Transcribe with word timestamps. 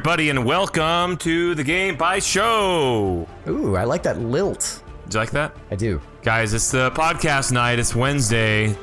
Hello, 0.00 0.12
everybody, 0.14 0.30
and 0.30 0.46
welcome 0.46 1.18
to 1.18 1.54
the 1.54 1.62
Game 1.62 1.94
Bytes 1.94 2.26
Show. 2.26 3.28
Ooh, 3.46 3.76
I 3.76 3.84
like 3.84 4.02
that 4.04 4.18
lilt. 4.18 4.82
Did 5.04 5.12
you 5.12 5.20
like 5.20 5.30
that? 5.32 5.54
I 5.70 5.76
do. 5.76 6.00
Guys, 6.22 6.54
it's 6.54 6.70
the 6.70 6.90
podcast 6.92 7.52
night. 7.52 7.78
It's 7.78 7.94
Wednesday. 7.94 8.74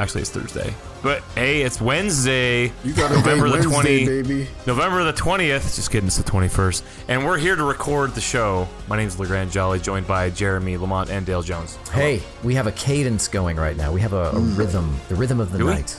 Actually, 0.00 0.22
it's 0.22 0.30
Thursday. 0.30 0.74
But 1.00 1.22
hey, 1.36 1.62
it's 1.62 1.80
Wednesday. 1.80 2.72
You 2.82 2.92
got 2.92 3.12
a 3.12 3.14
November 3.14 3.50
the 3.50 3.70
Wednesday, 3.70 4.04
20 4.04 4.22
baby. 4.22 4.48
November 4.66 5.04
the 5.04 5.12
20th. 5.12 5.76
Just 5.76 5.92
kidding, 5.92 6.08
it's 6.08 6.16
the 6.16 6.24
21st. 6.24 6.82
And 7.06 7.24
we're 7.24 7.38
here 7.38 7.54
to 7.54 7.62
record 7.62 8.16
the 8.16 8.20
show. 8.20 8.66
My 8.88 8.96
name 8.96 9.04
name's 9.04 9.14
LeGrande 9.14 9.52
Jolly, 9.52 9.78
joined 9.78 10.08
by 10.08 10.28
Jeremy 10.30 10.76
Lamont 10.76 11.08
and 11.08 11.24
Dale 11.24 11.42
Jones. 11.42 11.76
Hey, 11.92 12.20
we 12.42 12.52
have 12.56 12.66
a 12.66 12.72
cadence 12.72 13.28
going 13.28 13.58
right 13.58 13.76
now. 13.76 13.92
We 13.92 14.00
have 14.00 14.12
a, 14.12 14.30
a 14.30 14.40
hmm. 14.40 14.56
rhythm, 14.56 14.98
the 15.08 15.14
rhythm 15.14 15.38
of 15.38 15.52
the 15.52 15.58
Do 15.58 15.66
we? 15.66 15.74
night. 15.74 15.96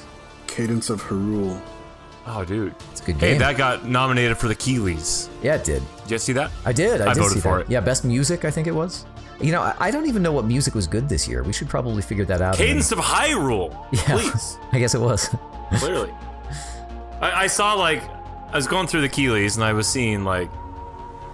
Cadence 0.48 0.90
of 0.90 1.02
Hyrule. 1.02 1.62
Oh, 2.28 2.44
dude. 2.44 2.74
It's 2.92 3.02
a 3.02 3.06
good 3.06 3.18
Hey, 3.18 3.38
that 3.38 3.56
got 3.58 3.86
nominated 3.86 4.38
for 4.38 4.48
the 4.48 4.56
Keighleys. 4.56 5.30
yeah, 5.44 5.56
it 5.56 5.64
did. 5.64 5.84
Did 6.04 6.12
you 6.12 6.18
see 6.18 6.34
that? 6.34 6.52
I 6.66 6.74
did. 6.74 7.02
I, 7.02 7.12
I 7.12 7.14
did 7.14 7.20
voted 7.22 7.34
see 7.36 7.40
for 7.42 7.58
that. 7.60 7.66
it. 7.68 7.70
Yeah, 7.72 7.82
best 7.82 8.04
music. 8.04 8.46
I 8.46 8.52
think 8.52 8.68
it 8.68 8.72
was. 8.74 9.06
You 9.40 9.52
know, 9.52 9.62
I, 9.62 9.76
I 9.80 9.92
don't 9.92 10.08
even 10.08 10.24
know 10.24 10.32
what 10.32 10.46
music 10.46 10.74
was 10.76 10.88
good 10.88 11.08
this 11.10 11.28
year. 11.28 11.44
We 11.44 11.54
should 11.54 11.70
probably 11.70 12.02
figure 12.02 12.26
that 12.26 12.42
out. 12.42 12.56
Cadence 12.56 12.92
of 12.92 13.00
Hyrule. 13.00 13.72
Yeah, 13.92 14.00
Please. 14.18 14.58
I 14.72 14.80
guess 14.80 14.96
it 14.96 15.02
was. 15.02 15.30
Clearly. 15.78 16.12
I, 17.22 17.44
I 17.44 17.48
saw 17.48 17.74
like 17.74 18.02
I 18.52 18.56
was 18.56 18.66
going 18.68 18.88
through 18.88 19.02
the 19.02 19.10
Keighleys 19.10 19.56
and 19.56 19.64
I 19.64 19.74
was 19.74 19.88
seeing 19.88 20.24
like, 20.24 20.50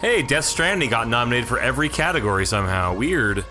hey, 0.02 0.22
Death 0.24 0.46
Stranding 0.46 0.90
got 0.90 1.08
nominated 1.08 1.48
for 1.48 1.60
every 1.60 1.88
category 1.90 2.46
somehow. 2.46 2.94
Weird. 2.96 3.46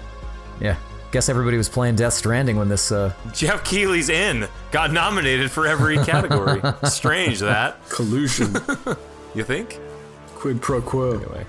yeah. 0.61 0.77
Guess 1.13 1.29
everybody 1.29 1.57
was 1.57 1.69
playing 1.69 1.97
Death 1.97 2.13
Stranding 2.13 2.57
when 2.57 2.69
this. 2.69 2.93
Uh, 2.93 3.13
Geoff 3.33 3.65
Keighley's 3.65 4.09
in 4.09 4.47
got 4.71 4.93
nominated 4.93 5.51
for 5.51 5.67
every 5.67 5.97
category. 6.05 6.63
Strange 6.85 7.41
that. 7.41 7.89
Collusion. 7.89 8.55
You 9.33 9.45
think? 9.45 9.79
Quid 10.35 10.61
pro 10.61 10.83
quo. 10.83 11.13
Anyway. 11.13 11.47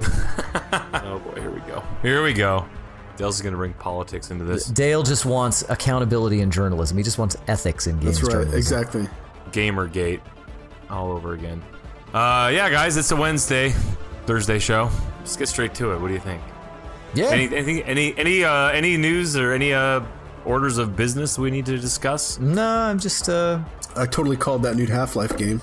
oh 0.02 1.20
boy, 1.22 1.40
here 1.40 1.50
we 1.50 1.60
go. 1.60 1.84
Here 2.00 2.22
we 2.22 2.32
go. 2.32 2.64
Dale's 3.18 3.42
gonna 3.42 3.56
bring 3.56 3.74
politics 3.74 4.30
into 4.30 4.44
this. 4.44 4.64
Dale 4.66 5.02
just 5.02 5.26
wants 5.26 5.62
accountability 5.68 6.40
in 6.40 6.50
journalism. 6.50 6.96
He 6.96 7.02
just 7.02 7.18
wants 7.18 7.36
ethics 7.46 7.86
in 7.86 7.98
games 7.98 8.20
That's 8.20 8.22
right. 8.22 8.32
journalism. 8.44 8.56
Exactly. 8.58 9.08
Gamergate, 9.50 10.20
all 10.88 11.12
over 11.12 11.34
again. 11.34 11.62
Uh, 12.14 12.50
yeah, 12.52 12.70
guys, 12.70 12.96
it's 12.96 13.10
a 13.10 13.16
Wednesday, 13.16 13.74
Thursday 14.24 14.58
show. 14.58 14.88
Let's 15.18 15.36
get 15.36 15.48
straight 15.48 15.74
to 15.74 15.92
it. 15.92 16.00
What 16.00 16.08
do 16.08 16.14
you 16.14 16.20
think? 16.20 16.40
Yeah. 17.14 17.26
Any 17.26 17.44
anything 17.44 17.82
any 17.84 18.16
any 18.18 18.44
uh 18.44 18.68
any 18.68 18.96
news 18.96 19.36
or 19.36 19.52
any 19.52 19.72
uh 19.72 20.00
orders 20.44 20.78
of 20.78 20.94
business 20.96 21.38
we 21.38 21.50
need 21.50 21.66
to 21.66 21.78
discuss? 21.78 22.38
no, 22.38 22.66
I'm 22.66 22.98
just 22.98 23.28
uh, 23.28 23.58
I 23.96 24.06
totally 24.06 24.36
called 24.36 24.62
that 24.62 24.76
nude 24.76 24.88
Half 24.88 25.16
Life 25.16 25.36
game. 25.36 25.60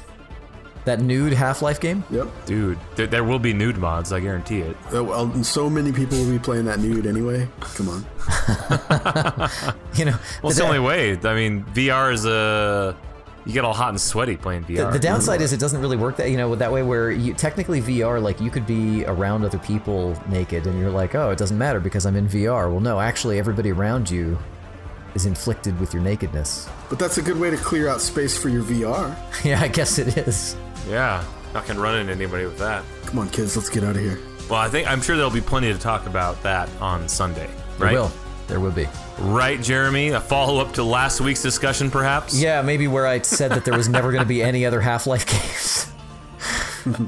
that 0.85 0.99
nude 0.99 1.33
Half 1.33 1.61
Life 1.63 1.79
game. 1.79 2.03
Yep. 2.11 2.27
Dude, 2.45 2.77
there, 2.95 3.07
there 3.07 3.23
will 3.23 3.39
be 3.39 3.53
nude 3.53 3.77
mods, 3.77 4.11
I 4.13 4.19
guarantee 4.19 4.59
it. 4.59 4.78
Uh, 4.94 5.03
well, 5.03 5.44
so 5.44 5.69
many 5.69 5.91
people 5.91 6.17
will 6.17 6.29
be 6.31 6.38
playing 6.39 6.66
that 6.66 6.79
nude 6.79 7.06
anyway. 7.07 7.47
Come 7.75 7.89
on. 7.89 8.06
You 9.95 10.06
know, 10.06 10.17
Well, 10.44 10.50
it's 10.51 10.57
the 10.59 10.66
only 10.66 10.79
way. 10.79 11.17
I 11.23 11.33
mean, 11.35 11.63
VR 11.73 12.12
is 12.13 12.25
a 12.25 12.95
you 13.45 13.53
get 13.53 13.63
all 13.63 13.73
hot 13.73 13.89
and 13.89 14.01
sweaty 14.01 14.35
playing 14.38 14.63
VR. 14.63 14.88
The, 14.88 14.91
the 14.94 15.00
downside 15.00 15.41
is 15.41 15.53
it 15.53 15.59
doesn't 15.59 15.79
really 15.79 15.97
work 15.97 16.17
that 16.17 16.31
you 16.31 16.38
know 16.38 16.56
that 16.56 16.72
way 16.72 16.81
where 16.83 17.11
you 17.11 17.33
technically 17.33 17.81
VR 17.81 18.22
like 18.22 18.41
you 18.41 18.50
could 18.50 18.66
be 18.66 19.06
around 19.06 19.45
other 19.45 19.59
people 19.59 20.19
naked 20.29 20.66
and 20.67 20.79
you're 20.79 20.89
like 20.89 21.13
oh 21.16 21.29
it 21.29 21.38
doesn't 21.38 21.57
matter 21.57 21.79
because 21.79 22.06
I'm 22.06 22.16
in 22.16 22.28
VR. 22.28 22.72
Well 22.72 22.79
no, 22.79 23.00
actually 23.00 23.38
everybody 23.39 23.72
around 23.72 24.09
you 24.09 24.38
is 25.13 25.25
inflicted 25.25 25.79
with 25.79 25.94
your 25.94 26.01
nakedness. 26.03 26.67
But 26.89 27.00
that's 27.00 27.17
a 27.17 27.22
good 27.22 27.39
way 27.39 27.50
to 27.50 27.57
clear 27.57 27.88
out 27.88 28.01
space 28.01 28.38
for 28.38 28.50
your 28.50 28.63
VR. 28.63 29.16
yeah, 29.45 29.62
I 29.62 29.67
guess 29.67 29.97
it 30.00 30.17
is. 30.17 30.56
yeah, 30.89 31.23
not 31.53 31.66
gonna 31.67 31.79
run 31.79 31.97
into 32.00 32.12
anybody 32.13 32.45
with 32.45 32.57
that. 32.57 32.83
Come 33.06 33.19
on, 33.19 33.29
kids, 33.29 33.56
let's 33.56 33.69
get 33.69 33.83
out 33.83 33.95
of 33.95 34.01
here. 34.01 34.19
Well, 34.50 34.59
I 34.59 34.69
think 34.69 34.88
I'm 34.89 35.01
sure 35.01 35.16
there'll 35.16 35.31
be 35.31 35.41
plenty 35.41 35.72
to 35.72 35.79
talk 35.79 36.06
about 36.06 36.41
that 36.44 36.69
on 36.81 37.07
Sunday, 37.07 37.50
There 37.77 37.88
right? 37.88 37.94
will. 37.94 38.12
There 38.47 38.59
will 38.59 38.72
be. 38.72 38.88
Right, 39.19 39.59
Jeremy? 39.61 40.09
A 40.09 40.19
follow 40.22 40.59
up 40.61 40.73
to 40.73 40.83
last 40.83 41.19
week's 41.22 41.41
discussion, 41.41 41.89
perhaps? 41.89 42.39
Yeah, 42.39 42.61
maybe 42.61 42.88
where 42.88 43.07
I 43.07 43.22
said 43.22 43.51
that 43.51 43.66
there 43.66 43.75
was 43.75 43.89
never 43.89 44.11
going 44.11 44.23
to 44.23 44.28
be 44.28 44.44
any 44.44 44.66
other 44.66 44.79
Half-Life 44.81 45.25
games. 45.25 45.91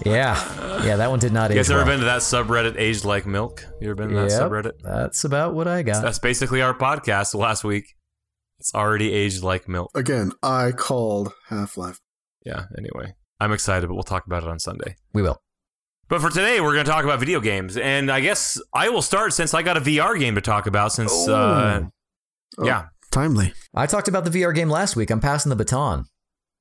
yeah, 0.06 0.84
yeah, 0.84 0.96
that 0.96 1.09
one 1.12 1.20
did 1.20 1.34
not 1.34 1.52
You 1.52 1.56
age 1.56 1.68
guys 1.68 1.70
ever 1.72 1.80
well. 1.81 1.86
been 1.88 2.00
to 2.00 2.06
that 2.06 2.22
subreddit, 2.22 2.80
Aged 2.80 3.06
Like 3.06 3.28
Milk? 3.28 3.64
You 3.80 3.90
ever 3.90 3.96
been 3.96 4.09
to 4.09 4.16
that 4.16 4.30
Yep, 4.31 4.42
subreddit? 4.42 4.72
That's 4.81 5.24
about 5.24 5.53
what 5.53 5.68
I 5.68 5.84
got. 5.84 6.02
That's 6.02 6.18
basically 6.18 6.64
our 6.64 6.74
podcast 6.74 7.36
last 7.36 7.64
week. 7.64 7.86
It's 8.59 8.74
already 8.74 9.14
aged 9.14 9.44
like 9.44 9.68
milk. 9.69 9.92
Again, 9.94 10.31
I 10.42 10.72
called 10.72 11.31
Half 11.50 11.78
Life. 11.78 12.00
Yeah, 12.44 12.64
anyway. 12.75 13.14
I'm 13.40 13.52
excited, 13.52 13.86
but 13.86 13.94
we'll 13.94 14.02
talk 14.02 14.25
about 14.25 14.42
it 14.42 14.50
on 14.50 14.58
Sunday. 14.58 14.96
we 15.14 15.22
will. 15.22 15.40
But 16.09 16.22
for 16.22 16.29
today, 16.29 16.62
we're 16.62 16.73
going 16.73 16.85
to 16.85 16.91
talk 16.91 17.03
about 17.03 17.19
video 17.19 17.40
games. 17.41 17.75
And 17.75 18.09
I 18.12 18.22
guess 18.22 18.59
I 18.73 18.90
will 18.90 19.01
start 19.01 19.34
since 19.34 19.53
I 19.53 19.62
got 19.62 19.75
a 19.78 19.81
VR 19.81 20.18
game 20.18 20.35
to 20.35 20.41
talk 20.41 20.66
about 20.68 20.94
since, 20.94 21.12
uh, 21.28 21.81
Oh. 22.57 22.66
yeah. 22.66 22.85
Timely. 23.12 23.53
I 23.75 23.85
talked 23.88 24.07
about 24.07 24.23
the 24.25 24.29
VR 24.29 24.53
game 24.56 24.69
last 24.69 24.95
week. 24.95 25.09
I'm 25.09 25.19
passing 25.19 25.50
the 25.50 25.56
baton. 25.56 26.06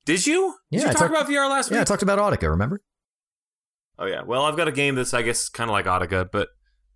Did 0.05 0.27
you? 0.27 0.55
Did 0.71 0.79
Yeah, 0.81 0.85
you 0.85 0.91
I 0.91 0.93
talk 0.93 1.01
talked- 1.03 1.11
about 1.13 1.27
VR 1.29 1.49
last 1.49 1.71
week. 1.71 1.77
Yeah, 1.77 1.81
I 1.83 1.85
talked 1.85 2.03
about 2.03 2.19
Audica. 2.19 2.49
Remember? 2.51 2.81
oh, 3.99 4.07
yeah. 4.07 4.23
Well, 4.23 4.43
I've 4.45 4.57
got 4.57 4.69
a 4.69 4.73
game 4.73 4.95
that's, 4.95 5.15
I 5.15 5.23
guess, 5.23 5.49
kind 5.49 5.71
of 5.71 5.73
like 5.73 5.87
Audica, 5.87 6.29
but 6.31 6.49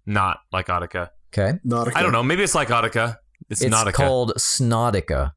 not 0.06 0.38
like 0.52 0.66
Audica. 0.66 1.08
Okay. 1.32 1.58
Nautica. 1.66 1.92
I 1.96 2.02
don't 2.02 2.12
know. 2.12 2.22
Maybe 2.22 2.42
it's 2.42 2.54
like 2.54 2.68
Audica. 2.68 3.16
It's, 3.48 3.62
It's 3.62 3.74
Nautica. 3.74 3.94
called 3.94 4.32
Snodica. 4.36 5.32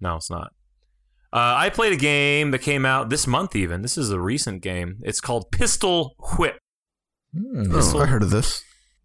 No, 0.00 0.16
it's 0.16 0.30
not. 0.30 0.52
Uh, 1.32 1.54
I 1.56 1.70
played 1.70 1.92
a 1.92 1.96
game 1.96 2.50
that 2.50 2.58
came 2.58 2.84
out 2.84 3.08
this 3.08 3.26
month, 3.26 3.54
even. 3.54 3.82
This 3.82 3.96
is 3.96 4.10
a 4.10 4.18
recent 4.20 4.62
game. 4.62 4.98
It's 5.02 5.20
called 5.20 5.52
Pistol 5.52 6.16
Whip. 6.38 6.58
Hmm. 7.32 7.70
Oh, 7.72 8.00
I 8.00 8.06
heard 8.06 8.22
of 8.22 8.30
this. 8.30 8.62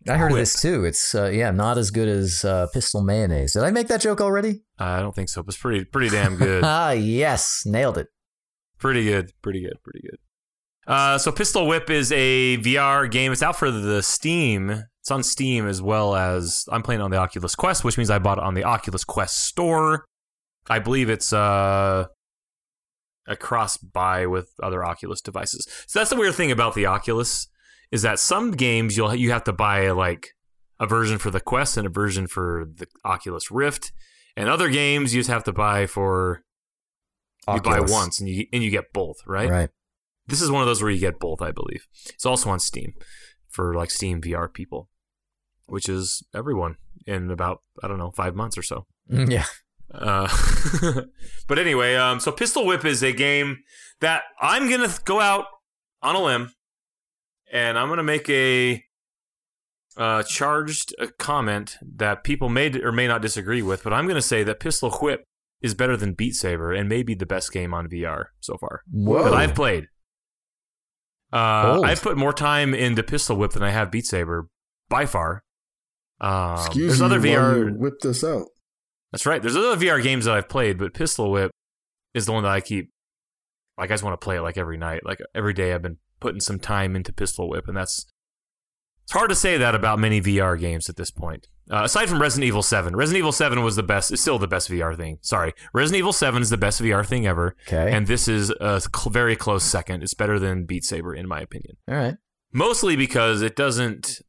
I 0.07 0.17
heard 0.17 0.31
of 0.31 0.37
this 0.37 0.61
too. 0.61 0.85
It's 0.85 1.15
uh, 1.15 1.25
yeah, 1.25 1.51
not 1.51 1.77
as 1.77 1.91
good 1.91 2.07
as 2.07 2.45
uh, 2.45 2.67
Pistol 2.73 3.01
Mayonnaise. 3.01 3.53
Did 3.53 3.63
I 3.63 3.71
make 3.71 3.87
that 3.87 4.01
joke 4.01 4.21
already? 4.21 4.61
I 4.77 5.01
don't 5.01 5.15
think 5.15 5.29
so, 5.29 5.41
but 5.41 5.53
it's 5.53 5.61
pretty, 5.61 5.85
pretty 5.85 6.09
damn 6.09 6.35
good. 6.35 6.63
ah, 6.65 6.91
yes, 6.91 7.63
nailed 7.65 7.97
it. 7.97 8.07
pretty 8.77 9.03
good, 9.03 9.31
pretty 9.41 9.61
good, 9.61 9.77
pretty 9.83 10.01
good. 10.01 10.19
Uh, 10.87 11.17
so 11.17 11.31
Pistol 11.31 11.65
Whip 11.65 11.89
is 11.89 12.11
a 12.11 12.57
VR 12.57 13.09
game. 13.09 13.31
It's 13.31 13.41
out 13.41 13.55
for 13.55 13.71
the 13.71 14.03
Steam. 14.03 14.83
It's 15.01 15.11
on 15.11 15.23
Steam 15.23 15.67
as 15.67 15.81
well 15.81 16.15
as 16.15 16.65
I'm 16.71 16.83
playing 16.83 17.01
on 17.01 17.09
the 17.09 17.17
Oculus 17.17 17.55
Quest, 17.55 17.83
which 17.83 17.97
means 17.97 18.11
I 18.11 18.19
bought 18.19 18.37
it 18.37 18.43
on 18.43 18.53
the 18.53 18.63
Oculus 18.63 19.03
Quest 19.03 19.43
store. 19.45 20.05
I 20.67 20.79
believe 20.79 21.09
it's 21.09 21.33
uh, 21.33 22.05
a 23.27 23.35
cross 23.35 23.77
buy 23.77 24.25
with 24.25 24.49
other 24.61 24.83
Oculus 24.83 25.21
devices. 25.21 25.67
So 25.87 25.99
that's 25.99 26.09
the 26.09 26.15
weird 26.15 26.35
thing 26.35 26.51
about 26.51 26.75
the 26.75 26.85
Oculus 26.85 27.47
is 27.91 28.01
that 28.01 28.19
some 28.19 28.51
games 28.51 28.97
you'll 28.97 29.15
you 29.15 29.31
have 29.31 29.43
to 29.45 29.53
buy 29.53 29.89
like 29.91 30.29
a 30.79 30.85
version 30.87 31.17
for 31.17 31.31
the 31.31 31.39
Quest 31.39 31.77
and 31.77 31.87
a 31.87 31.89
version 31.89 32.27
for 32.27 32.65
the 32.75 32.87
Oculus 33.03 33.49
Rift, 33.51 33.91
and 34.35 34.49
other 34.49 34.69
games 34.69 35.13
you 35.13 35.19
just 35.21 35.29
have 35.29 35.43
to 35.45 35.53
buy 35.53 35.85
for 35.87 36.43
you 37.47 37.61
buy 37.61 37.79
once 37.79 38.19
and 38.19 38.27
you 38.27 38.45
and 38.51 38.63
you 38.63 38.69
get 38.71 38.91
both, 38.93 39.17
right? 39.25 39.49
Right. 39.49 39.69
This 40.27 40.41
is 40.41 40.49
one 40.49 40.61
of 40.61 40.67
those 40.67 40.81
where 40.81 40.91
you 40.91 40.99
get 40.99 41.19
both, 41.19 41.41
I 41.41 41.51
believe. 41.51 41.87
It's 42.09 42.25
also 42.25 42.49
on 42.49 42.59
Steam 42.59 42.93
for 43.49 43.75
like 43.75 43.91
Steam 43.91 44.21
VR 44.21 44.51
people, 44.51 44.89
which 45.67 45.87
is 45.87 46.23
everyone 46.33 46.77
in 47.05 47.29
about 47.29 47.61
I 47.83 47.87
don't 47.87 47.99
know 47.99 48.11
five 48.11 48.35
months 48.35 48.57
or 48.57 48.63
so. 48.63 48.85
Yeah. 49.09 49.45
Uh, 49.93 50.27
but 51.47 51.59
anyway, 51.59 51.95
um, 51.95 52.19
so 52.19 52.31
Pistol 52.31 52.65
Whip 52.65 52.85
is 52.85 53.03
a 53.03 53.13
game 53.13 53.59
that 54.01 54.23
I'm 54.41 54.69
gonna 54.69 54.93
go 55.05 55.19
out 55.19 55.45
on 56.01 56.15
a 56.15 56.23
limb, 56.23 56.51
and 57.51 57.77
I'm 57.77 57.89
gonna 57.89 58.03
make 58.03 58.29
a 58.29 58.83
uh, 59.97 60.23
charged 60.23 60.93
uh 60.99 61.07
comment 61.17 61.77
that 61.81 62.23
people 62.23 62.49
may 62.49 62.81
or 62.81 62.91
may 62.91 63.07
not 63.07 63.21
disagree 63.21 63.61
with, 63.61 63.83
but 63.83 63.93
I'm 63.93 64.07
gonna 64.07 64.21
say 64.21 64.43
that 64.43 64.59
Pistol 64.59 64.91
Whip 64.91 65.23
is 65.61 65.73
better 65.73 65.95
than 65.97 66.13
Beat 66.13 66.35
Saber 66.35 66.73
and 66.73 66.89
maybe 66.89 67.15
the 67.15 67.25
best 67.25 67.51
game 67.51 67.73
on 67.73 67.87
VR 67.87 68.25
so 68.39 68.57
far 68.57 68.81
Whoa. 68.91 69.23
that 69.23 69.33
I've 69.33 69.55
played. 69.55 69.87
Uh, 71.33 71.81
I've 71.83 72.01
put 72.01 72.17
more 72.17 72.33
time 72.33 72.73
into 72.73 73.03
Pistol 73.03 73.35
Whip 73.37 73.51
than 73.51 73.63
I 73.63 73.71
have 73.71 73.91
Beat 73.91 74.05
Saber 74.05 74.47
by 74.89 75.05
far. 75.05 75.43
Um, 76.21 76.57
Excuse 76.57 76.99
there's 76.99 77.01
me 77.01 77.05
other 77.05 77.19
VR. 77.19 77.77
whip 77.77 77.99
this 78.01 78.23
out. 78.23 78.45
That's 79.15 79.25
right. 79.25 79.41
There's 79.41 79.55
other 79.55 79.77
VR 79.77 80.03
games 80.03 80.25
that 80.25 80.33
I've 80.35 80.49
played, 80.49 80.77
but 80.77 80.93
Pistol 80.93 81.31
Whip 81.31 81.49
is 82.13 82.25
the 82.25 82.33
one 82.33 82.43
that 82.43 82.51
I 82.51 82.59
keep. 82.59 82.89
Like, 83.77 83.89
I 83.89 83.93
just 83.93 84.03
want 84.03 84.19
to 84.19 84.23
play 84.23 84.35
it 84.35 84.41
like 84.41 84.57
every 84.57 84.75
night. 84.77 85.05
Like 85.05 85.19
every 85.33 85.53
day, 85.53 85.73
I've 85.73 85.81
been 85.81 85.99
putting 86.19 86.41
some 86.41 86.59
time 86.59 86.97
into 86.97 87.13
Pistol 87.13 87.47
Whip, 87.49 87.69
and 87.69 87.77
that's. 87.77 88.05
It's 89.03 89.13
hard 89.13 89.29
to 89.29 89.35
say 89.35 89.55
that 89.57 89.73
about 89.73 89.99
many 89.99 90.19
VR 90.19 90.59
games 90.59 90.89
at 90.89 90.97
this 90.97 91.11
point. 91.11 91.47
Uh, 91.71 91.83
aside 91.85 92.09
from 92.09 92.21
Resident 92.21 92.45
Evil 92.47 92.61
7, 92.61 92.93
Resident 92.93 93.19
Evil 93.19 93.31
7 93.31 93.63
was 93.63 93.77
the 93.77 93.83
best. 93.83 94.11
It's 94.11 94.21
still 94.21 94.37
the 94.37 94.47
best 94.49 94.69
VR 94.69 94.97
thing. 94.97 95.19
Sorry, 95.21 95.53
Resident 95.73 95.99
Evil 95.99 96.11
7 96.11 96.41
is 96.41 96.49
the 96.49 96.57
best 96.57 96.81
VR 96.81 97.05
thing 97.05 97.25
ever, 97.25 97.55
Okay. 97.69 97.95
and 97.95 98.07
this 98.07 98.27
is 98.27 98.49
a 98.59 98.81
cl- 98.81 99.11
very 99.13 99.35
close 99.37 99.63
second. 99.63 100.03
It's 100.03 100.13
better 100.13 100.39
than 100.39 100.65
Beat 100.65 100.83
Saber 100.83 101.15
in 101.15 101.25
my 101.27 101.39
opinion 101.39 101.77
All 101.87 101.95
right. 101.95 102.15
mostly 102.51 102.95
because 102.97 103.41
it 103.41 103.55
doesn't 103.55 104.21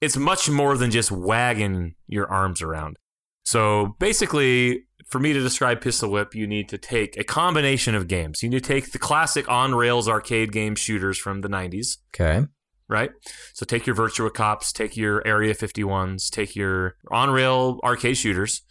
it's 0.00 0.16
much 0.16 0.48
more 0.50 0.76
than 0.78 0.90
just 0.90 1.12
wagging 1.12 1.94
your 2.08 2.26
arms 2.30 2.60
around 2.62 2.96
so 3.44 3.96
basically 3.98 4.84
for 5.08 5.18
me 5.18 5.32
to 5.32 5.40
describe 5.40 5.80
Pistol 5.80 6.10
Whip, 6.10 6.34
you 6.34 6.46
need 6.46 6.68
to 6.68 6.78
take 6.78 7.16
a 7.16 7.24
combination 7.24 7.94
of 7.96 8.06
games. 8.06 8.42
You 8.42 8.48
need 8.48 8.62
to 8.62 8.68
take 8.68 8.92
the 8.92 8.98
classic 8.98 9.48
on 9.48 9.74
rails 9.74 10.08
arcade 10.08 10.52
game 10.52 10.76
shooters 10.76 11.18
from 11.18 11.40
the 11.40 11.48
90s, 11.48 11.96
Okay. 12.14 12.46
right? 12.88 13.10
So 13.52 13.66
take 13.66 13.86
your 13.88 13.96
Virtua 13.96 14.32
Cops, 14.32 14.72
take 14.72 14.96
your 14.96 15.26
Area 15.26 15.52
51s, 15.54 16.30
take 16.30 16.54
your 16.54 16.94
on 17.10 17.30
rail 17.30 17.80
arcade 17.82 18.16
shooters, 18.18 18.62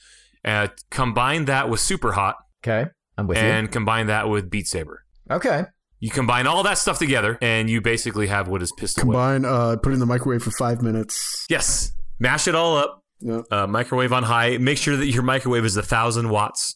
and 0.44 0.71
combine 0.89 1.44
that 1.45 1.69
with 1.69 1.81
Super 1.81 2.13
Hot, 2.13 2.36
Okay. 2.63 2.89
I'm 3.18 3.27
with 3.27 3.38
and 3.38 3.69
combine 3.69 4.07
that 4.07 4.30
with 4.30 4.50
Beat 4.50 4.68
Saber. 4.68 5.04
Okay. 5.30 5.66
You 6.00 6.10
combine 6.10 6.48
all 6.48 6.63
that 6.63 6.77
stuff 6.77 6.98
together, 7.00 7.38
and 7.42 7.69
you 7.69 7.81
basically 7.81 8.27
have 8.27 8.48
what 8.48 8.62
is 8.62 8.71
Pistol 8.77 9.06
Whip. 9.10 9.16
Combine, 9.16 9.44
uh, 9.44 9.75
put 9.75 9.89
it 9.92 9.95
in 9.95 10.00
the 10.00 10.06
microwave 10.06 10.42
for 10.42 10.51
five 10.51 10.81
minutes. 10.81 11.45
Yes, 11.50 11.92
mash 12.18 12.48
it 12.48 12.56
all 12.56 12.77
up. 12.77 13.04
Yep. 13.21 13.45
Uh, 13.51 13.68
microwave 13.68 14.13
on 14.13 14.24
high. 14.24 14.57
Make 14.57 14.77
sure 14.77 14.95
that 14.95 15.07
your 15.07 15.24
microwave 15.24 15.66
is 15.66 15.75
a 15.77 15.83
thousand 15.83 16.30
watts. 16.30 16.75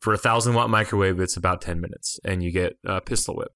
For 0.00 0.14
a 0.14 0.18
thousand 0.18 0.54
watt 0.54 0.70
microwave, 0.70 1.20
it's 1.20 1.36
about 1.36 1.60
ten 1.60 1.78
minutes, 1.80 2.18
and 2.24 2.42
you 2.42 2.50
get 2.50 2.78
uh, 2.86 3.00
Pistol 3.00 3.36
Whip. 3.36 3.48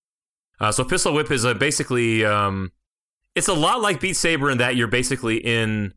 Uh, 0.61 0.71
so 0.73 0.85
Pistol 0.85 1.15
Whip 1.15 1.31
is 1.31 1.45
a 1.45 1.55
basically 1.55 2.23
um, 2.25 2.73
it's 3.35 3.49
a 3.49 3.55
lot 3.55 3.81
like 3.81 3.99
Beat 3.99 4.15
Saber 4.15 4.51
in 4.51 4.59
that 4.59 4.77
you're 4.77 4.87
basically 4.89 5.39
in, 5.39 5.95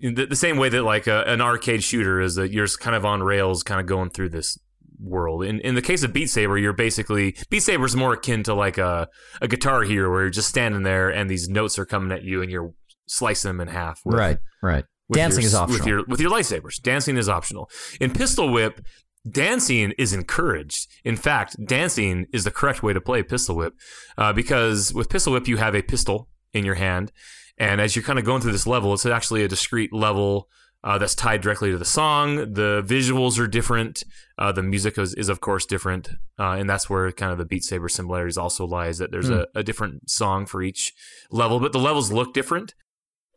in 0.00 0.14
the, 0.14 0.24
the 0.26 0.36
same 0.36 0.56
way 0.56 0.70
that 0.70 0.82
like 0.84 1.06
a, 1.06 1.22
an 1.26 1.40
arcade 1.42 1.82
shooter 1.84 2.18
is 2.20 2.36
that 2.36 2.50
you're 2.50 2.66
kind 2.66 2.96
of 2.96 3.04
on 3.04 3.22
rails, 3.22 3.62
kind 3.62 3.78
of 3.80 3.86
going 3.86 4.08
through 4.08 4.30
this 4.30 4.58
world. 4.98 5.44
In 5.44 5.60
in 5.60 5.74
the 5.74 5.82
case 5.82 6.02
of 6.02 6.14
Beat 6.14 6.30
Saber, 6.30 6.56
you're 6.56 6.72
basically 6.72 7.36
Beat 7.50 7.60
Saber 7.62 7.84
is 7.84 7.94
more 7.94 8.14
akin 8.14 8.42
to 8.44 8.54
like 8.54 8.78
a 8.78 9.06
a 9.42 9.48
Guitar 9.48 9.82
Hero 9.82 10.10
where 10.10 10.22
you're 10.22 10.30
just 10.30 10.48
standing 10.48 10.82
there 10.82 11.10
and 11.10 11.28
these 11.28 11.46
notes 11.48 11.78
are 11.78 11.84
coming 11.84 12.10
at 12.10 12.24
you 12.24 12.40
and 12.40 12.50
you're 12.50 12.72
slicing 13.06 13.50
them 13.50 13.60
in 13.60 13.68
half. 13.68 14.00
with- 14.04 14.18
Right. 14.18 14.38
Right. 14.62 14.84
Dancing 15.16 15.42
your, 15.42 15.46
is 15.48 15.54
optional. 15.54 15.78
with 15.78 15.86
your 15.86 16.04
with 16.06 16.20
your 16.20 16.30
lightsabers. 16.30 16.80
Dancing 16.80 17.16
is 17.16 17.28
optional. 17.28 17.68
In 18.00 18.12
Pistol 18.12 18.52
Whip, 18.52 18.80
dancing 19.28 19.92
is 19.98 20.12
encouraged. 20.12 20.88
In 21.04 21.16
fact, 21.16 21.56
dancing 21.64 22.26
is 22.32 22.44
the 22.44 22.50
correct 22.50 22.82
way 22.82 22.92
to 22.92 23.00
play 23.00 23.22
Pistol 23.22 23.56
Whip 23.56 23.74
uh, 24.18 24.32
because 24.32 24.92
with 24.94 25.08
Pistol 25.08 25.32
Whip 25.32 25.48
you 25.48 25.56
have 25.58 25.74
a 25.74 25.82
pistol 25.82 26.28
in 26.52 26.64
your 26.64 26.74
hand, 26.76 27.12
and 27.58 27.80
as 27.80 27.94
you're 27.94 28.02
kind 28.02 28.18
of 28.18 28.24
going 28.24 28.40
through 28.40 28.52
this 28.52 28.66
level, 28.66 28.92
it's 28.94 29.06
actually 29.06 29.42
a 29.44 29.48
discrete 29.48 29.92
level. 29.92 30.48
Uh, 30.82 30.96
that's 30.96 31.14
tied 31.14 31.42
directly 31.42 31.70
to 31.70 31.76
the 31.76 31.84
song. 31.84 32.36
The 32.54 32.82
visuals 32.86 33.38
are 33.38 33.46
different. 33.46 34.02
Uh, 34.38 34.50
the 34.50 34.62
music 34.62 34.96
is, 34.96 35.12
is, 35.12 35.28
of 35.28 35.38
course, 35.38 35.66
different. 35.66 36.08
Uh, 36.38 36.52
and 36.52 36.70
that's 36.70 36.88
where 36.88 37.12
kind 37.12 37.30
of 37.30 37.36
the 37.36 37.44
Beat 37.44 37.64
Saber 37.64 37.90
similarities 37.90 38.38
also 38.38 38.66
lies 38.66 38.96
that 38.96 39.10
there's 39.10 39.28
Hmm. 39.28 39.40
a, 39.40 39.46
a 39.56 39.62
different 39.62 40.08
song 40.08 40.46
for 40.46 40.62
each 40.62 40.94
level, 41.30 41.60
but 41.60 41.72
the 41.72 41.78
levels 41.78 42.10
look 42.10 42.32
different. 42.32 42.72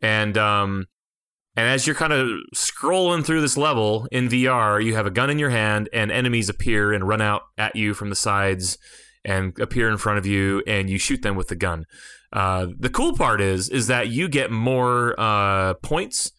And 0.00 0.38
um, 0.38 0.86
and 1.56 1.68
as 1.68 1.86
you're 1.86 1.96
kind 1.96 2.12
of 2.12 2.28
scrolling 2.54 3.24
through 3.24 3.40
this 3.40 3.56
level 3.56 4.06
in 4.10 4.28
VR, 4.28 4.82
you 4.84 4.94
have 4.94 5.06
a 5.06 5.10
gun 5.10 5.30
in 5.30 5.38
your 5.38 5.50
hand, 5.50 5.88
and 5.92 6.10
enemies 6.10 6.48
appear 6.48 6.92
and 6.92 7.06
run 7.06 7.20
out 7.22 7.42
at 7.56 7.76
you 7.76 7.94
from 7.94 8.10
the 8.10 8.16
sides 8.16 8.78
and 9.24 9.58
appear 9.58 9.88
in 9.88 9.96
front 9.96 10.18
of 10.18 10.26
you, 10.26 10.62
and 10.66 10.90
you 10.90 10.98
shoot 10.98 11.22
them 11.22 11.36
with 11.36 11.48
the 11.48 11.56
gun. 11.56 11.86
Uh, 12.32 12.66
the 12.78 12.90
cool 12.90 13.16
part 13.16 13.40
is 13.40 13.68
is 13.68 13.86
that 13.86 14.08
you 14.08 14.28
get 14.28 14.50
more 14.50 15.14
uh, 15.18 15.74
points 15.74 16.32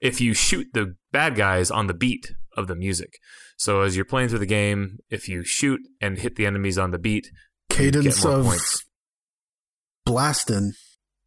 if 0.00 0.20
you 0.20 0.34
shoot 0.34 0.66
the 0.74 0.94
bad 1.12 1.34
guys 1.34 1.70
on 1.70 1.86
the 1.86 1.94
beat 1.94 2.32
of 2.56 2.66
the 2.68 2.76
music. 2.76 3.18
So 3.56 3.80
as 3.82 3.96
you're 3.96 4.04
playing 4.04 4.28
through 4.28 4.38
the 4.38 4.46
game, 4.46 4.98
if 5.10 5.28
you 5.28 5.42
shoot 5.44 5.80
and 6.00 6.18
hit 6.18 6.36
the 6.36 6.46
enemies 6.46 6.78
on 6.78 6.90
the 6.90 6.98
beat, 6.98 7.26
you 7.26 7.76
Cadence 7.76 8.16
get 8.16 8.24
more 8.24 8.38
of 8.40 8.46
points. 8.46 8.84
blasting. 10.06 10.72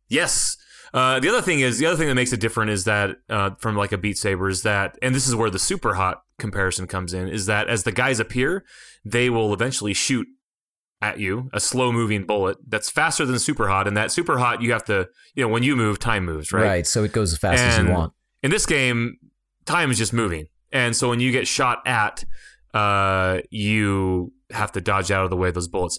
Yes. 0.08 0.58
Uh, 0.94 1.20
the 1.20 1.28
other 1.30 1.42
thing 1.42 1.60
is 1.62 1.80
the 1.80 1.86
other 1.88 1.96
thing 1.98 2.08
that 2.08 2.16
makes 2.16 2.32
it 2.34 2.40
different 2.40 2.70
is 2.70 2.84
that 2.84 3.18
uh, 3.30 3.50
from 3.60 3.76
like 3.76 3.92
a 3.92 3.98
Beat 3.98 4.18
Saber 4.18 4.48
is 4.50 4.62
that, 4.62 4.98
and 5.02 5.16
this 5.16 5.28
is 5.28 5.36
where 5.36 5.50
the 5.50 5.58
super 5.60 5.96
hot 5.96 6.22
comparison 6.38 6.86
comes 6.86 7.14
in, 7.14 7.28
is 7.28 7.48
that 7.48 7.68
as 7.68 7.84
the 7.84 7.92
guys 7.92 8.20
appear, 8.20 8.64
they 9.04 9.30
will 9.30 9.54
eventually 9.54 9.94
shoot 9.94 10.28
at 11.02 11.20
you 11.20 11.50
a 11.52 11.60
slow 11.60 11.92
moving 11.92 12.26
bullet 12.26 12.58
that's 12.68 12.90
faster 12.90 13.26
than 13.26 13.40
super 13.40 13.68
hot, 13.68 13.88
and 13.88 13.98
that 13.98 14.12
super 14.12 14.38
hot 14.38 14.62
you 14.62 14.72
have 14.72 14.86
to, 14.86 15.10
you 15.34 15.44
know, 15.44 15.50
when 15.50 15.64
you 15.64 15.76
move, 15.76 15.98
time 16.00 16.26
moves, 16.26 16.52
Right. 16.54 16.64
right? 16.64 16.88
So 16.88 17.04
it 17.04 17.12
goes 17.12 17.34
as 17.34 17.40
fast 17.40 17.60
as 17.62 17.84
you 17.84 17.92
want. 17.92 18.14
In 18.44 18.52
this 18.52 18.66
game, 18.66 19.18
time 19.66 19.90
is 19.90 19.98
just 19.98 20.14
moving, 20.14 20.48
and 20.72 20.96
so 20.96 21.10
when 21.10 21.20
you 21.20 21.32
get 21.32 21.48
shot 21.48 21.82
at, 21.88 22.24
uh, 22.74 23.40
you 23.50 24.32
have 24.52 24.72
to 24.74 24.82
dodge 24.82 25.10
out 25.12 25.24
of 25.24 25.30
the 25.32 25.36
way 25.38 25.48
of 25.50 25.56
those 25.56 25.68
bullets. 25.68 25.98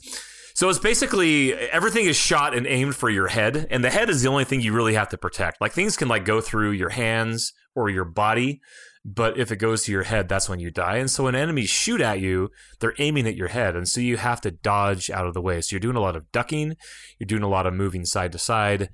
So 0.54 0.68
it's 0.68 0.78
basically 0.78 1.52
everything 1.52 2.06
is 2.06 2.14
shot 2.14 2.54
and 2.54 2.64
aimed 2.64 2.94
for 2.94 3.10
your 3.10 3.26
head, 3.26 3.66
and 3.70 3.82
the 3.82 3.90
head 3.90 4.08
is 4.08 4.22
the 4.22 4.28
only 4.28 4.44
thing 4.44 4.60
you 4.60 4.72
really 4.72 4.94
have 4.94 5.08
to 5.08 5.18
protect. 5.18 5.60
Like 5.60 5.72
things 5.72 5.96
can 5.96 6.06
like 6.06 6.24
go 6.24 6.40
through 6.40 6.70
your 6.70 6.90
hands 6.90 7.52
or 7.74 7.90
your 7.90 8.04
body, 8.04 8.60
but 9.04 9.36
if 9.36 9.50
it 9.50 9.56
goes 9.56 9.82
to 9.82 9.92
your 9.92 10.04
head, 10.04 10.28
that's 10.28 10.48
when 10.48 10.60
you 10.60 10.70
die. 10.70 10.98
And 10.98 11.10
so 11.10 11.24
when 11.24 11.34
enemies 11.34 11.70
shoot 11.70 12.00
at 12.00 12.20
you, 12.20 12.50
they're 12.78 12.94
aiming 12.98 13.26
at 13.26 13.34
your 13.34 13.48
head, 13.48 13.74
and 13.74 13.88
so 13.88 14.00
you 14.00 14.16
have 14.16 14.40
to 14.42 14.52
dodge 14.52 15.10
out 15.10 15.26
of 15.26 15.34
the 15.34 15.42
way. 15.42 15.60
So 15.60 15.74
you're 15.74 15.80
doing 15.80 15.96
a 15.96 16.00
lot 16.00 16.14
of 16.14 16.30
ducking, 16.30 16.76
you're 17.18 17.26
doing 17.26 17.42
a 17.42 17.48
lot 17.48 17.66
of 17.66 17.74
moving 17.74 18.04
side 18.04 18.30
to 18.30 18.38
side, 18.38 18.90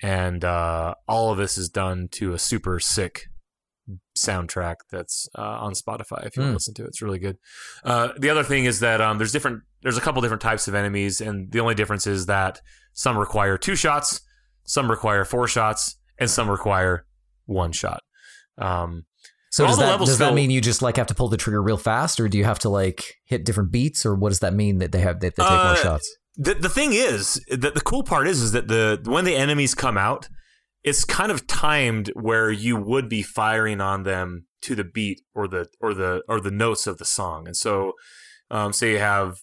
and 0.00 0.44
uh, 0.44 0.94
all 1.08 1.32
of 1.32 1.38
this 1.38 1.58
is 1.58 1.68
done 1.68 2.06
to 2.12 2.34
a 2.34 2.38
super 2.38 2.78
sick 2.78 3.29
soundtrack 4.16 4.76
that's 4.90 5.28
uh, 5.38 5.42
on 5.42 5.72
Spotify 5.72 6.26
if 6.26 6.36
you 6.36 6.42
want 6.42 6.50
to 6.52 6.54
listen 6.54 6.74
to 6.74 6.84
it. 6.84 6.88
It's 6.88 7.02
really 7.02 7.18
good. 7.18 7.38
Uh, 7.84 8.08
the 8.18 8.30
other 8.30 8.42
thing 8.44 8.64
is 8.64 8.80
that 8.80 9.00
um, 9.00 9.18
there's 9.18 9.32
different. 9.32 9.62
There's 9.82 9.96
a 9.96 10.00
couple 10.00 10.20
different 10.22 10.42
types 10.42 10.68
of 10.68 10.74
enemies, 10.74 11.20
and 11.20 11.50
the 11.52 11.60
only 11.60 11.74
difference 11.74 12.06
is 12.06 12.26
that 12.26 12.60
some 12.92 13.16
require 13.18 13.56
two 13.56 13.76
shots, 13.76 14.20
some 14.64 14.90
require 14.90 15.24
four 15.24 15.48
shots, 15.48 15.96
and 16.18 16.28
some 16.30 16.50
require 16.50 17.06
one 17.46 17.72
shot. 17.72 18.02
Um, 18.58 19.06
So 19.50 19.66
does 19.66 19.78
that 19.78 19.98
does 19.98 20.18
that 20.18 20.34
mean 20.34 20.50
you 20.50 20.60
just 20.60 20.82
like 20.82 20.96
have 20.96 21.06
to 21.08 21.14
pull 21.14 21.28
the 21.28 21.36
trigger 21.36 21.62
real 21.62 21.76
fast, 21.78 22.20
or 22.20 22.28
do 22.28 22.38
you 22.38 22.44
have 22.44 22.58
to 22.60 22.68
like 22.68 23.16
hit 23.24 23.44
different 23.44 23.72
beats, 23.72 24.04
or 24.06 24.14
what 24.14 24.28
does 24.28 24.40
that 24.40 24.54
mean 24.54 24.78
that 24.78 24.92
they 24.92 25.00
have 25.00 25.20
that 25.20 25.34
they 25.36 25.42
take 25.42 25.50
Uh, 25.52 25.64
more 25.64 25.76
shots? 25.76 26.16
the 26.36 26.54
the 26.54 26.68
thing 26.68 26.92
is 26.92 27.44
that 27.50 27.74
the 27.74 27.80
cool 27.80 28.02
part 28.04 28.28
is 28.28 28.40
is 28.40 28.52
that 28.52 28.68
the 28.68 29.00
when 29.04 29.24
the 29.24 29.34
enemies 29.34 29.74
come 29.74 29.98
out, 29.98 30.28
it's 30.82 31.04
kind 31.04 31.30
of 31.30 31.46
timed 31.46 32.08
where 32.14 32.50
you 32.50 32.76
would 32.76 33.08
be 33.08 33.22
firing 33.22 33.80
on 33.80 34.02
them 34.04 34.46
to 34.62 34.74
the 34.74 34.84
beat 34.84 35.20
or 35.34 35.48
the 35.48 35.66
or 35.80 35.94
the 35.94 36.22
or 36.28 36.40
the 36.40 36.50
notes 36.50 36.86
of 36.86 36.98
the 36.98 37.04
song, 37.04 37.46
and 37.46 37.56
so 37.56 37.92
um, 38.50 38.72
say 38.72 38.92
you 38.92 38.98
have 38.98 39.38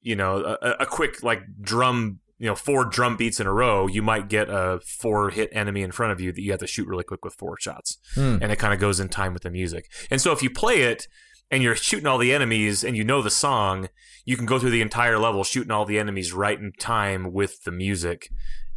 you 0.00 0.16
know 0.16 0.56
a, 0.62 0.70
a 0.80 0.86
quick 0.86 1.22
like 1.22 1.42
drum 1.60 2.18
you 2.38 2.46
know 2.46 2.54
four 2.56 2.84
drum 2.84 3.16
beats 3.16 3.38
in 3.38 3.46
a 3.46 3.52
row, 3.52 3.86
you 3.86 4.02
might 4.02 4.28
get 4.28 4.48
a 4.48 4.80
four 5.00 5.30
hit 5.30 5.48
enemy 5.52 5.82
in 5.82 5.92
front 5.92 6.12
of 6.12 6.20
you 6.20 6.32
that 6.32 6.40
you 6.42 6.50
have 6.50 6.60
to 6.60 6.66
shoot 6.66 6.88
really 6.88 7.04
quick 7.04 7.24
with 7.24 7.34
four 7.34 7.56
shots 7.60 7.98
Hmm. 8.14 8.38
and 8.40 8.50
it 8.50 8.58
kind 8.58 8.74
of 8.74 8.80
goes 8.80 8.98
in 8.98 9.08
time 9.08 9.32
with 9.32 9.42
the 9.44 9.50
music. 9.50 9.86
And 10.10 10.20
so 10.20 10.32
if 10.32 10.42
you 10.42 10.50
play 10.50 10.82
it 10.82 11.06
and 11.52 11.62
you're 11.62 11.76
shooting 11.76 12.06
all 12.06 12.18
the 12.18 12.32
enemies 12.34 12.82
and 12.82 12.96
you 12.96 13.04
know 13.04 13.22
the 13.22 13.30
song, 13.30 13.88
you 14.24 14.36
can 14.36 14.46
go 14.46 14.58
through 14.58 14.70
the 14.70 14.80
entire 14.82 15.18
level 15.18 15.44
shooting 15.44 15.70
all 15.70 15.84
the 15.84 15.98
enemies 16.00 16.32
right 16.32 16.58
in 16.58 16.72
time 16.78 17.32
with 17.32 17.62
the 17.64 17.70
music, 17.70 18.28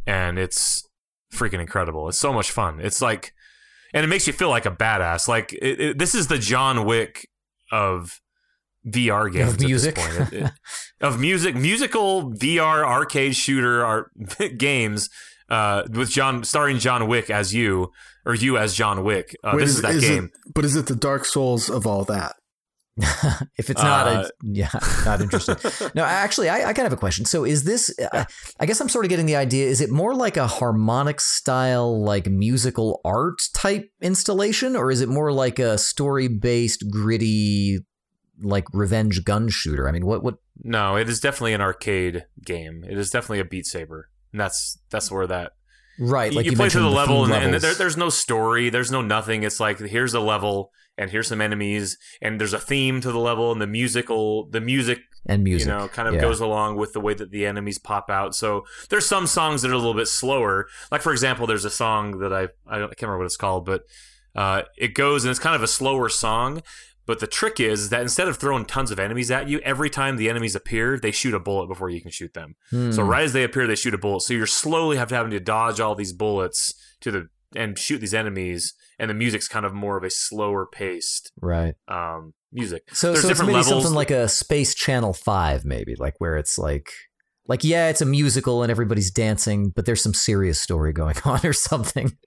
and 0.06 0.38
it's 0.38 0.86
freaking 1.36 1.60
incredible. 1.60 2.08
It's 2.08 2.18
so 2.18 2.32
much 2.32 2.50
fun. 2.50 2.80
It's 2.80 3.00
like, 3.02 3.32
and 3.94 4.04
it 4.04 4.08
makes 4.08 4.26
you 4.26 4.32
feel 4.32 4.48
like 4.50 4.66
a 4.66 4.70
badass. 4.70 5.28
Like 5.28 5.52
it, 5.52 5.80
it, 5.80 5.98
this 5.98 6.14
is 6.14 6.26
the 6.28 6.38
John 6.38 6.84
Wick 6.84 7.28
of 7.70 8.20
VR 8.86 9.32
games 9.32 9.52
at 9.54 9.58
this 9.58 9.66
music? 9.68 9.94
point. 9.96 10.32
It- 10.32 10.32
it- 10.44 10.52
of 11.00 11.20
music, 11.20 11.54
musical 11.54 12.32
VR 12.32 12.84
arcade 12.84 13.36
shooter 13.36 13.84
art 13.84 14.10
games. 14.58 15.10
Uh, 15.48 15.84
with 15.92 16.10
John 16.10 16.42
starring 16.42 16.78
John 16.80 17.06
Wick 17.06 17.30
as 17.30 17.54
you, 17.54 17.92
or 18.24 18.34
you 18.34 18.58
as 18.58 18.74
John 18.74 19.04
Wick. 19.04 19.36
Uh, 19.44 19.52
Wait, 19.54 19.60
this 19.60 19.76
is, 19.76 19.82
that 19.82 20.00
game. 20.00 20.24
It, 20.24 20.52
but 20.54 20.64
is 20.64 20.74
it 20.74 20.86
the 20.86 20.96
Dark 20.96 21.24
Souls 21.24 21.70
of 21.70 21.86
all 21.86 22.02
that? 22.06 22.34
if 23.58 23.68
it's 23.68 23.82
not, 23.82 24.06
Uh, 24.06 24.20
I, 24.22 24.30
yeah, 24.42 24.70
not 25.04 25.20
interested. 25.20 25.58
no, 25.94 26.02
actually, 26.04 26.48
I, 26.48 26.60
I 26.60 26.72
kind 26.72 26.80
of 26.80 26.84
have 26.84 26.92
a 26.94 26.96
question. 26.96 27.26
So, 27.26 27.44
is 27.44 27.64
this? 27.64 27.94
Uh, 27.98 28.24
I 28.58 28.64
guess 28.66 28.80
I'm 28.80 28.88
sort 28.88 29.04
of 29.04 29.10
getting 29.10 29.26
the 29.26 29.36
idea. 29.36 29.66
Is 29.66 29.80
it 29.82 29.90
more 29.90 30.14
like 30.14 30.36
a 30.36 30.46
harmonic 30.46 31.20
style, 31.20 32.02
like 32.02 32.26
musical 32.26 33.00
art 33.04 33.42
type 33.52 33.90
installation, 34.00 34.76
or 34.76 34.90
is 34.90 35.02
it 35.02 35.08
more 35.08 35.30
like 35.30 35.58
a 35.58 35.76
story 35.76 36.28
based, 36.28 36.90
gritty, 36.90 37.80
like 38.42 38.64
revenge 38.72 39.24
gun 39.24 39.48
shooter? 39.50 39.88
I 39.88 39.92
mean, 39.92 40.06
what 40.06 40.22
what? 40.22 40.36
No, 40.64 40.96
it 40.96 41.08
is 41.08 41.20
definitely 41.20 41.52
an 41.52 41.60
arcade 41.60 42.24
game. 42.44 42.82
It 42.88 42.96
is 42.96 43.10
definitely 43.10 43.40
a 43.40 43.44
Beat 43.44 43.66
Saber, 43.66 44.08
and 44.32 44.40
that's 44.40 44.78
that's 44.88 45.10
where 45.10 45.26
that 45.26 45.52
Right, 45.98 46.32
like 46.32 46.44
you, 46.44 46.52
you, 46.52 46.56
play 46.56 46.68
through 46.68 46.82
the 46.82 46.90
level, 46.90 47.24
and, 47.24 47.32
and 47.32 47.54
there, 47.54 47.74
there's 47.74 47.96
no 47.96 48.08
story, 48.08 48.68
there's 48.68 48.90
no 48.90 49.02
nothing. 49.02 49.42
It's 49.42 49.58
like 49.58 49.78
here's 49.78 50.14
a 50.14 50.20
level, 50.20 50.72
and 50.98 51.10
here's 51.10 51.28
some 51.28 51.40
enemies, 51.40 51.96
and 52.20 52.38
there's 52.38 52.52
a 52.52 52.58
theme 52.58 53.00
to 53.00 53.12
the 53.12 53.18
level, 53.18 53.50
and 53.50 53.60
the 53.60 53.66
musical, 53.66 54.46
the 54.46 54.60
music, 54.60 55.00
and 55.24 55.42
music. 55.42 55.66
you 55.66 55.72
know, 55.72 55.88
kind 55.88 56.08
of 56.08 56.14
yeah. 56.14 56.20
goes 56.20 56.40
along 56.40 56.76
with 56.76 56.92
the 56.92 57.00
way 57.00 57.14
that 57.14 57.30
the 57.30 57.46
enemies 57.46 57.78
pop 57.78 58.10
out. 58.10 58.34
So 58.34 58.64
there's 58.90 59.06
some 59.06 59.26
songs 59.26 59.62
that 59.62 59.70
are 59.70 59.74
a 59.74 59.78
little 59.78 59.94
bit 59.94 60.08
slower. 60.08 60.68
Like 60.92 61.02
for 61.02 61.12
example, 61.12 61.46
there's 61.46 61.64
a 61.64 61.70
song 61.70 62.18
that 62.18 62.32
I 62.32 62.42
I, 62.66 62.76
I 62.76 62.86
can't 62.86 63.02
remember 63.02 63.18
what 63.18 63.26
it's 63.26 63.36
called, 63.36 63.64
but 63.64 63.84
uh, 64.34 64.62
it 64.76 64.94
goes 64.94 65.24
and 65.24 65.30
it's 65.30 65.40
kind 65.40 65.56
of 65.56 65.62
a 65.62 65.68
slower 65.68 66.08
song. 66.08 66.62
But 67.06 67.20
the 67.20 67.26
trick 67.26 67.60
is 67.60 67.88
that 67.90 68.02
instead 68.02 68.26
of 68.28 68.36
throwing 68.36 68.64
tons 68.64 68.90
of 68.90 68.98
enemies 68.98 69.30
at 69.30 69.48
you, 69.48 69.60
every 69.60 69.88
time 69.88 70.16
the 70.16 70.28
enemies 70.28 70.54
appear, 70.56 70.98
they 70.98 71.12
shoot 71.12 71.34
a 71.34 71.40
bullet 71.40 71.68
before 71.68 71.88
you 71.88 72.00
can 72.00 72.10
shoot 72.10 72.34
them. 72.34 72.56
Hmm. 72.70 72.90
So 72.92 73.02
right 73.02 73.22
as 73.24 73.32
they 73.32 73.44
appear, 73.44 73.66
they 73.66 73.76
shoot 73.76 73.94
a 73.94 73.98
bullet. 73.98 74.22
So 74.22 74.34
you're 74.34 74.46
slowly 74.46 74.96
have 74.96 75.08
to 75.08 75.14
having 75.14 75.30
to 75.30 75.40
dodge 75.40 75.78
all 75.80 75.94
these 75.94 76.12
bullets 76.12 76.74
to 77.02 77.10
the 77.12 77.28
and 77.54 77.78
shoot 77.78 77.98
these 78.00 78.12
enemies, 78.12 78.74
and 78.98 79.08
the 79.08 79.14
music's 79.14 79.46
kind 79.48 79.64
of 79.64 79.72
more 79.72 79.96
of 79.96 80.02
a 80.02 80.10
slower 80.10 80.66
paced 80.66 81.30
Right. 81.40 81.74
um, 81.88 82.34
music. 82.52 82.82
So, 82.92 83.12
There's 83.12 83.22
so 83.22 83.28
it's 83.28 83.28
different 83.28 83.52
maybe 83.52 83.62
levels. 83.62 83.84
something 83.84 83.94
like 83.94 84.10
a 84.10 84.28
Space 84.28 84.74
Channel 84.74 85.12
Five, 85.14 85.64
maybe 85.64 85.94
like 85.96 86.14
where 86.18 86.36
it's 86.36 86.58
like, 86.58 86.90
like 87.46 87.62
yeah, 87.62 87.88
it's 87.88 88.00
a 88.00 88.04
musical 88.04 88.62
and 88.64 88.70
everybody's 88.70 89.12
dancing, 89.12 89.70
but 89.74 89.86
there's 89.86 90.02
some 90.02 90.12
serious 90.12 90.60
story 90.60 90.92
going 90.92 91.14
on 91.24 91.40
or 91.46 91.52
something. 91.52 92.18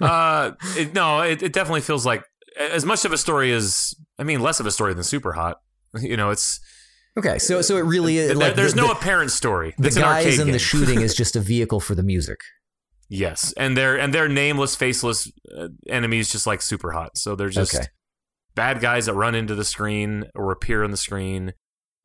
uh, 0.00 0.52
it, 0.76 0.94
no, 0.94 1.20
it, 1.20 1.42
it 1.42 1.52
definitely 1.52 1.82
feels 1.82 2.06
like 2.06 2.24
as 2.58 2.84
much 2.84 3.04
of 3.04 3.12
a 3.12 3.18
story 3.18 3.52
as 3.52 3.94
I 4.18 4.22
mean, 4.22 4.40
less 4.40 4.60
of 4.60 4.66
a 4.66 4.70
story 4.70 4.94
than 4.94 5.04
Super 5.04 5.32
Hot. 5.32 5.60
You 6.00 6.16
know, 6.16 6.30
it's 6.30 6.58
Okay, 7.16 7.38
so 7.38 7.62
so 7.62 7.76
it 7.76 7.82
really 7.84 8.18
is 8.18 8.34
like 8.36 8.56
there's 8.56 8.74
the, 8.74 8.80
no 8.80 8.88
the, 8.88 8.94
apparent 8.94 9.30
story. 9.30 9.72
the 9.78 9.86
it's 9.86 9.96
guys 9.96 10.38
and 10.40 10.46
game. 10.46 10.52
the 10.52 10.58
shooting 10.70 11.00
is 11.02 11.14
just 11.14 11.36
a 11.36 11.40
vehicle 11.40 11.78
for 11.78 11.94
the 11.94 12.02
music. 12.02 12.40
Yes, 13.08 13.54
and 13.56 13.76
they're 13.76 13.96
and 13.96 14.12
they're 14.12 14.28
nameless, 14.28 14.74
faceless 14.74 15.30
uh, 15.56 15.68
enemies, 15.88 16.32
just 16.32 16.46
like 16.48 16.62
Super 16.62 16.90
Hot. 16.90 17.16
So 17.16 17.36
they're 17.36 17.48
just 17.48 17.74
Okay. 17.76 17.86
bad 18.56 18.80
guys 18.80 19.06
that 19.06 19.14
run 19.14 19.36
into 19.36 19.54
the 19.54 19.64
screen 19.64 20.24
or 20.34 20.50
appear 20.50 20.82
on 20.82 20.90
the 20.90 20.96
screen, 20.96 21.52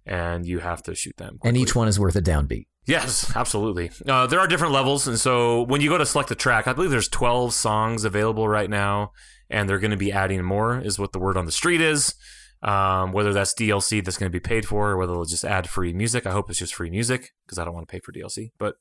and 0.05 0.45
you 0.45 0.59
have 0.59 0.83
to 0.83 0.93
shoot 0.93 1.17
them. 1.17 1.39
And 1.43 1.57
each 1.57 1.73
one 1.75 1.87
is 1.87 1.99
worth 1.99 2.15
a 2.15 2.21
downbeat. 2.21 2.67
Yes, 2.85 3.35
absolutely. 3.35 3.89
Uh, 4.07 4.27
there 4.27 4.39
are 4.39 4.47
different 4.47 4.73
levels, 4.73 5.07
and 5.07 5.19
so 5.19 5.63
when 5.63 5.81
you 5.81 5.89
go 5.89 5.97
to 5.97 6.05
select 6.05 6.29
a 6.29 6.35
track, 6.35 6.67
I 6.67 6.73
believe 6.73 6.91
there's 6.91 7.09
12 7.09 7.53
songs 7.53 8.03
available 8.03 8.47
right 8.47 8.69
now, 8.69 9.11
and 9.49 9.67
they're 9.67 9.79
going 9.79 9.91
to 9.91 9.97
be 9.97 10.11
adding 10.11 10.43
more. 10.43 10.79
Is 10.79 10.99
what 10.99 11.11
the 11.13 11.19
word 11.19 11.37
on 11.37 11.45
the 11.45 11.51
street 11.51 11.81
is. 11.81 12.13
Um, 12.61 13.13
whether 13.13 13.31
that's 13.31 13.53
DLC 13.53 14.03
that's 14.03 14.17
going 14.17 14.29
to 14.29 14.35
be 14.35 14.41
paid 14.41 14.65
for, 14.67 14.89
or 14.91 14.97
whether 14.97 15.13
they'll 15.13 15.23
just 15.23 15.45
add 15.45 15.69
free 15.69 15.93
music. 15.93 16.27
I 16.27 16.31
hope 16.31 16.49
it's 16.49 16.59
just 16.59 16.75
free 16.75 16.89
music 16.89 17.31
because 17.45 17.57
I 17.57 17.63
don't 17.63 17.73
want 17.73 17.87
to 17.87 17.91
pay 17.91 18.01
for 18.01 18.11
DLC. 18.11 18.51
But 18.59 18.75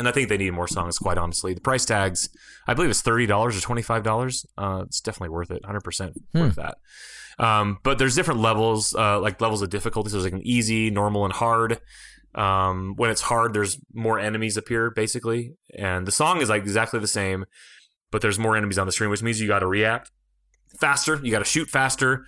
and 0.00 0.08
I 0.08 0.12
think 0.12 0.28
they 0.28 0.36
need 0.36 0.50
more 0.52 0.66
songs. 0.68 0.98
Quite 0.98 1.16
honestly, 1.18 1.54
the 1.54 1.60
price 1.60 1.84
tags, 1.84 2.28
I 2.66 2.74
believe 2.74 2.90
it's 2.90 3.00
thirty 3.02 3.26
dollars 3.26 3.56
or 3.56 3.60
twenty 3.60 3.82
five 3.82 4.02
dollars. 4.02 4.44
Uh, 4.56 4.82
it's 4.86 5.00
definitely 5.00 5.28
worth 5.30 5.50
it. 5.52 5.64
Hundred 5.64 5.82
percent 5.84 6.14
Hmm. 6.32 6.40
worth 6.40 6.56
that. 6.56 6.78
Um, 7.38 7.78
but 7.84 7.98
there's 7.98 8.16
different 8.16 8.40
levels, 8.40 8.96
uh, 8.96 9.20
like 9.20 9.40
levels 9.40 9.62
of 9.62 9.70
difficulty. 9.70 10.10
So 10.10 10.16
there's 10.20 10.24
like 10.32 10.40
an 10.40 10.46
easy, 10.46 10.90
normal, 10.90 11.24
and 11.24 11.32
hard. 11.32 11.80
Um, 12.34 12.94
when 12.96 13.10
it's 13.10 13.22
hard, 13.22 13.54
there's 13.54 13.78
more 13.94 14.18
enemies 14.18 14.56
appear 14.56 14.90
basically, 14.90 15.54
and 15.76 16.04
the 16.06 16.12
song 16.12 16.40
is 16.40 16.48
like 16.48 16.62
exactly 16.62 16.98
the 17.00 17.06
same, 17.06 17.44
but 18.10 18.22
there's 18.22 18.38
more 18.38 18.56
enemies 18.56 18.78
on 18.78 18.86
the 18.86 18.92
screen, 18.92 19.10
which 19.10 19.22
means 19.22 19.40
you 19.40 19.48
got 19.48 19.60
to 19.60 19.66
react 19.66 20.10
faster. 20.78 21.20
You 21.22 21.30
got 21.30 21.40
to 21.40 21.44
shoot 21.44 21.68
faster, 21.68 22.24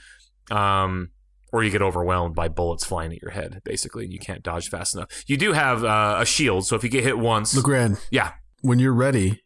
um, 0.50 1.10
or 1.52 1.62
you 1.64 1.70
get 1.70 1.82
overwhelmed 1.82 2.34
by 2.34 2.48
bullets 2.48 2.84
flying 2.84 3.12
at 3.12 3.20
your 3.22 3.30
head. 3.32 3.60
Basically, 3.64 4.04
and 4.04 4.12
you 4.12 4.18
can't 4.18 4.42
dodge 4.42 4.68
fast 4.68 4.94
enough. 4.94 5.24
You 5.26 5.36
do 5.36 5.52
have 5.52 5.84
uh, 5.84 6.16
a 6.20 6.26
shield, 6.26 6.66
so 6.66 6.76
if 6.76 6.84
you 6.84 6.90
get 6.90 7.04
hit 7.04 7.18
once, 7.18 7.54
LeGrande, 7.54 8.00
yeah, 8.10 8.32
when 8.62 8.78
you're 8.78 8.94
ready, 8.94 9.42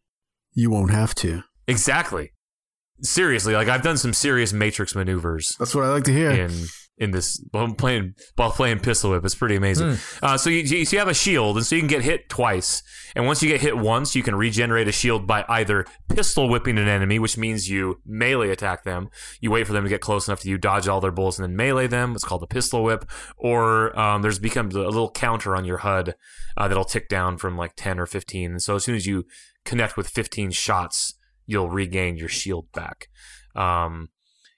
you 0.54 0.70
won't 0.70 0.90
have 0.92 1.14
to. 1.16 1.42
exactly. 1.66 2.30
Seriously, 3.02 3.54
like 3.54 3.68
I've 3.68 3.82
done 3.82 3.96
some 3.98 4.12
serious 4.14 4.52
Matrix 4.52 4.94
maneuvers 4.94 5.56
That's 5.58 5.74
what 5.74 5.84
I 5.84 5.88
like 5.88 6.04
to 6.04 6.12
hear. 6.12 6.30
in 6.30 6.52
in 6.96 7.10
this 7.10 7.44
while 7.50 7.72
playing 7.74 8.14
while 8.36 8.50
playing 8.50 8.78
pistol 8.78 9.10
whip. 9.10 9.24
It's 9.24 9.34
pretty 9.34 9.56
amazing. 9.56 9.96
Uh, 10.22 10.36
so 10.36 10.50
you, 10.50 10.58
you 10.58 10.84
so 10.84 10.96
you 10.96 10.98
have 10.98 11.08
a 11.08 11.14
shield, 11.14 11.56
and 11.56 11.66
so 11.66 11.74
you 11.74 11.80
can 11.80 11.88
get 11.88 12.02
hit 12.02 12.28
twice. 12.28 12.82
And 13.16 13.26
once 13.26 13.42
you 13.42 13.48
get 13.48 13.60
hit 13.60 13.76
once, 13.76 14.16
you 14.16 14.22
can 14.22 14.34
regenerate 14.34 14.88
a 14.88 14.92
shield 14.92 15.26
by 15.26 15.44
either 15.48 15.86
pistol 16.08 16.48
whipping 16.48 16.78
an 16.78 16.88
enemy, 16.88 17.18
which 17.18 17.36
means 17.38 17.70
you 17.70 18.00
melee 18.04 18.50
attack 18.50 18.84
them. 18.84 19.08
You 19.40 19.50
wait 19.50 19.66
for 19.66 19.72
them 19.72 19.84
to 19.84 19.90
get 19.90 20.00
close 20.00 20.26
enough 20.26 20.40
to 20.40 20.48
you 20.48 20.58
dodge 20.58 20.88
all 20.88 21.00
their 21.00 21.12
bullets 21.12 21.38
and 21.38 21.44
then 21.44 21.56
melee 21.56 21.86
them. 21.86 22.12
It's 22.14 22.24
called 22.24 22.42
the 22.42 22.46
pistol 22.48 22.82
whip. 22.82 23.08
Or 23.36 23.98
um, 23.98 24.22
there's 24.22 24.38
becomes 24.38 24.74
a 24.74 24.80
little 24.80 25.10
counter 25.10 25.54
on 25.54 25.64
your 25.64 25.78
HUD 25.78 26.14
uh, 26.56 26.68
that'll 26.68 26.84
tick 26.84 27.08
down 27.08 27.38
from 27.38 27.56
like 27.56 27.74
ten 27.76 27.98
or 28.00 28.06
fifteen. 28.06 28.52
And 28.52 28.62
so 28.62 28.76
as 28.76 28.84
soon 28.84 28.96
as 28.96 29.06
you 29.06 29.26
connect 29.64 29.96
with 29.96 30.08
fifteen 30.08 30.50
shots, 30.50 31.14
you'll 31.46 31.70
regain 31.70 32.16
your 32.16 32.28
shield 32.28 32.72
back. 32.72 33.08
Um, 33.54 34.08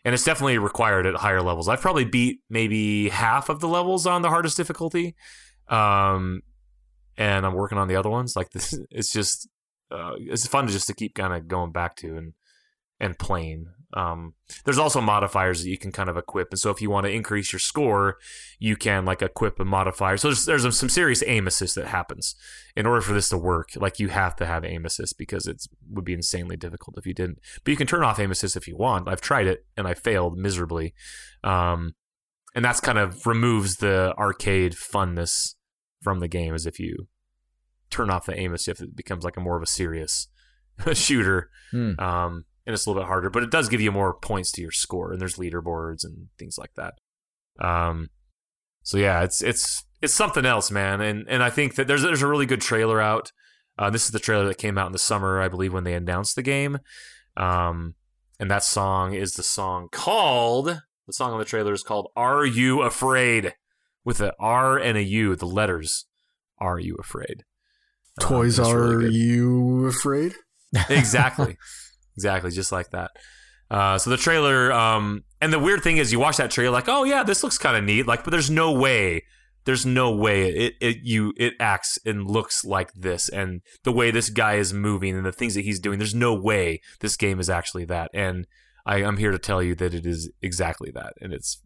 and 0.07 0.15
it's 0.15 0.23
definitely 0.23 0.57
required 0.57 1.05
at 1.05 1.17
higher 1.17 1.43
levels. 1.43 1.69
I've 1.69 1.81
probably 1.81 2.05
beat 2.05 2.39
maybe 2.49 3.09
half 3.09 3.49
of 3.49 3.59
the 3.59 3.67
levels 3.67 4.07
on 4.07 4.23
the 4.23 4.29
hardest 4.29 4.57
difficulty, 4.57 5.17
um, 5.67 6.43
and 7.17 7.45
I'm 7.45 7.55
working 7.55 7.77
on 7.77 7.89
the 7.89 7.97
other 7.97 8.09
ones. 8.09 8.37
Like 8.37 8.51
this, 8.53 8.79
it's 8.89 9.13
just 9.13 9.49
uh, 9.91 10.13
it's 10.17 10.47
fun 10.47 10.69
just 10.69 10.87
to 10.87 10.95
keep 10.95 11.17
kind 11.17 11.35
of 11.35 11.49
going 11.49 11.73
back 11.73 11.97
to 11.97 12.17
and 12.17 12.35
and 13.01 13.19
playing. 13.19 13.67
Um, 13.97 14.35
there's 14.65 14.79
also 14.79 15.01
modifiers 15.01 15.63
that 15.63 15.71
you 15.71 15.79
can 15.79 15.91
kind 15.91 16.11
of 16.11 16.19
equip, 16.19 16.51
and 16.51 16.61
so 16.61 16.71
if 16.71 16.83
you 16.83 16.91
want 16.91 17.07
to 17.07 17.13
increase 17.13 17.51
your 17.51 17.59
score, 17.59 18.19
you 18.59 18.77
can 18.77 19.07
like 19.07 19.23
equip 19.23 19.59
a 19.59 19.65
modifier. 19.65 20.19
So 20.19 20.29
there's 20.29 20.45
there's 20.45 20.79
some 20.79 20.91
serious 20.91 21.23
aim 21.27 21.47
assist 21.47 21.77
that 21.77 21.87
happens 21.87 22.35
in 22.77 22.85
order 22.85 23.01
for 23.01 23.15
this 23.15 23.31
to 23.31 23.39
work. 23.39 23.71
Like 23.75 23.99
you 23.99 24.09
have 24.09 24.37
to 24.37 24.45
have 24.45 24.67
aim 24.67 24.85
assist 24.85 25.17
because 25.17 25.47
it 25.47 25.63
would 25.91 26.05
be 26.05 26.13
insanely 26.13 26.59
difficult 26.59 26.99
if 26.99 27.07
you 27.07 27.15
didn't. 27.15 27.39
But 27.65 27.71
you 27.71 27.77
can 27.79 27.87
turn 27.87 28.05
off 28.05 28.21
aim 28.21 28.31
assist 28.31 28.55
if 28.55 28.69
you 28.69 28.77
want. 28.77 29.09
I've 29.09 29.23
tried 29.23 29.47
it 29.47 29.65
and 29.79 29.89
I 29.89 29.95
failed 29.95 30.37
miserably, 30.37 30.93
um, 31.43 31.95
and 32.55 32.63
that's 32.63 32.81
kind 32.81 32.99
of 32.99 33.27
removes 33.27 33.77
the 33.77 34.15
arcade 34.19 34.75
funness 34.75 35.55
from 36.03 36.21
the 36.21 36.29
game. 36.29 36.55
As 36.55 36.67
if 36.67 36.79
you 36.79 37.09
turn 37.89 38.11
off 38.11 38.27
the 38.27 38.39
aim 38.39 38.53
assist, 38.53 38.83
it 38.83 38.95
becomes 38.95 39.25
like 39.25 39.39
a 39.39 39.41
more 39.41 39.57
of 39.57 39.63
a 39.63 39.67
serious 39.67 40.29
shooter. 40.93 41.49
Hmm. 41.71 41.99
Um, 41.99 42.45
and 42.67 42.75
it's 42.75 42.85
a 42.85 42.91
little 42.91 43.03
bit 43.03 43.07
harder, 43.09 43.31
but 43.31 43.43
it 43.43 43.51
does 43.51 43.69
give 43.69 43.81
you 43.81 43.93
more 43.93 44.13
points 44.15 44.51
to 44.53 44.63
your 44.63 44.73
score, 44.73 45.13
and 45.13 45.21
there's 45.21 45.37
leaderboards 45.37 46.05
and 46.05 46.29
things 46.39 46.59
like 46.59 46.73
that. 46.75 46.95
Um, 47.65 48.11
so 48.83 48.99
yeah, 48.99 49.23
it's 49.23 49.43
it's 49.43 49.85
it's 50.03 50.13
something 50.13 50.45
else, 50.45 50.71
man. 50.71 51.01
And 51.01 51.27
and 51.29 51.43
I 51.43 51.51
think 51.51 51.77
that 51.77 51.87
there's 51.87 52.03
there's 52.03 52.23
a 52.23 52.29
really 52.29 52.47
good 52.47 52.61
trailer 52.61 53.01
out. 53.01 53.33
Uh, 53.79 53.91
this 53.91 54.07
is 54.07 54.11
the 54.11 54.19
trailer 54.19 54.47
that 54.49 54.59
came 54.59 54.79
out 54.79 54.87
in 54.87 54.93
the 54.93 54.99
summer, 54.99 55.41
I 55.41 55.49
believe, 55.49 55.73
when 55.73 55.85
they 55.85 55.95
announced 55.95 56.35
the 56.35 56.43
game. 56.43 56.79
Um, 57.37 57.95
and 58.41 58.51
that 58.51 58.65
song 58.65 59.13
is 59.15 59.33
the 59.33 59.43
song 59.43 59.89
called 59.93 60.81
the 61.07 61.13
song 61.13 61.33
on 61.33 61.39
the 61.39 61.45
trailer 61.45 61.73
is 61.73 61.83
called 61.83 62.11
"Are 62.17 62.45
You 62.45 62.83
Afraid?" 62.83 63.55
with 64.05 64.21
a 64.21 64.33
R 64.39 64.79
and 64.79 64.97
a 64.97 65.03
U, 65.03 65.37
the 65.37 65.47
letters. 65.47 66.07
Are 66.59 66.79
you 66.79 66.97
afraid? 66.97 67.45
Um, 68.23 68.29
Toys 68.29 68.59
it's 68.59 68.69
are 68.69 69.01
good. 69.01 69.13
you 69.13 69.87
afraid? 69.87 70.35
exactly 70.89 71.57
exactly 72.17 72.51
just 72.51 72.73
like 72.73 72.91
that. 72.91 73.11
Uh, 73.71 73.99
so 73.99 74.11
the 74.11 74.17
trailer 74.17 74.73
um, 74.73 75.25
and 75.41 75.53
the 75.53 75.59
weird 75.59 75.83
thing 75.83 75.97
is 75.97 76.13
you 76.13 76.21
watch 76.21 76.37
that 76.37 76.53
trailer 76.53 76.71
like 76.71 76.89
oh 76.89 77.03
yeah 77.03 77.25
this 77.25 77.43
looks 77.43 77.59
kind 77.59 77.77
of 77.77 77.83
neat 77.83 78.07
like 78.07 78.23
but 78.23 78.31
there's 78.31 78.49
no 78.49 78.71
way 78.71 79.25
there's 79.65 79.85
no 79.85 80.15
way 80.15 80.49
it, 80.49 80.75
it 80.81 80.99
you 81.03 81.33
it 81.37 81.55
acts 81.59 81.99
and 82.07 82.31
looks 82.31 82.65
like 82.65 82.93
this 82.93 83.29
and 83.29 83.61
the 83.83 83.91
way 83.91 84.13
this 84.13 84.31
guy 84.31 84.55
is 84.55 84.73
moving 84.73 85.17
and 85.17 85.27
the 85.27 85.33
things 85.33 85.57
that 85.57 85.63
he's 85.63 85.81
doing 85.81 85.99
there's 85.99 86.15
no 86.15 86.33
way 86.33 86.81
this 87.01 87.17
game 87.17 87.41
is 87.41 87.51
actually 87.51 87.85
that. 87.85 88.09
And 88.15 88.47
I, 88.87 89.03
i'm 89.03 89.17
here 89.17 89.33
to 89.33 89.39
tell 89.39 89.61
you 89.61 89.75
that 89.75 89.93
it 89.95 90.07
is 90.07 90.31
exactly 90.41 90.93
that 90.93 91.15
and 91.21 91.33
it's 91.33 91.61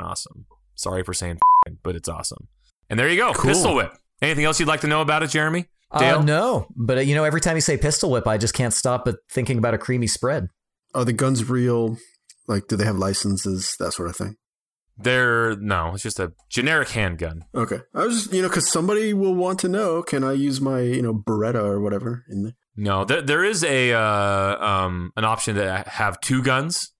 awesome. 0.00 0.46
Sorry 0.74 1.02
for 1.02 1.12
saying 1.12 1.32
f***ing, 1.36 1.78
but 1.82 1.96
it's 1.96 2.08
awesome. 2.08 2.48
And 2.88 2.98
there 2.98 3.10
you 3.10 3.16
go 3.18 3.34
Cool. 3.34 3.50
pistol 3.50 3.74
whip. 3.74 3.92
Anything 4.22 4.44
else 4.46 4.58
you'd 4.58 4.68
like 4.68 4.80
to 4.80 4.86
know 4.86 5.02
about 5.02 5.22
it 5.22 5.28
jeremy 5.28 5.66
Uh, 5.90 5.98
Dale? 6.00 6.22
no, 6.22 6.66
but 6.76 6.98
uh, 6.98 7.00
you 7.00 7.14
know, 7.14 7.24
every 7.24 7.40
time 7.40 7.56
you 7.56 7.60
say 7.60 7.76
pistol 7.76 8.10
whip, 8.10 8.26
I 8.26 8.38
just 8.38 8.54
can't 8.54 8.74
stop 8.74 9.04
but 9.04 9.16
thinking 9.30 9.58
about 9.58 9.74
a 9.74 9.78
creamy 9.78 10.06
spread. 10.08 10.48
Are 10.94 11.04
the 11.04 11.12
guns 11.12 11.48
real? 11.48 11.96
Like, 12.48 12.66
do 12.68 12.76
they 12.76 12.84
have 12.84 12.96
licenses? 12.96 13.76
That 13.78 13.92
sort 13.92 14.08
of 14.08 14.16
thing. 14.16 14.36
They're 14.98 15.56
no, 15.56 15.92
it's 15.94 16.02
just 16.02 16.18
a 16.18 16.32
generic 16.48 16.88
handgun. 16.88 17.44
Okay. 17.54 17.80
I 17.94 18.06
was 18.06 18.22
just, 18.22 18.32
you 18.32 18.42
know, 18.42 18.48
because 18.48 18.70
somebody 18.70 19.12
will 19.12 19.34
want 19.34 19.58
to 19.60 19.68
know 19.68 20.02
can 20.02 20.24
I 20.24 20.32
use 20.32 20.60
my, 20.60 20.80
you 20.80 21.02
know, 21.02 21.12
Beretta 21.12 21.62
or 21.62 21.80
whatever 21.80 22.24
in 22.30 22.44
there? 22.44 22.52
No, 22.76 23.04
there, 23.04 23.22
there 23.22 23.44
is 23.44 23.62
a 23.62 23.92
uh, 23.92 24.56
um, 24.64 25.12
an 25.16 25.24
option 25.24 25.56
to 25.56 25.84
have 25.86 26.20
two 26.20 26.42
guns, 26.42 26.92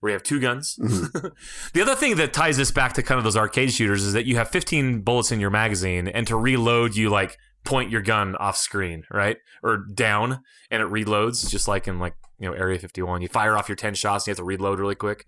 where 0.00 0.10
you 0.10 0.14
have 0.14 0.22
two 0.22 0.40
guns. 0.40 0.76
Mhm. 0.80 1.32
the 1.72 1.82
other 1.82 1.94
thing 1.94 2.16
that 2.16 2.32
ties 2.32 2.56
this 2.56 2.70
back 2.70 2.92
to 2.94 3.02
kind 3.02 3.18
of 3.18 3.24
those 3.24 3.36
arcade 3.36 3.72
shooters 3.72 4.04
is 4.04 4.12
that 4.12 4.26
you 4.26 4.36
have 4.36 4.48
15 4.48 5.02
bullets 5.02 5.32
in 5.32 5.40
your 5.40 5.50
magazine, 5.50 6.08
and 6.08 6.26
to 6.26 6.36
reload, 6.36 6.96
you 6.96 7.08
like 7.10 7.36
point 7.68 7.90
your 7.90 8.02
gun 8.02 8.34
off 8.36 8.56
screen, 8.56 9.04
right, 9.10 9.36
or 9.62 9.76
down, 9.76 10.40
and 10.70 10.82
it 10.82 10.88
reloads 10.88 11.48
just 11.50 11.68
like 11.68 11.86
in 11.86 11.98
like 11.98 12.14
you 12.38 12.48
know 12.48 12.54
Area 12.56 12.78
51. 12.78 13.22
You 13.22 13.28
fire 13.28 13.56
off 13.56 13.68
your 13.68 13.76
10 13.76 13.94
shots, 13.94 14.24
and 14.24 14.28
you 14.28 14.30
have 14.32 14.38
to 14.38 14.44
reload 14.44 14.80
really 14.80 14.94
quick. 14.94 15.26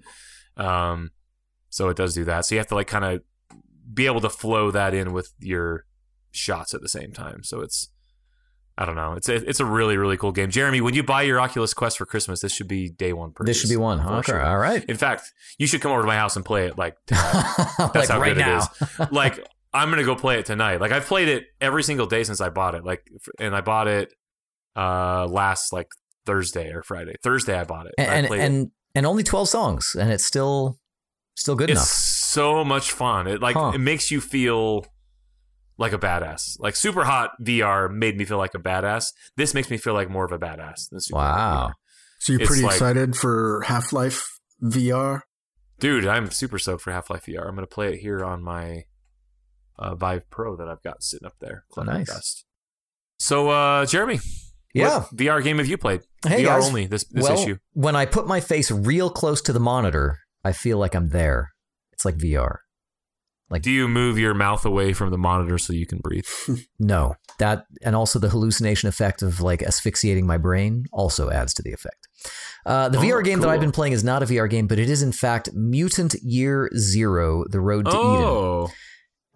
Um, 0.57 1.11
so 1.69 1.89
it 1.89 1.97
does 1.97 2.15
do 2.15 2.25
that. 2.25 2.45
So 2.47 2.55
you 2.55 2.59
have 2.59 2.67
to 2.69 2.75
like 2.75 2.87
kind 2.89 3.05
of 3.05 3.23
be 3.93 4.07
able 4.07 4.21
to 4.23 4.31
flow 4.31 4.71
that 4.71 4.95
in 4.95 5.13
with 5.13 5.33
your 5.39 5.85
shots 6.33 6.75
at 6.75 6.81
the 6.81 6.89
same 6.89 7.13
time. 7.13 7.43
So 7.43 7.61
it's 7.61 7.89
I 8.79 8.87
don't 8.87 8.95
know. 8.97 9.13
It's 9.13 9.29
a, 9.29 9.35
it's 9.35 9.61
a 9.61 9.65
really 9.67 9.97
really 9.99 10.17
cool 10.17 10.33
game. 10.33 10.51
Jeremy, 10.51 10.81
when 10.81 10.95
you 10.95 11.03
buy 11.03 11.23
your 11.23 11.39
Oculus 11.41 11.75
Quest 11.75 11.99
for 11.99 12.07
Christmas, 12.07 12.41
this 12.41 12.53
should 12.55 12.69
be 12.69 12.89
day 12.89 13.13
one 13.13 13.33
purchase. 13.33 13.49
This 13.57 13.61
should 13.61 13.71
be 13.71 13.77
one. 13.77 14.01
for 14.03 14.15
Okay, 14.15 14.33
sure. 14.33 14.43
all 14.45 14.59
right. 14.59 14.83
In 14.85 14.97
fact, 14.97 15.33
you 15.59 15.67
should 15.67 15.81
come 15.83 15.93
over 15.93 16.01
to 16.01 16.07
my 16.07 16.17
house 16.17 16.37
and 16.37 16.45
play 16.45 16.67
it 16.67 16.79
like 16.79 16.97
tonight. 17.07 17.55
like 17.79 17.93
That's 17.93 18.09
how 18.09 18.21
right 18.21 18.35
good 18.35 18.41
now. 18.41 18.59
it 18.81 18.89
is. 19.01 19.11
like 19.13 19.47
I'm 19.73 19.91
gonna 19.91 20.05
go 20.05 20.17
play 20.17 20.39
it 20.39 20.47
tonight. 20.47 20.81
Like 20.81 20.93
I've 20.93 21.07
played 21.07 21.29
it 21.29 21.45
every 21.61 21.83
single 21.83 22.07
day 22.07 22.25
since 22.25 22.41
I 22.41 22.49
bought 22.49 22.75
it. 22.75 22.85
Like, 22.85 23.07
and 23.39 23.55
I 23.55 23.61
bought 23.61 23.89
it 23.89 24.13
uh 24.77 25.27
last 25.27 25.73
like 25.73 25.89
Thursday 26.27 26.71
or 26.73 26.83
Friday. 26.83 27.15
Thursday 27.23 27.59
I 27.59 27.65
bought 27.65 27.87
it. 27.87 27.95
and 27.99 28.11
I 28.11 28.15
and, 28.15 28.27
it. 28.27 28.39
and 28.41 28.71
and 28.95 29.07
only 29.07 29.23
twelve 29.23 29.49
songs, 29.49 29.95
and 29.99 30.11
it's 30.11 30.25
still 30.25 30.79
still 31.37 31.55
good 31.55 31.71
enough. 31.71 31.83
it's 31.83 31.91
enough. 31.93 32.45
so 32.53 32.65
much 32.65 32.93
fun. 32.93 33.27
It 33.27 33.41
like 33.41 33.57
Huh. 33.57 33.73
it 33.75 33.79
makes 33.79 34.11
you 34.11 34.21
feel 34.21 34.85
like 35.79 35.93
a 35.93 35.99
badass. 35.99 36.57
Like 36.59 36.77
super 36.77 37.05
hot 37.05 37.31
VR 37.43 37.91
made 37.91 38.19
me 38.19 38.25
feel 38.25 38.39
like 38.39 38.55
a 38.55 38.59
badass. 38.59 39.07
This 39.37 39.55
makes 39.55 39.71
me 39.71 39.77
feel 39.79 39.95
like 39.95 40.11
more 40.11 40.25
of 40.25 40.33
a 40.33 40.39
badass 40.39 40.91
than 40.91 41.01
super 41.01 41.21
hot 41.21 41.37
Wow. 41.39 41.67
VR. 41.69 41.73
So 42.19 42.33
you're 42.33 42.43
It's 42.43 42.49
pretty 42.51 42.63
like- 42.65 42.73
excited 42.75 43.17
for 43.17 43.63
Half 43.67 43.93
Life 43.93 44.29
VR? 44.63 45.23
Dude, 45.79 46.07
I'm 46.07 46.31
super 46.31 46.59
stoked 46.59 46.83
for 46.83 46.93
Half 46.93 47.09
Life 47.09 47.25
VR. 47.27 47.49
I'm 47.49 47.55
gonna 47.55 47.67
play 47.67 47.95
it 47.95 48.01
here 48.01 48.23
on 48.23 48.43
my 48.43 48.83
uh, 49.81 49.95
Vive 49.97 50.29
Pro 50.31 50.57
that 50.57 50.69
I've 50.69 50.83
got 50.83 51.03
sitting 51.03 51.27
up 51.27 51.35
there. 51.41 51.65
Oh, 51.71 51.75
Clever 51.75 51.93
nice. 51.93 52.07
Dust. 52.09 52.45
So, 53.19 53.51
uh, 53.51 53.87
Jeremy, 53.87 54.21
Yeah. 54.75 55.01
what 55.01 55.17
VR 55.17 55.43
game 55.43 55.59
have 55.59 55.67
you 55.67 55.77
played? 55.79 56.03
Hey, 56.25 56.43
VR 56.43 56.47
guys. 56.61 56.67
only 56.69 56.87
this 56.87 57.05
this 57.05 57.25
well, 57.25 57.41
issue. 57.41 57.57
when 57.73 57.97
I 57.97 58.07
put 58.07 58.27
my 58.27 58.41
face 58.41 58.71
real 58.71 59.11
close 59.11 59.41
to 59.43 59.53
the 59.53 59.61
monitor, 59.61 60.19
I 60.45 60.53
feel 60.53 60.79
like 60.79 60.95
I'm 60.95 61.09
there. 61.09 61.51
It's 61.93 62.05
like 62.05 62.17
VR. 62.17 62.59
Like 63.51 63.63
Do 63.63 63.71
you 63.73 63.89
move 63.89 64.17
your 64.17 64.33
mouth 64.33 64.65
away 64.65 64.93
from 64.93 65.11
the 65.11 65.19
monitor 65.19 65.59
so 65.59 65.73
you 65.73 65.85
can 65.87 65.99
breathe? 65.99 66.27
No, 66.79 67.15
that 67.39 67.65
and 67.83 67.95
also 67.97 68.19
the 68.21 68.29
hallucination 68.31 68.89
effect 68.89 69.23
of 69.23 69.41
like 69.41 69.61
asphyxiating 69.63 70.25
my 70.27 70.39
brain 70.39 70.85
also 70.93 71.31
adds 71.31 71.53
to 71.55 71.63
the 71.63 71.73
effect. 71.73 72.07
Uh, 72.65 72.89
the 72.89 72.99
Oh, 72.99 73.03
VR 73.03 73.25
game 73.25 73.41
that 73.41 73.49
I've 73.51 73.61
been 73.61 73.73
playing 73.73 73.93
is 73.93 74.05
not 74.05 74.23
a 74.23 74.27
VR 74.27 74.49
game, 74.49 74.67
but 74.69 74.79
it 74.79 74.89
is 74.89 75.03
in 75.03 75.11
fact 75.13 75.51
Mutant 75.53 76.15
Year 76.23 76.71
Zero: 76.77 77.45
The 77.51 77.61
Road 77.61 77.87
to 77.87 77.91
Eden. 77.91 78.77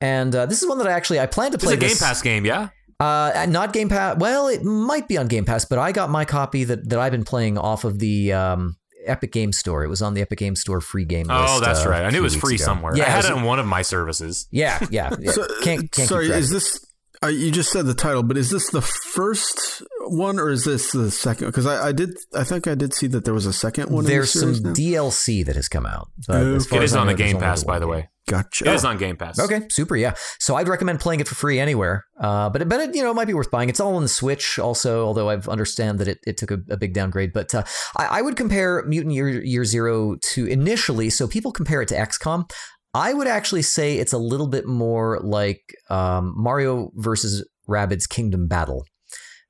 Oh, 0.05 0.09
And 0.09 0.35
uh, 0.35 0.47
this 0.47 0.63
is 0.63 0.69
one 0.69 0.79
that 0.79 0.87
I 0.87 0.93
actually 0.93 1.21
I 1.21 1.27
plan 1.27 1.53
to 1.53 1.59
play. 1.59 1.73
it's 1.75 1.79
play. 1.81 1.87
a 1.87 1.89
Game 1.89 1.89
this- 1.91 2.01
Pass 2.03 2.23
game, 2.23 2.45
yeah. 2.45 2.69
Uh, 3.01 3.47
not 3.49 3.73
Game 3.73 3.89
Pass. 3.89 4.17
Well, 4.19 4.47
it 4.49 4.63
might 4.63 5.09
be 5.09 5.19
on 5.19 5.27
Game 5.27 5.45
Pass, 5.45 5.65
but 5.65 5.79
I 5.79 5.91
got 5.93 6.11
my 6.11 6.25
copy 6.25 6.65
that, 6.65 6.89
that 6.91 6.99
I've 6.99 7.11
been 7.13 7.25
playing 7.25 7.59
off 7.59 7.85
of 7.85 7.99
the 7.99 8.33
um, 8.33 8.77
Epic 9.05 9.33
Game 9.33 9.53
Store. 9.53 9.83
It 9.83 9.89
was 9.89 10.01
on 10.01 10.15
the 10.15 10.21
Epic 10.23 10.39
Game 10.39 10.55
Store 10.57 10.81
free 10.81 11.05
game 11.05 11.27
list. 11.27 11.41
Oh, 11.55 11.61
that's 11.61 11.85
uh, 11.85 11.91
right. 11.91 12.05
I 12.05 12.09
a 12.09 12.11
knew 12.13 12.19
it 12.19 12.23
was 12.23 12.37
free 12.37 12.55
ago. 12.55 12.65
somewhere. 12.65 12.97
Yeah, 12.97 13.05
I 13.05 13.11
had 13.11 13.25
it 13.25 13.31
it 13.31 13.35
was- 13.35 13.39
on 13.41 13.45
one 13.45 13.59
of 13.59 13.67
my 13.67 13.83
services. 13.83 14.47
Yeah, 14.53 14.79
yeah. 14.91 15.11
yeah. 15.19 15.33
So, 15.33 15.45
can't 15.63 15.91
can't 15.91 16.09
sorry, 16.09 16.31
is 16.31 16.51
this? 16.51 16.85
Uh, 17.23 17.29
you 17.29 17.51
just 17.51 17.73
said 17.73 17.87
the 17.87 17.95
title, 17.95 18.23
but 18.23 18.37
is 18.39 18.51
this 18.51 18.71
the 18.71 18.81
first 18.83 19.83
one 20.11 20.39
or 20.39 20.51
is 20.51 20.65
this 20.65 20.93
the 20.93 21.11
second? 21.11 21.47
Because 21.49 21.67
I, 21.67 21.89
I 21.89 21.93
did, 21.93 22.11
I 22.35 22.45
think 22.45 22.67
I 22.67 22.75
did 22.75 22.95
see 22.95 23.07
that 23.09 23.25
there 23.25 23.35
was 23.35 23.47
a 23.47 23.53
second 23.53 23.91
one. 23.91 24.05
There's 24.05 24.35
in 24.37 24.41
some 24.41 24.49
the 24.63 24.75
series 24.75 24.95
now? 24.95 25.03
DLC 25.03 25.47
that 25.47 25.57
has 25.57 25.69
come 25.69 25.87
out. 25.87 26.09
But 26.27 26.37
Okay. 26.37 26.57
as 26.57 26.67
far 26.67 26.79
It 26.81 26.85
as 26.85 26.91
is 26.91 26.97
I 26.97 27.01
on 27.01 27.07
know, 27.07 27.13
the 27.13 27.19
Game 27.23 27.39
Pass, 27.39 27.65
by 27.65 27.79
the 27.79 27.87
way. 27.87 28.09
Gotcha. 28.27 28.65
It 28.67 28.75
is 28.75 28.85
on 28.87 28.97
Game 28.97 29.17
Pass. 29.17 29.39
Okay, 29.39 29.67
super, 29.69 29.97
yeah. 29.97 30.15
So 30.39 30.55
I'd 30.57 30.67
recommend 30.69 30.99
playing 31.01 31.21
it 31.21 31.29
for 31.29 31.35
free 31.35 31.61
anywhere. 31.61 32.05
Uh, 32.19 32.49
but 32.49 32.67
but 32.71 32.81
it, 32.81 32.95
you 32.95 33.03
know 33.03 33.11
it 33.11 33.15
might 33.15 33.27
be 33.27 33.35
worth 33.35 33.51
buying. 33.51 33.69
It's 33.69 33.81
all 33.81 33.97
on 33.97 34.03
the 34.03 34.09
Switch 34.09 34.59
also, 34.59 35.05
although 35.05 35.29
I 35.29 35.37
understand 35.49 35.99
that 35.99 36.09
it, 36.09 36.19
it 36.27 36.39
took 36.39 36.51
a, 36.51 36.59
a 36.71 36.79
big 36.79 36.95
downgrade. 36.95 37.33
But 37.35 37.55
uh, 37.55 37.65
I, 37.99 38.07
I 38.07 38.23
would 38.23 38.37
compare 38.37 38.83
Mutant 38.87 39.15
Year, 39.15 39.29
Year 39.45 39.65
Zero 39.67 40.17
to 40.33 40.47
initially. 40.47 41.11
So 41.11 41.29
people 41.29 41.53
compare 41.53 41.83
it 41.83 41.89
to 41.89 41.95
XCOM. 41.97 42.51
I 42.95 43.13
would 43.13 43.27
actually 43.27 43.63
say 43.63 43.99
it's 43.99 44.13
a 44.15 44.19
little 44.19 44.47
bit 44.47 44.67
more 44.67 45.21
like 45.23 45.61
um, 45.91 46.33
Mario 46.37 46.93
versus 46.95 47.47
Rabbids 47.69 48.09
Kingdom 48.09 48.47
Battle. 48.49 48.87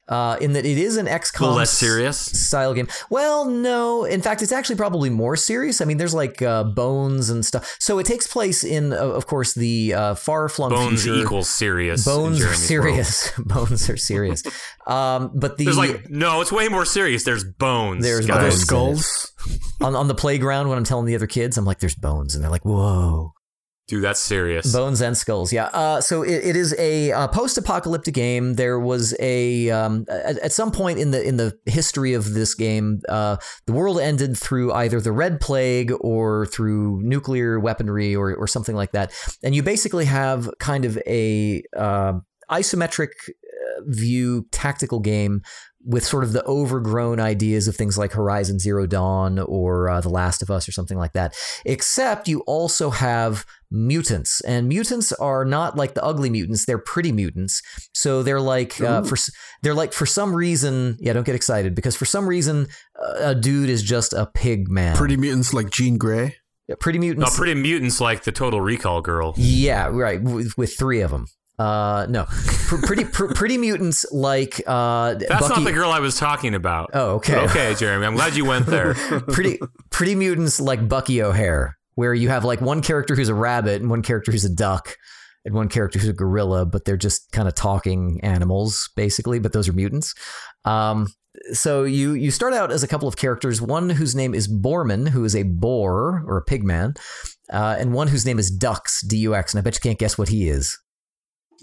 Uh, 0.06 0.36
in 0.38 0.52
that 0.52 0.66
it 0.66 0.76
is 0.76 0.98
an 0.98 1.06
XCOM 1.06 1.56
less 1.56 1.70
serious. 1.70 2.18
style 2.18 2.74
game. 2.74 2.86
Well, 3.08 3.46
no. 3.46 4.04
In 4.04 4.20
fact, 4.20 4.42
it's 4.42 4.52
actually 4.52 4.76
probably 4.76 5.08
more 5.08 5.34
serious. 5.34 5.80
I 5.80 5.86
mean, 5.86 5.96
there's 5.96 6.12
like 6.12 6.42
uh, 6.42 6.62
bones 6.64 7.30
and 7.30 7.42
stuff. 7.42 7.74
So 7.80 7.98
it 7.98 8.04
takes 8.04 8.26
place 8.26 8.64
in, 8.64 8.92
uh, 8.92 8.96
of 8.96 9.26
course, 9.26 9.54
the 9.54 9.94
uh, 9.94 10.14
far 10.14 10.50
flung 10.50 10.70
Bones 10.70 11.04
future. 11.04 11.22
equals 11.22 11.48
serious. 11.48 12.04
Bones 12.04 12.42
are 12.42 12.52
serious. 12.52 13.32
bones 13.38 13.88
are 13.88 13.96
serious. 13.96 14.42
Um, 14.86 15.30
but 15.34 15.56
the 15.56 15.64
There's 15.64 15.78
like 15.78 16.10
no, 16.10 16.42
it's 16.42 16.52
way 16.52 16.68
more 16.68 16.84
serious. 16.84 17.24
There's 17.24 17.44
bones. 17.44 18.04
There's 18.04 18.26
Are 18.28 18.34
guys. 18.34 18.52
bones. 18.52 18.60
skulls? 19.06 19.32
on, 19.80 19.96
on 19.96 20.08
the 20.08 20.14
playground 20.14 20.68
when 20.68 20.76
I'm 20.76 20.84
telling 20.84 21.06
the 21.06 21.14
other 21.14 21.26
kids, 21.26 21.56
I'm 21.56 21.64
like, 21.64 21.78
"There's 21.78 21.94
bones," 21.94 22.34
and 22.34 22.44
they're 22.44 22.50
like, 22.50 22.64
"Whoa." 22.66 23.32
Dude, 23.86 24.02
that's 24.02 24.20
serious. 24.20 24.72
Bones 24.72 25.02
and 25.02 25.14
skulls, 25.14 25.52
yeah. 25.52 25.66
Uh, 25.66 26.00
so 26.00 26.22
it, 26.22 26.42
it 26.42 26.56
is 26.56 26.74
a 26.78 27.12
uh, 27.12 27.28
post-apocalyptic 27.28 28.14
game. 28.14 28.54
There 28.54 28.80
was 28.80 29.14
a 29.20 29.68
um, 29.70 30.06
at, 30.08 30.38
at 30.38 30.52
some 30.52 30.70
point 30.70 30.98
in 30.98 31.10
the 31.10 31.22
in 31.22 31.36
the 31.36 31.58
history 31.66 32.14
of 32.14 32.32
this 32.32 32.54
game, 32.54 33.00
uh, 33.10 33.36
the 33.66 33.74
world 33.74 34.00
ended 34.00 34.38
through 34.38 34.72
either 34.72 35.02
the 35.02 35.12
Red 35.12 35.38
Plague 35.38 35.92
or 36.00 36.46
through 36.46 37.02
nuclear 37.02 37.60
weaponry 37.60 38.16
or 38.16 38.34
or 38.34 38.46
something 38.46 38.74
like 38.74 38.92
that. 38.92 39.12
And 39.42 39.54
you 39.54 39.62
basically 39.62 40.06
have 40.06 40.48
kind 40.58 40.86
of 40.86 40.96
a 41.06 41.62
uh, 41.76 42.14
isometric 42.50 43.10
uh, 43.28 43.82
view 43.86 44.46
tactical 44.50 45.00
game 45.00 45.42
with 45.84 46.04
sort 46.04 46.24
of 46.24 46.32
the 46.32 46.44
overgrown 46.46 47.20
ideas 47.20 47.68
of 47.68 47.76
things 47.76 47.98
like 47.98 48.12
Horizon 48.12 48.58
Zero 48.58 48.86
Dawn 48.86 49.38
or 49.38 49.90
uh, 49.90 50.00
The 50.00 50.08
Last 50.08 50.42
of 50.42 50.50
Us 50.50 50.68
or 50.68 50.72
something 50.72 50.98
like 50.98 51.12
that. 51.12 51.34
Except 51.64 52.26
you 52.28 52.40
also 52.40 52.90
have 52.90 53.44
mutants, 53.70 54.40
and 54.42 54.68
mutants 54.68 55.12
are 55.12 55.44
not 55.44 55.76
like 55.76 55.94
the 55.94 56.04
ugly 56.04 56.30
mutants; 56.30 56.64
they're 56.64 56.78
pretty 56.78 57.12
mutants. 57.12 57.62
So 57.92 58.22
they're 58.22 58.40
like 58.40 58.80
uh, 58.80 59.02
for 59.02 59.16
they're 59.62 59.74
like 59.74 59.92
for 59.92 60.06
some 60.06 60.34
reason, 60.34 60.96
yeah, 61.00 61.12
don't 61.12 61.26
get 61.26 61.34
excited 61.34 61.74
because 61.74 61.96
for 61.96 62.06
some 62.06 62.26
reason 62.26 62.68
uh, 63.00 63.30
a 63.30 63.34
dude 63.34 63.68
is 63.68 63.82
just 63.82 64.12
a 64.12 64.26
pig 64.26 64.70
man. 64.70 64.96
Pretty 64.96 65.16
mutants 65.16 65.52
like 65.52 65.70
Jean 65.70 65.98
Grey. 65.98 66.36
pretty 66.80 66.98
no, 66.98 67.06
mutants. 67.06 67.36
pretty 67.36 67.54
mutants 67.54 68.00
like 68.00 68.24
the 68.24 68.32
Total 68.32 68.60
Recall 68.60 69.02
girl. 69.02 69.34
Yeah, 69.36 69.88
right. 69.88 70.22
With, 70.22 70.56
with 70.56 70.76
three 70.76 71.00
of 71.00 71.10
them. 71.10 71.26
Uh, 71.58 72.06
no, 72.08 72.24
pretty 72.28 73.04
pr- 73.04 73.32
pretty 73.32 73.58
mutants 73.58 74.04
like 74.10 74.60
uh. 74.66 75.14
That's 75.14 75.48
Bucky- 75.48 75.60
not 75.60 75.64
the 75.64 75.72
girl 75.72 75.90
I 75.90 76.00
was 76.00 76.18
talking 76.18 76.54
about. 76.54 76.90
Oh, 76.94 77.12
okay. 77.16 77.36
Okay, 77.44 77.74
Jeremy. 77.74 78.06
I'm 78.06 78.16
glad 78.16 78.34
you 78.34 78.44
went 78.44 78.66
there. 78.66 78.94
pretty 79.28 79.60
pretty 79.90 80.14
mutants 80.14 80.60
like 80.60 80.88
Bucky 80.88 81.22
O'Hare, 81.22 81.76
where 81.94 82.12
you 82.12 82.28
have 82.28 82.44
like 82.44 82.60
one 82.60 82.82
character 82.82 83.14
who's 83.14 83.28
a 83.28 83.34
rabbit 83.34 83.80
and 83.80 83.88
one 83.88 84.02
character 84.02 84.32
who's 84.32 84.44
a 84.44 84.52
duck 84.54 84.96
and 85.44 85.54
one 85.54 85.68
character 85.68 85.98
who's 85.98 86.08
a 86.08 86.14
gorilla, 86.14 86.64
but 86.66 86.84
they're 86.84 86.96
just 86.96 87.30
kind 87.32 87.46
of 87.46 87.54
talking 87.54 88.18
animals 88.22 88.90
basically, 88.96 89.38
but 89.38 89.52
those 89.52 89.68
are 89.68 89.72
mutants. 89.72 90.14
Um, 90.64 91.08
so 91.52 91.84
you 91.84 92.14
you 92.14 92.30
start 92.30 92.54
out 92.54 92.72
as 92.72 92.82
a 92.82 92.88
couple 92.88 93.08
of 93.08 93.16
characters, 93.16 93.60
one 93.60 93.90
whose 93.90 94.14
name 94.14 94.34
is 94.34 94.48
Bormin, 94.48 95.08
who 95.08 95.24
is 95.24 95.36
a 95.36 95.42
boar 95.42 96.24
or 96.26 96.38
a 96.38 96.44
pigman, 96.44 96.96
uh, 97.52 97.76
and 97.78 97.92
one 97.92 98.08
whose 98.08 98.24
name 98.24 98.38
is 98.38 98.50
Dux, 98.50 99.06
D 99.06 99.18
U 99.18 99.34
X, 99.34 99.52
and 99.52 99.58
I 99.58 99.62
bet 99.62 99.74
you 99.74 99.80
can't 99.80 99.98
guess 99.98 100.16
what 100.16 100.28
he 100.28 100.48
is. 100.48 100.78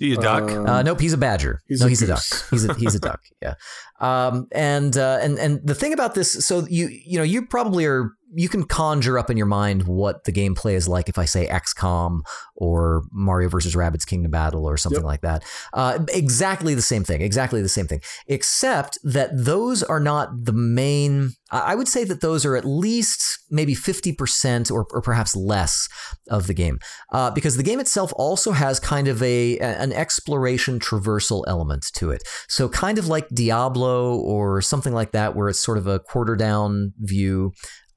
You 0.02 0.18
duck. 0.18 0.52
Um, 0.52 0.66
Uh, 0.68 0.82
nope, 0.82 1.00
he's 1.00 1.14
a 1.14 1.18
badger. 1.18 1.62
he's 1.68 1.80
no, 1.80 1.86
a 1.86 1.90
he's 1.90 2.02
a 2.02 2.08
duck. 2.08 2.24
He's 2.50 2.66
a 2.66 2.74
he's 2.74 2.96
a 2.96 3.00
duck. 3.00 3.22
Yeah. 3.42 3.54
Um, 4.00 4.48
and 4.52 4.98
uh, 4.98 5.20
and 5.22 5.38
and 5.40 5.62
the 5.66 5.76
thing 5.76 5.94
about 5.94 6.16
this, 6.16 6.32
so 6.46 6.66
you 6.68 6.88
you 6.88 7.18
know 7.18 7.24
you 7.24 7.46
probably 7.46 7.86
are 7.86 8.12
you 8.34 8.48
can 8.50 8.63
conjure 8.63 9.20
up 9.20 9.30
in 9.30 9.38
your 9.38 9.46
mind 9.46 9.84
what 9.84 10.24
the 10.24 10.32
gameplay 10.32 10.74
is 10.74 10.88
like 10.88 11.10
if 11.10 11.17
I 11.17 11.26
say 11.26 11.48
XCOM 11.48 12.22
or 12.56 13.04
Mario 13.12 13.50
versus 13.50 13.76
Rabbids 13.76 14.06
Kingdom 14.06 14.32
Battle 14.32 14.65
or 14.65 14.78
something 14.78 15.02
Yep. 15.02 15.06
like 15.06 15.22
that. 15.22 15.44
Uh, 15.74 16.00
exactly 16.13 16.74
the 16.76 16.82
same 16.82 17.04
thing. 17.04 17.22
Exactly 17.22 17.62
the 17.62 17.70
same 17.70 17.88
thing. 17.88 18.02
Except 18.28 18.98
that 19.04 19.30
those 19.34 19.84
are 19.84 20.00
not 20.00 20.30
the 20.46 20.54
main. 20.54 21.32
I 21.52 21.76
would 21.76 21.89
say 21.89 22.06
that 22.06 22.22
those 22.22 22.46
are 22.46 22.56
at 22.56 22.63
least 22.63 23.39
maybe 23.50 23.74
fifty 23.74 24.13
percent 24.13 24.72
or, 24.72 24.88
or 24.91 25.02
perhaps 25.02 25.36
less 25.36 25.89
of 26.30 26.48
the 26.48 26.54
game 26.54 26.80
uh, 27.12 27.32
because 27.32 27.58
the 27.58 27.63
game 27.63 27.80
itself 27.82 28.13
also 28.15 28.52
has 28.54 28.80
kind 28.80 29.10
of 29.10 29.22
a 29.22 29.58
an 29.60 29.91
exploration 29.91 30.80
traversal 30.80 31.44
element 31.48 31.88
to 31.96 32.12
it. 32.12 32.24
So 32.48 32.70
kind 32.70 32.98
of 32.98 33.08
like 33.08 33.28
Diablo 33.30 34.15
or 34.15 34.62
something 34.62 34.94
like 34.94 35.12
that, 35.12 35.36
where 35.36 35.50
it's 35.50 35.60
sort 35.60 35.78
of 35.78 35.88
a 35.88 36.00
quarter 36.00 36.36
down 36.38 36.94
view. 37.00 37.52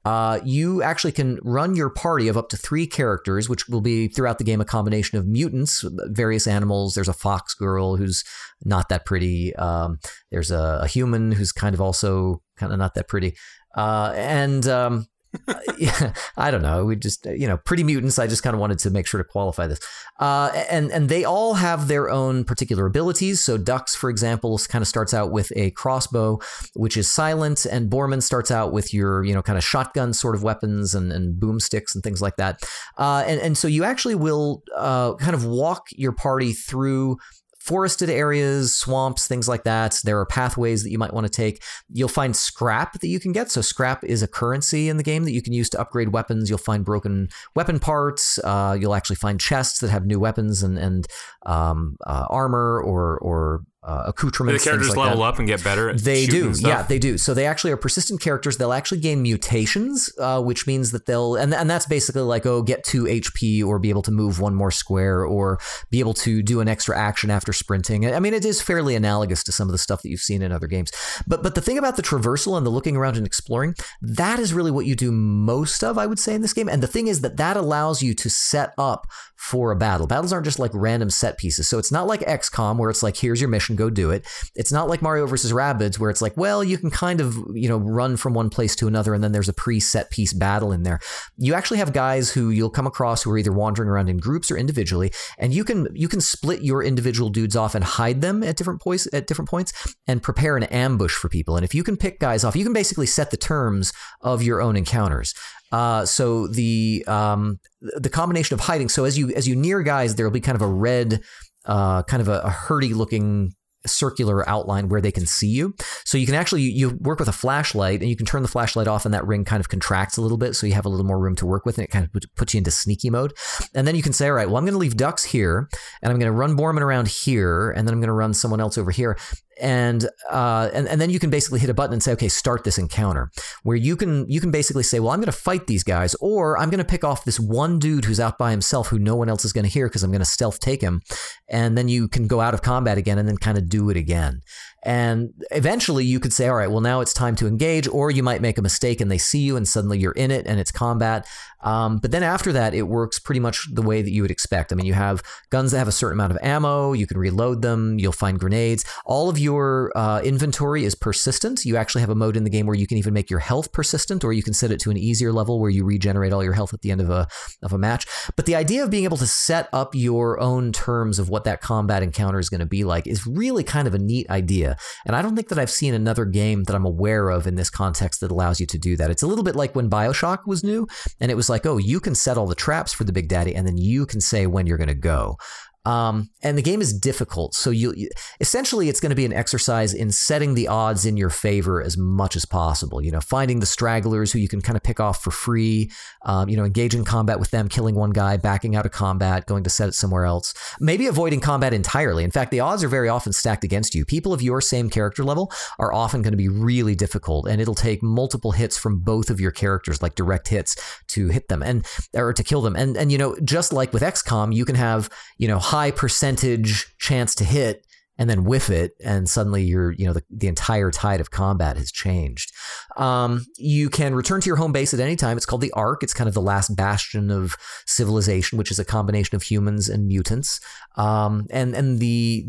Uh, 0.05 0.39
you 0.45 0.83
actually 0.83 1.11
can 1.11 1.39
run 1.43 1.75
your 1.75 1.89
party 1.89 2.27
of 2.27 2.37
up 2.37 2.49
to 2.49 2.57
three 2.57 2.85
characters, 2.85 3.49
which 3.49 3.67
will 3.67 3.81
be 3.81 4.07
throughout 4.07 4.37
the 4.37 4.43
game 4.43 4.61
a 4.61 4.65
combination 4.65 5.17
of 5.17 5.25
mutants, 5.25 5.83
various 6.09 6.45
animals. 6.45 6.93
There's 6.93 7.09
a 7.09 7.13
fox 7.13 7.55
girl 7.55 7.95
who's 7.95 8.23
not 8.63 8.89
that 8.89 9.05
pretty. 9.05 9.55
Um, 9.55 9.99
there's 10.29 10.51
a, 10.51 10.81
a 10.83 10.87
human 10.87 11.31
who's 11.31 11.51
kind 11.51 11.73
of 11.73 11.81
also 11.81 12.43
kind 12.55 12.71
of 12.71 12.77
not 12.77 12.93
that 12.93 13.07
pretty. 13.07 13.35
Uh, 13.75 14.13
and 14.15 14.67
um, 14.67 15.07
yeah, 15.77 16.13
I 16.37 16.51
don't 16.51 16.61
know. 16.61 16.85
We 16.85 16.95
just, 16.95 17.25
you 17.25 17.47
know, 17.47 17.57
pretty 17.57 17.83
mutants. 17.83 18.19
I 18.19 18.27
just 18.27 18.43
kind 18.43 18.53
of 18.53 18.59
wanted 18.59 18.79
to 18.79 18.89
make 18.89 19.07
sure 19.07 19.21
to 19.21 19.23
qualify 19.23 19.67
this. 19.67 19.79
Uh, 20.19 20.51
and 20.69 20.91
and 20.91 21.09
they 21.09 21.23
all 21.23 21.55
have 21.55 21.87
their 21.87 22.09
own 22.09 22.43
particular 22.43 22.85
abilities. 22.85 23.43
So 23.43 23.57
Dux, 23.57 23.95
for 23.95 24.09
example, 24.09 24.59
kind 24.69 24.81
of 24.81 24.87
starts 24.87 25.13
out 25.13 25.31
with 25.31 25.51
a 25.55 25.71
crossbow, 25.71 26.39
which 26.73 26.97
is 26.97 27.11
silent, 27.11 27.65
and 27.65 27.89
Bormin 27.89 28.21
starts 28.21 28.51
out 28.51 28.71
with 28.71 28.93
your, 28.93 29.23
you 29.23 29.33
know, 29.33 29.41
kind 29.41 29.57
of 29.57 29.63
shotgun 29.63 30.13
sort 30.13 30.35
of 30.35 30.43
weapons 30.43 30.95
and, 30.95 31.11
and 31.11 31.39
boomsticks 31.41 31.93
and 31.93 32.03
things 32.03 32.21
like 32.21 32.37
that. 32.37 32.61
Uh, 32.97 33.23
and 33.27 33.41
and 33.41 33.57
so 33.57 33.67
you 33.67 33.83
actually 33.83 34.15
will 34.15 34.63
uh, 34.75 35.15
kind 35.15 35.35
of 35.35 35.45
walk 35.45 35.87
your 35.91 36.11
party 36.11 36.53
through 36.53 37.17
forested 37.65 38.11
areas, 38.11 38.75
swamps, 38.75 39.27
things 39.27 39.47
like 39.47 39.63
that. 39.63 39.99
There 40.03 40.19
are 40.19 40.25
pathways 40.25 40.83
that 40.83 40.91
you 40.91 40.99
might 40.99 41.13
want 41.13 41.25
to 41.25 41.31
take. 41.31 41.63
You'll 41.91 42.07
find 42.07 42.35
scrap 42.35 42.93
that 42.99 43.07
you 43.07 43.19
can 43.19 43.31
get. 43.31 43.49
So 43.49 43.61
scrap 43.61 44.03
is 44.03 44.21
a 44.21 44.27
currency 44.27 44.87
in 44.87 44.97
the 44.97 45.03
game 45.03 45.23
that 45.23 45.31
you 45.31 45.41
can 45.41 45.51
use 45.51 45.69
to 45.71 45.81
upgrade 45.81 46.13
weapons. 46.13 46.47
You'll 46.47 46.59
find 46.59 46.85
broken 46.85 47.29
weapon 47.55 47.79
parts. 47.79 48.37
Uh, 48.43 48.77
you'll 48.79 48.93
actually 48.93 49.15
find 49.15 49.39
chests 49.39 49.79
that 49.79 49.89
have 49.89 50.05
new 50.05 50.19
weapons 50.19 50.61
and 50.61 50.77
and 50.77 51.07
um, 51.47 51.97
uh, 52.05 52.27
armor 52.29 52.79
or 52.81 53.17
or 53.17 53.63
uh, 53.85 54.03
The 54.03 54.09
accoutrements. 54.09 54.63
things 54.63 54.71
characters 54.71 54.89
like 54.97 55.09
level 55.09 55.23
that. 55.23 55.29
up 55.29 55.39
and 55.39 55.47
get 55.47 55.63
better. 55.63 55.89
At 55.89 55.99
They 55.99 56.25
do, 56.25 56.53
yeah, 56.57 56.81
they 56.83 56.99
do. 56.99 57.17
So 57.17 57.33
they 57.33 57.45
actually 57.45 57.71
are 57.71 57.77
persistent 57.77 58.19
characters. 58.21 58.57
They'll 58.57 58.73
actually 58.73 58.99
gain 58.99 59.21
mutations, 59.21 60.11
uh, 60.19 60.41
which 60.41 60.67
means 60.67 60.91
that 60.91 61.05
they'll, 61.05 61.35
and, 61.35 61.53
and 61.53 61.69
that's 61.69 61.85
basically 61.85 62.23
like, 62.23 62.45
oh, 62.45 62.61
get 62.63 62.83
two 62.83 63.03
HP 63.03 63.63
or 63.65 63.79
be 63.79 63.89
able 63.89 64.01
to 64.03 64.11
move 64.11 64.39
one 64.39 64.55
more 64.55 64.71
square 64.71 65.23
or 65.25 65.59
be 65.91 65.99
able 65.99 66.13
to 66.15 66.41
do 66.41 66.59
an 66.61 66.67
extra 66.67 66.97
action 66.97 67.29
after 67.29 67.53
sprinting. 67.53 68.11
I 68.13 68.19
mean, 68.19 68.33
it 68.33 68.43
is 68.45 68.61
fairly 68.61 68.95
analogous 68.95 69.43
to 69.43 69.51
some 69.51 69.67
of 69.67 69.71
the 69.71 69.77
stuff 69.77 70.01
that 70.01 70.09
you've 70.09 70.19
seen 70.19 70.41
in 70.41 70.51
other 70.51 70.67
games. 70.67 70.91
But 71.27 71.43
but 71.43 71.55
the 71.55 71.61
thing 71.61 71.77
about 71.77 71.95
the 71.95 72.03
traversal 72.03 72.57
and 72.57 72.65
the 72.65 72.69
looking 72.71 72.95
around 72.97 73.17
and 73.17 73.25
exploring, 73.25 73.75
that 74.01 74.39
is 74.39 74.53
really 74.53 74.71
what 74.71 74.85
you 74.85 74.95
do 74.95 75.11
most 75.11 75.83
of, 75.83 75.97
I 75.97 76.07
would 76.07 76.19
say, 76.19 76.33
in 76.33 76.41
this 76.41 76.53
game. 76.53 76.67
And 76.69 76.81
the 76.81 76.87
thing 76.87 77.07
is 77.07 77.21
that 77.21 77.37
that 77.37 77.55
allows 77.57 78.01
you 78.01 78.13
to 78.15 78.29
set 78.29 78.73
up 78.77 79.05
for 79.35 79.71
a 79.71 79.75
battle. 79.75 80.07
Battles 80.07 80.31
aren't 80.33 80.45
just 80.45 80.59
like 80.59 80.71
random 80.73 81.09
set 81.09 81.37
pieces. 81.37 81.67
So 81.67 81.77
it's 81.77 81.91
not 81.91 82.07
like 82.07 82.21
XCOM 82.21 82.77
where 82.77 82.89
it's 82.89 83.03
like, 83.03 83.17
here's 83.17 83.41
your 83.41 83.49
mission, 83.49 83.74
go 83.75 83.89
do 83.89 84.11
it. 84.11 84.25
It's 84.55 84.71
not 84.71 84.89
like 84.89 85.01
Mario 85.01 85.25
versus 85.27 85.51
Rabbids 85.51 85.99
where 85.99 86.09
it's 86.09 86.21
like, 86.21 86.35
well, 86.37 86.63
you 86.63 86.77
can 86.77 86.91
kind 86.91 87.21
of, 87.21 87.35
you 87.53 87.69
know, 87.69 87.77
run 87.77 88.17
from 88.17 88.33
one 88.33 88.49
place 88.49 88.75
to 88.77 88.87
another 88.87 89.13
and 89.13 89.23
then 89.23 89.31
there's 89.31 89.49
a 89.49 89.53
pre-set 89.53 90.11
piece 90.11 90.33
battle 90.33 90.71
in 90.71 90.83
there. 90.83 90.99
You 91.37 91.53
actually 91.53 91.77
have 91.77 91.93
guys 91.93 92.31
who 92.31 92.49
you'll 92.49 92.69
come 92.69 92.87
across 92.87 93.23
who 93.23 93.31
are 93.31 93.37
either 93.37 93.51
wandering 93.51 93.89
around 93.89 94.09
in 94.09 94.17
groups 94.17 94.49
or 94.51 94.57
individually, 94.57 95.11
and 95.37 95.53
you 95.53 95.63
can 95.63 95.87
you 95.93 96.07
can 96.07 96.21
split 96.21 96.61
your 96.61 96.83
individual 96.83 97.29
dudes 97.29 97.55
off 97.55 97.75
and 97.75 97.83
hide 97.83 98.21
them 98.21 98.43
at 98.43 98.57
different 98.57 98.81
points 98.81 99.07
at 99.13 99.27
different 99.27 99.49
points 99.49 99.95
and 100.07 100.21
prepare 100.23 100.57
an 100.57 100.63
ambush 100.63 101.13
for 101.13 101.29
people. 101.29 101.55
And 101.55 101.65
if 101.65 101.73
you 101.73 101.83
can 101.83 101.97
pick 101.97 102.19
guys 102.19 102.43
off, 102.43 102.55
you 102.55 102.63
can 102.63 102.73
basically 102.73 103.05
set 103.05 103.31
the 103.31 103.37
terms 103.37 103.93
of 104.21 104.41
your 104.41 104.61
own 104.61 104.75
encounters. 104.75 105.33
Uh, 105.71 106.05
so 106.05 106.47
the 106.47 107.03
um, 107.07 107.59
the 107.81 108.09
combination 108.09 108.53
of 108.53 108.61
hiding. 108.61 108.89
So 108.89 109.03
as 109.05 109.17
you 109.17 109.31
as 109.31 109.47
you 109.47 109.55
near 109.55 109.81
guys, 109.81 110.15
there 110.15 110.25
will 110.25 110.31
be 110.31 110.41
kind 110.41 110.55
of 110.55 110.61
a 110.61 110.67
red, 110.67 111.21
uh, 111.65 112.03
kind 112.03 112.21
of 112.21 112.27
a, 112.27 112.39
a 112.39 112.49
herdy 112.49 112.93
looking 112.95 113.53
circular 113.87 114.47
outline 114.47 114.89
where 114.89 115.01
they 115.01 115.11
can 115.11 115.25
see 115.25 115.47
you. 115.47 115.75
So 116.03 116.17
you 116.17 116.25
can 116.25 116.35
actually 116.35 116.63
you 116.63 116.97
work 117.01 117.19
with 117.19 117.27
a 117.27 117.33
flashlight 117.33 118.01
and 118.01 118.09
you 118.09 118.15
can 118.15 118.25
turn 118.25 118.41
the 118.41 118.47
flashlight 118.47 118.87
off 118.87 119.05
and 119.05 119.13
that 119.13 119.25
ring 119.25 119.45
kind 119.45 119.59
of 119.59 119.69
contracts 119.69 120.17
a 120.17 120.21
little 120.21 120.37
bit 120.37 120.55
so 120.55 120.67
you 120.67 120.73
have 120.73 120.85
a 120.85 120.89
little 120.89 121.05
more 121.05 121.19
room 121.19 121.35
to 121.37 121.45
work 121.45 121.65
with 121.65 121.77
and 121.77 121.85
it 121.85 121.91
kind 121.91 122.05
of 122.05 122.35
puts 122.35 122.53
you 122.53 122.57
into 122.59 122.71
sneaky 122.71 123.09
mode. 123.09 123.33
And 123.73 123.87
then 123.87 123.95
you 123.95 124.03
can 124.03 124.13
say, 124.13 124.27
all 124.27 124.33
right, 124.33 124.47
well 124.47 124.57
I'm 124.57 124.65
going 124.65 124.73
to 124.73 124.79
leave 124.79 124.97
Dux 124.97 125.23
here 125.23 125.69
and 126.01 126.11
I'm 126.11 126.19
going 126.19 126.31
to 126.31 126.37
run 126.37 126.55
Bormin 126.55 126.81
around 126.81 127.07
here 127.07 127.71
and 127.71 127.87
then 127.87 127.93
I'm 127.93 127.99
going 127.99 128.07
to 128.07 128.13
run 128.13 128.33
someone 128.33 128.59
else 128.59 128.77
over 128.77 128.91
here. 128.91 129.17
And, 129.61 130.09
uh, 130.29 130.69
and 130.73 130.87
and 130.87 130.99
then 130.99 131.09
you 131.09 131.19
can 131.19 131.29
basically 131.29 131.59
hit 131.59 131.69
a 131.69 131.73
button 131.73 131.93
and 131.93 132.03
say, 132.03 132.11
okay, 132.13 132.27
start 132.27 132.63
this 132.63 132.77
encounter, 132.77 133.31
where 133.63 133.77
you 133.77 133.95
can 133.95 134.29
you 134.29 134.41
can 134.41 134.51
basically 134.51 134.83
say, 134.83 134.99
well, 134.99 135.11
I'm 135.11 135.19
going 135.19 135.27
to 135.27 135.31
fight 135.31 135.67
these 135.67 135.83
guys, 135.83 136.13
or 136.19 136.57
I'm 136.57 136.69
going 136.69 136.79
to 136.79 136.85
pick 136.85 137.03
off 137.03 137.23
this 137.23 137.39
one 137.39 137.79
dude 137.79 138.05
who's 138.05 138.19
out 138.19 138.37
by 138.37 138.51
himself 138.51 138.87
who 138.89 138.99
no 138.99 139.15
one 139.15 139.29
else 139.29 139.45
is 139.45 139.53
going 139.53 139.63
to 139.63 139.71
hear 139.71 139.87
because 139.87 140.03
I'm 140.03 140.11
going 140.11 140.19
to 140.19 140.25
stealth 140.25 140.59
take 140.59 140.81
him, 140.81 141.01
and 141.47 141.77
then 141.77 141.87
you 141.87 142.07
can 142.07 142.27
go 142.27 142.41
out 142.41 142.53
of 142.53 142.61
combat 142.61 142.97
again 142.97 143.17
and 143.17 143.27
then 143.27 143.37
kind 143.37 143.57
of 143.57 143.69
do 143.69 143.89
it 143.89 143.97
again. 143.97 144.41
And 144.85 145.33
eventually 145.49 146.05
you 146.05 146.19
could 146.19 146.31
say, 146.31 146.47
all 146.47 146.55
right, 146.55 146.69
well, 146.69 146.81
now 146.81 147.01
it's 147.01 147.13
time 147.13 147.35
to 147.37 147.47
engage, 147.47 147.87
or 147.87 148.11
you 148.11 148.21
might 148.21 148.41
make 148.41 148.57
a 148.57 148.61
mistake 148.61 149.01
and 149.01 149.11
they 149.11 149.17
see 149.17 149.39
you 149.39 149.57
and 149.57 149.67
suddenly 149.67 149.97
you're 149.97 150.11
in 150.11 150.29
it 150.31 150.45
and 150.45 150.59
it's 150.59 150.71
combat. 150.71 151.27
Um, 151.65 151.97
but 151.97 152.11
then 152.11 152.21
after 152.21 152.53
that, 152.53 152.75
it 152.75 152.83
works 152.83 153.17
pretty 153.17 153.39
much 153.39 153.67
the 153.73 153.81
way 153.81 154.03
that 154.03 154.11
you 154.11 154.21
would 154.21 154.29
expect. 154.29 154.71
I 154.71 154.75
mean, 154.75 154.85
you 154.85 154.93
have 154.93 155.23
guns 155.49 155.71
that 155.71 155.79
have 155.79 155.87
a 155.87 155.91
certain 155.91 156.19
amount 156.19 156.31
of 156.31 156.37
ammo, 156.43 156.93
you 156.93 157.07
can 157.07 157.17
reload 157.17 157.63
them, 157.63 157.97
you'll 157.97 158.11
find 158.11 158.39
grenades. 158.39 158.85
All 159.03 159.29
of 159.29 159.39
your 159.39 159.91
uh, 159.95 160.21
inventory 160.21 160.85
is 160.85 160.93
persistent. 160.93 161.65
You 161.65 161.75
actually 161.75 162.01
have 162.01 162.11
a 162.11 162.15
mode 162.15 162.37
in 162.37 162.43
the 162.43 162.51
game 162.51 162.67
where 162.67 162.75
you 162.75 162.85
can 162.85 162.99
even 162.99 163.15
make 163.15 163.31
your 163.31 163.39
health 163.39 163.71
persistent, 163.71 164.23
or 164.23 164.31
you 164.31 164.43
can 164.43 164.53
set 164.53 164.69
it 164.69 164.79
to 164.81 164.91
an 164.91 164.97
easier 164.97 165.33
level 165.33 165.59
where 165.59 165.71
you 165.71 165.83
regenerate 165.83 166.33
all 166.33 166.43
your 166.43 166.53
health 166.53 166.71
at 166.71 166.81
the 166.81 166.91
end 166.91 167.01
of 167.01 167.09
a, 167.09 167.27
of 167.63 167.73
a 167.73 167.79
match. 167.79 168.05
But 168.35 168.45
the 168.45 168.55
idea 168.55 168.83
of 168.83 168.91
being 168.91 169.05
able 169.05 169.17
to 169.17 169.27
set 169.27 169.67
up 169.73 169.95
your 169.95 170.39
own 170.39 170.71
terms 170.71 171.17
of 171.17 171.29
what 171.29 171.45
that 171.45 171.61
combat 171.61 172.03
encounter 172.03 172.37
is 172.37 172.49
going 172.49 172.59
to 172.59 172.67
be 172.67 172.83
like 172.83 173.07
is 173.07 173.25
really 173.25 173.63
kind 173.63 173.87
of 173.87 173.95
a 173.95 173.99
neat 173.99 174.29
idea. 174.29 174.74
And 175.05 175.15
I 175.15 175.21
don't 175.21 175.35
think 175.35 175.49
that 175.49 175.59
I've 175.59 175.69
seen 175.69 175.93
another 175.93 176.25
game 176.25 176.63
that 176.63 176.75
I'm 176.75 176.85
aware 176.85 177.29
of 177.29 177.47
in 177.47 177.55
this 177.55 177.69
context 177.69 178.21
that 178.21 178.31
allows 178.31 178.59
you 178.59 178.65
to 178.67 178.77
do 178.77 178.97
that. 178.97 179.09
It's 179.09 179.23
a 179.23 179.27
little 179.27 179.43
bit 179.43 179.55
like 179.55 179.75
when 179.75 179.89
Bioshock 179.89 180.45
was 180.45 180.63
new, 180.63 180.87
and 181.19 181.31
it 181.31 181.35
was 181.35 181.49
like, 181.49 181.65
oh, 181.65 181.77
you 181.77 181.99
can 181.99 182.15
set 182.15 182.37
all 182.37 182.47
the 182.47 182.55
traps 182.55 182.93
for 182.93 183.03
the 183.03 183.13
Big 183.13 183.27
Daddy, 183.27 183.55
and 183.55 183.67
then 183.67 183.77
you 183.77 184.05
can 184.05 184.21
say 184.21 184.47
when 184.47 184.67
you're 184.67 184.77
going 184.77 184.87
to 184.87 184.93
go. 184.93 185.37
Um, 185.85 186.29
and 186.43 186.57
the 186.57 186.61
game 186.61 186.81
is 186.81 186.97
difficult, 186.97 187.53
so 187.53 187.69
you, 187.69 187.93
you 187.95 188.09
essentially 188.39 188.89
it's 188.89 188.99
going 188.99 189.11
to 189.11 189.15
be 189.15 189.25
an 189.25 189.33
exercise 189.33 189.93
in 189.93 190.11
setting 190.11 190.55
the 190.55 190.67
odds 190.67 191.05
in 191.05 191.17
your 191.17 191.29
favor 191.29 191.81
as 191.81 191.97
much 191.97 192.35
as 192.35 192.45
possible. 192.45 193.01
You 193.01 193.11
know, 193.11 193.21
finding 193.21 193.59
the 193.59 193.65
stragglers 193.65 194.31
who 194.31 194.39
you 194.39 194.47
can 194.47 194.61
kind 194.61 194.77
of 194.77 194.83
pick 194.83 194.99
off 194.99 195.23
for 195.23 195.31
free. 195.31 195.91
Um, 196.23 196.49
you 196.49 196.57
know, 196.57 196.63
engage 196.63 196.95
in 196.95 197.05
combat 197.05 197.39
with 197.39 197.51
them, 197.51 197.69
killing 197.69 197.95
one 197.95 198.11
guy, 198.11 198.37
backing 198.37 198.75
out 198.75 198.85
of 198.85 198.91
combat, 198.91 199.45
going 199.45 199.63
to 199.63 199.69
set 199.69 199.89
it 199.89 199.93
somewhere 199.93 200.25
else. 200.25 200.53
Maybe 200.79 201.07
avoiding 201.07 201.39
combat 201.39 201.73
entirely. 201.73 202.23
In 202.23 202.31
fact, 202.31 202.51
the 202.51 202.59
odds 202.59 202.83
are 202.83 202.87
very 202.87 203.09
often 203.09 203.33
stacked 203.33 203.63
against 203.63 203.93
you. 203.93 204.05
People 204.05 204.33
of 204.33 204.41
your 204.41 204.61
same 204.61 204.89
character 204.89 205.23
level 205.23 205.51
are 205.79 205.93
often 205.93 206.21
going 206.21 206.33
to 206.33 206.37
be 206.37 206.49
really 206.49 206.95
difficult, 206.95 207.47
and 207.47 207.61
it'll 207.61 207.75
take 207.75 208.01
multiple 208.01 208.51
hits 208.51 208.77
from 208.77 208.99
both 208.99 209.29
of 209.29 209.39
your 209.39 209.51
characters, 209.51 210.01
like 210.01 210.15
direct 210.15 210.47
hits, 210.47 210.75
to 211.07 211.27
hit 211.27 211.47
them 211.47 211.61
and 211.61 211.85
or 212.13 212.33
to 212.33 212.43
kill 212.43 212.61
them. 212.61 212.75
And 212.75 212.97
and 212.97 213.11
you 213.11 213.17
know, 213.17 213.35
just 213.43 213.73
like 213.73 213.93
with 213.93 214.03
XCOM, 214.03 214.53
you 214.53 214.65
can 214.65 214.75
have 214.75 215.09
you 215.37 215.47
know 215.47 215.59
high 215.75 215.91
percentage 215.91 216.95
chance 216.99 217.35
to 217.35 217.43
hit 217.43 217.85
and 218.17 218.29
then 218.29 218.45
whiff 218.45 218.69
it 218.69 218.93
and 219.03 219.29
suddenly 219.29 219.61
you're 219.61 219.91
you 219.91 220.05
know 220.05 220.13
the, 220.13 220.23
the 220.29 220.47
entire 220.47 220.89
tide 220.89 221.19
of 221.19 221.31
combat 221.31 221.75
has 221.75 221.91
changed. 221.91 222.53
Um, 222.95 223.45
you 223.57 223.89
can 223.89 224.15
return 224.15 224.39
to 224.39 224.47
your 224.47 224.55
home 224.55 224.71
base 224.71 224.93
at 224.93 225.01
any 225.01 225.17
time. 225.17 225.35
It's 225.35 225.45
called 225.45 225.59
the 225.59 225.73
ark. 225.73 226.01
It's 226.01 226.13
kind 226.13 226.29
of 226.29 226.33
the 226.33 226.41
last 226.41 226.73
bastion 226.77 227.29
of 227.29 227.57
civilization 227.85 228.57
which 228.57 228.71
is 228.71 228.79
a 228.79 228.85
combination 228.85 229.35
of 229.35 229.43
humans 229.43 229.89
and 229.89 230.07
mutants. 230.07 230.61
Um, 230.95 231.45
and 231.49 231.75
and 231.75 231.99
the 231.99 232.45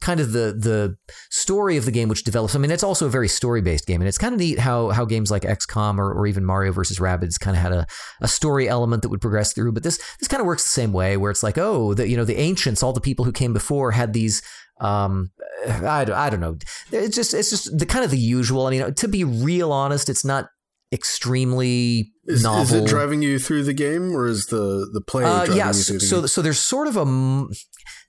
kind 0.00 0.20
of 0.20 0.32
the 0.32 0.52
the 0.58 0.96
story 1.30 1.76
of 1.76 1.84
the 1.84 1.90
game 1.90 2.08
which 2.08 2.22
develops. 2.24 2.54
I 2.54 2.58
mean 2.58 2.70
it's 2.70 2.82
also 2.82 3.06
a 3.06 3.08
very 3.08 3.28
story 3.28 3.62
based 3.62 3.86
game 3.86 4.00
and 4.00 4.08
it's 4.08 4.18
kind 4.18 4.34
of 4.34 4.40
neat 4.40 4.58
how 4.58 4.90
how 4.90 5.04
games 5.04 5.30
like 5.30 5.42
xcom 5.42 5.98
or, 5.98 6.12
or 6.12 6.26
even 6.26 6.44
mario 6.44 6.70
versus 6.72 6.98
rabbids 6.98 7.40
kind 7.40 7.56
of 7.56 7.62
had 7.62 7.72
a, 7.72 7.86
a 8.20 8.28
story 8.28 8.68
element 8.68 9.02
that 9.02 9.08
would 9.08 9.20
progress 9.22 9.52
through 9.54 9.72
but 9.72 9.82
this 9.82 9.98
this 10.20 10.28
kind 10.28 10.40
of 10.40 10.46
works 10.46 10.62
the 10.64 10.68
same 10.68 10.92
way 10.92 11.16
where 11.16 11.30
it's 11.30 11.42
like 11.42 11.56
oh 11.58 11.94
the 11.94 12.06
you 12.08 12.16
know 12.16 12.24
the 12.24 12.36
ancients 12.38 12.82
all 12.82 12.92
the 12.92 13.00
people 13.00 13.24
who 13.24 13.32
came 13.32 13.52
before 13.52 13.90
had 13.92 14.12
these 14.12 14.42
um 14.80 15.30
I, 15.66 16.04
don't- 16.04 16.16
I 16.16 16.28
don't 16.28 16.40
know. 16.40 16.58
It's 16.92 17.16
just 17.16 17.32
it's 17.32 17.48
just 17.50 17.76
the 17.78 17.86
kind 17.86 18.04
of 18.04 18.10
the 18.10 18.18
usual. 18.18 18.66
I 18.66 18.70
mean 18.70 18.94
to 18.94 19.08
be 19.08 19.24
real 19.24 19.72
honest 19.72 20.10
it's 20.10 20.24
not 20.24 20.48
extremely 20.92 22.12
Is, 22.26 22.42
novel 22.42 22.62
is 22.62 22.72
it 22.84 22.86
driving 22.86 23.22
you 23.22 23.38
through 23.38 23.64
the 23.64 23.72
game, 23.72 24.14
or 24.14 24.26
is 24.26 24.46
the 24.46 24.88
the 24.92 25.00
player 25.00 25.26
uh, 25.26 25.44
driving 25.44 25.56
yeah, 25.56 25.68
you 25.68 25.72
so, 25.72 25.98
so 25.98 26.26
so 26.26 26.42
there's 26.42 26.58
sort 26.60 26.88
of 26.88 26.96
a 26.96 27.04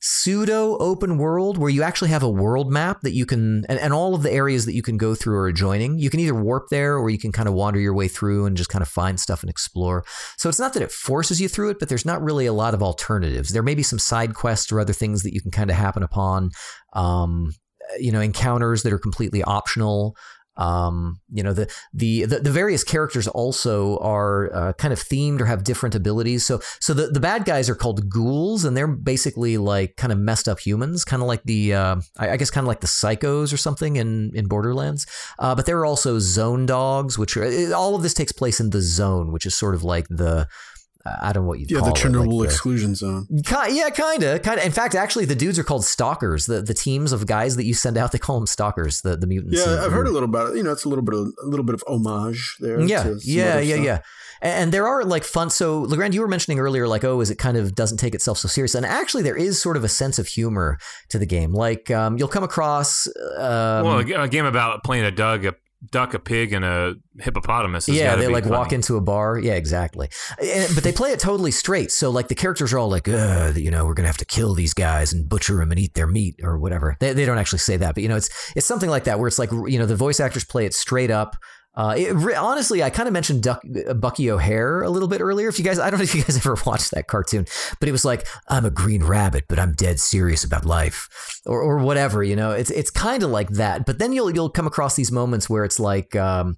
pseudo 0.07 0.77
open 0.77 1.17
world 1.17 1.57
where 1.57 1.69
you 1.69 1.83
actually 1.83 2.09
have 2.09 2.23
a 2.23 2.29
world 2.29 2.71
map 2.71 3.01
that 3.01 3.13
you 3.13 3.25
can 3.25 3.65
and, 3.67 3.77
and 3.79 3.93
all 3.93 4.15
of 4.15 4.23
the 4.23 4.31
areas 4.31 4.65
that 4.65 4.73
you 4.73 4.81
can 4.81 4.95
go 4.95 5.13
through 5.13 5.35
are 5.35 5.47
adjoining. 5.47 5.99
You 5.99 6.09
can 6.09 6.21
either 6.21 6.33
warp 6.33 6.69
there 6.69 6.97
or 6.97 7.09
you 7.09 7.19
can 7.19 7.33
kind 7.33 7.47
of 7.47 7.53
wander 7.53 7.79
your 7.79 7.93
way 7.93 8.07
through 8.07 8.45
and 8.45 8.55
just 8.55 8.69
kind 8.69 8.81
of 8.81 8.87
find 8.87 9.19
stuff 9.19 9.43
and 9.43 9.49
explore. 9.49 10.05
So 10.37 10.47
it's 10.47 10.59
not 10.59 10.73
that 10.73 10.83
it 10.83 10.91
forces 10.91 11.41
you 11.41 11.49
through 11.49 11.71
it, 11.71 11.79
but 11.79 11.89
there's 11.89 12.05
not 12.05 12.23
really 12.23 12.45
a 12.45 12.53
lot 12.53 12.73
of 12.73 12.81
alternatives. 12.81 13.49
There 13.49 13.63
may 13.63 13.75
be 13.75 13.83
some 13.83 13.99
side 13.99 14.33
quests 14.33 14.71
or 14.71 14.79
other 14.79 14.93
things 14.93 15.23
that 15.23 15.33
you 15.33 15.41
can 15.41 15.51
kind 15.51 15.69
of 15.69 15.75
happen 15.75 16.03
upon. 16.03 16.51
Um, 16.93 17.53
you 17.99 18.11
know, 18.11 18.21
encounters 18.21 18.83
that 18.83 18.93
are 18.93 18.99
completely 18.99 19.43
optional. 19.43 20.15
Um, 20.57 21.19
you 21.31 21.43
know, 21.43 21.53
the, 21.53 21.71
the 21.93 22.25
the 22.25 22.39
the 22.39 22.51
various 22.51 22.83
characters 22.83 23.27
also 23.27 23.97
are 23.99 24.53
uh, 24.53 24.73
kind 24.73 24.91
of 24.91 24.99
themed 24.99 25.39
or 25.41 25.45
have 25.45 25.63
different 25.63 25.95
abilities. 25.95 26.45
So 26.45 26.61
so 26.79 26.93
the, 26.93 27.07
the 27.07 27.19
bad 27.19 27.45
guys 27.45 27.69
are 27.69 27.75
called 27.75 28.09
ghouls, 28.09 28.65
and 28.65 28.75
they're 28.75 28.87
basically 28.87 29.57
like 29.57 29.95
kind 29.97 30.11
of 30.11 30.19
messed 30.19 30.47
up 30.47 30.59
humans, 30.59 31.05
kind 31.05 31.21
of 31.21 31.27
like 31.27 31.43
the 31.43 31.73
uh, 31.73 31.95
I, 32.17 32.31
I 32.31 32.37
guess 32.37 32.49
kind 32.49 32.65
of 32.65 32.67
like 32.67 32.81
the 32.81 32.87
psychos 32.87 33.53
or 33.53 33.57
something 33.57 33.95
in 33.97 34.31
in 34.33 34.47
Borderlands. 34.47 35.05
Uh, 35.39 35.55
but 35.55 35.65
there 35.65 35.77
are 35.79 35.85
also 35.85 36.19
zone 36.19 36.65
dogs, 36.65 37.17
which 37.17 37.37
are 37.37 37.73
all 37.73 37.95
of 37.95 38.03
this 38.03 38.13
takes 38.13 38.31
place 38.31 38.59
in 38.59 38.71
the 38.71 38.81
zone, 38.81 39.31
which 39.31 39.45
is 39.45 39.55
sort 39.55 39.75
of 39.75 39.83
like 39.83 40.07
the 40.09 40.47
I 41.21 41.33
don't 41.33 41.43
know 41.43 41.47
what 41.49 41.59
you 41.59 41.65
yeah, 41.69 41.79
call 41.79 41.93
the 41.93 41.99
it, 41.99 42.03
like 42.05 42.13
Chernobyl 42.27 42.39
the- 42.39 42.45
exclusion 42.45 42.95
zone. 42.95 43.27
Ki- 43.45 43.55
yeah, 43.77 43.89
kind 43.89 44.23
of, 44.23 44.41
kind 44.41 44.59
of. 44.59 44.65
In 44.65 44.71
fact, 44.71 44.95
actually, 44.95 45.25
the 45.25 45.35
dudes 45.35 45.57
are 45.59 45.63
called 45.63 45.85
stalkers. 45.85 46.45
The 46.45 46.61
the 46.61 46.73
teams 46.73 47.11
of 47.11 47.25
guys 47.25 47.55
that 47.55 47.65
you 47.65 47.73
send 47.73 47.97
out, 47.97 48.11
they 48.11 48.19
call 48.19 48.37
them 48.39 48.47
stalkers. 48.47 49.01
The 49.01 49.15
the 49.17 49.27
mutants. 49.27 49.57
Yeah, 49.65 49.83
I've 49.85 49.91
heard 49.91 50.07
a 50.07 50.11
little 50.11 50.29
about 50.29 50.51
it. 50.51 50.57
You 50.57 50.63
know, 50.63 50.71
it's 50.71 50.85
a 50.85 50.89
little 50.89 51.03
bit 51.03 51.15
of 51.15 51.27
a 51.43 51.45
little 51.47 51.65
bit 51.65 51.75
of 51.75 51.83
homage 51.87 52.57
there. 52.59 52.79
Yeah, 52.81 53.03
to 53.03 53.19
yeah, 53.23 53.59
yeah, 53.59 53.75
stuff. 53.75 53.85
yeah. 53.85 53.99
And 54.41 54.63
and 54.63 54.71
there 54.71 54.87
are 54.87 55.03
like 55.03 55.23
fun. 55.23 55.49
So, 55.49 55.85
LeGrande, 55.85 56.13
you 56.13 56.21
were 56.21 56.27
mentioning 56.27 56.59
earlier, 56.59 56.87
like, 56.87 57.03
oh, 57.03 57.21
is 57.21 57.29
it 57.31 57.37
kind 57.39 57.57
of 57.57 57.73
doesn't 57.73 57.97
take 57.97 58.13
itself 58.13 58.37
so 58.37 58.47
serious? 58.47 58.75
And 58.75 58.85
actually, 58.85 59.23
there 59.23 59.35
is 59.37 59.59
sort 59.61 59.77
of 59.77 59.83
a 59.83 59.89
sense 59.89 60.19
of 60.19 60.27
humor 60.27 60.77
to 61.09 61.17
the 61.17 61.25
game. 61.25 61.53
Like, 61.53 61.89
um, 61.89 62.17
you'll 62.17 62.27
come 62.27 62.43
across. 62.43 63.07
Um, 63.37 63.85
well, 63.85 63.97
a, 63.99 64.03
g- 64.03 64.13
a 64.13 64.27
game 64.27 64.45
about 64.45 64.83
playing 64.83 65.05
a 65.05 65.11
duck, 65.11 65.43
a 65.43 65.55
duck, 65.91 66.13
a 66.13 66.19
pig, 66.19 66.53
and 66.53 66.65
a 66.65 66.95
hippopotamus. 67.19 67.87
has 67.87 67.95
yeah, 67.95 68.15
they 68.15 68.27
like 68.27 68.43
funny. 68.43 68.55
walk 68.55 68.73
into 68.73 68.97
a 68.97 69.01
bar. 69.01 69.37
Yeah, 69.37 69.53
exactly. 69.53 70.09
And, 70.41 70.73
but 70.73 70.83
they 70.83 70.91
play 70.91 71.11
it 71.11 71.19
totally 71.19 71.51
straight. 71.51 71.91
So 71.91 72.09
like 72.09 72.27
the 72.27 72.35
characters 72.35 72.73
are 72.73 72.79
all 72.79 72.89
like, 72.89 73.07
uh, 73.07 73.53
you 73.55 73.71
know, 73.71 73.85
we're 73.85 73.93
gonna 73.93 74.07
have 74.07 74.17
to 74.17 74.25
kill 74.25 74.53
these 74.53 74.73
guys 74.73 75.13
and 75.13 75.27
butcher 75.27 75.57
them 75.57 75.71
and 75.71 75.79
eat 75.79 75.93
their 75.93 76.07
meat 76.07 76.35
or 76.43 76.57
whatever. 76.57 76.97
They, 76.99 77.13
they 77.13 77.25
don't 77.25 77.37
actually 77.37 77.59
say 77.59 77.77
that, 77.77 77.95
but 77.95 78.03
you 78.03 78.09
know, 78.09 78.15
it's 78.17 78.29
it's 78.55 78.65
something 78.65 78.89
like 78.89 79.05
that 79.05 79.19
where 79.19 79.27
it's 79.27 79.39
like 79.39 79.51
you 79.51 79.79
know 79.79 79.85
the 79.85 79.95
voice 79.95 80.19
actors 80.19 80.45
play 80.45 80.65
it 80.65 80.73
straight 80.73 81.11
up. 81.11 81.35
Uh, 81.77 81.93
it, 81.95 82.35
honestly, 82.35 82.81
I 82.81 82.89
kind 82.89 83.07
of 83.07 83.13
mentioned 83.13 83.43
Duck, 83.43 83.61
uh, 83.87 83.93
Bucky 83.93 84.31
O'Hare 84.31 84.81
a 84.81 84.89
little 84.89 85.07
bit 85.07 85.21
earlier. 85.21 85.47
If 85.47 85.59
you 85.59 85.63
guys, 85.63 85.77
I 85.77 85.91
don't 85.91 85.99
know 85.99 86.05
if 86.05 86.15
you 86.15 86.23
guys 86.23 86.35
ever 86.45 86.57
watched 86.65 86.89
that 86.91 87.07
cartoon, 87.07 87.45
but 87.79 87.87
it 87.87 87.91
was 87.91 88.03
like, 88.03 88.27
I'm 88.49 88.65
a 88.65 88.71
green 88.71 89.03
rabbit, 89.03 89.45
but 89.47 89.59
I'm 89.59 89.73
dead 89.73 89.99
serious 89.99 90.43
about 90.43 90.65
life, 90.65 91.07
or, 91.45 91.61
or 91.61 91.77
whatever. 91.77 92.23
You 92.23 92.35
know, 92.35 92.51
it's 92.51 92.71
it's 92.71 92.89
kind 92.89 93.21
of 93.21 93.29
like 93.29 93.49
that. 93.51 93.85
But 93.85 93.99
then 93.99 94.11
you'll 94.11 94.33
you'll 94.33 94.49
come 94.49 94.65
across 94.65 94.95
these 94.95 95.11
moments 95.11 95.49
where 95.49 95.63
it's 95.63 95.79
like. 95.79 96.15
Um, 96.15 96.57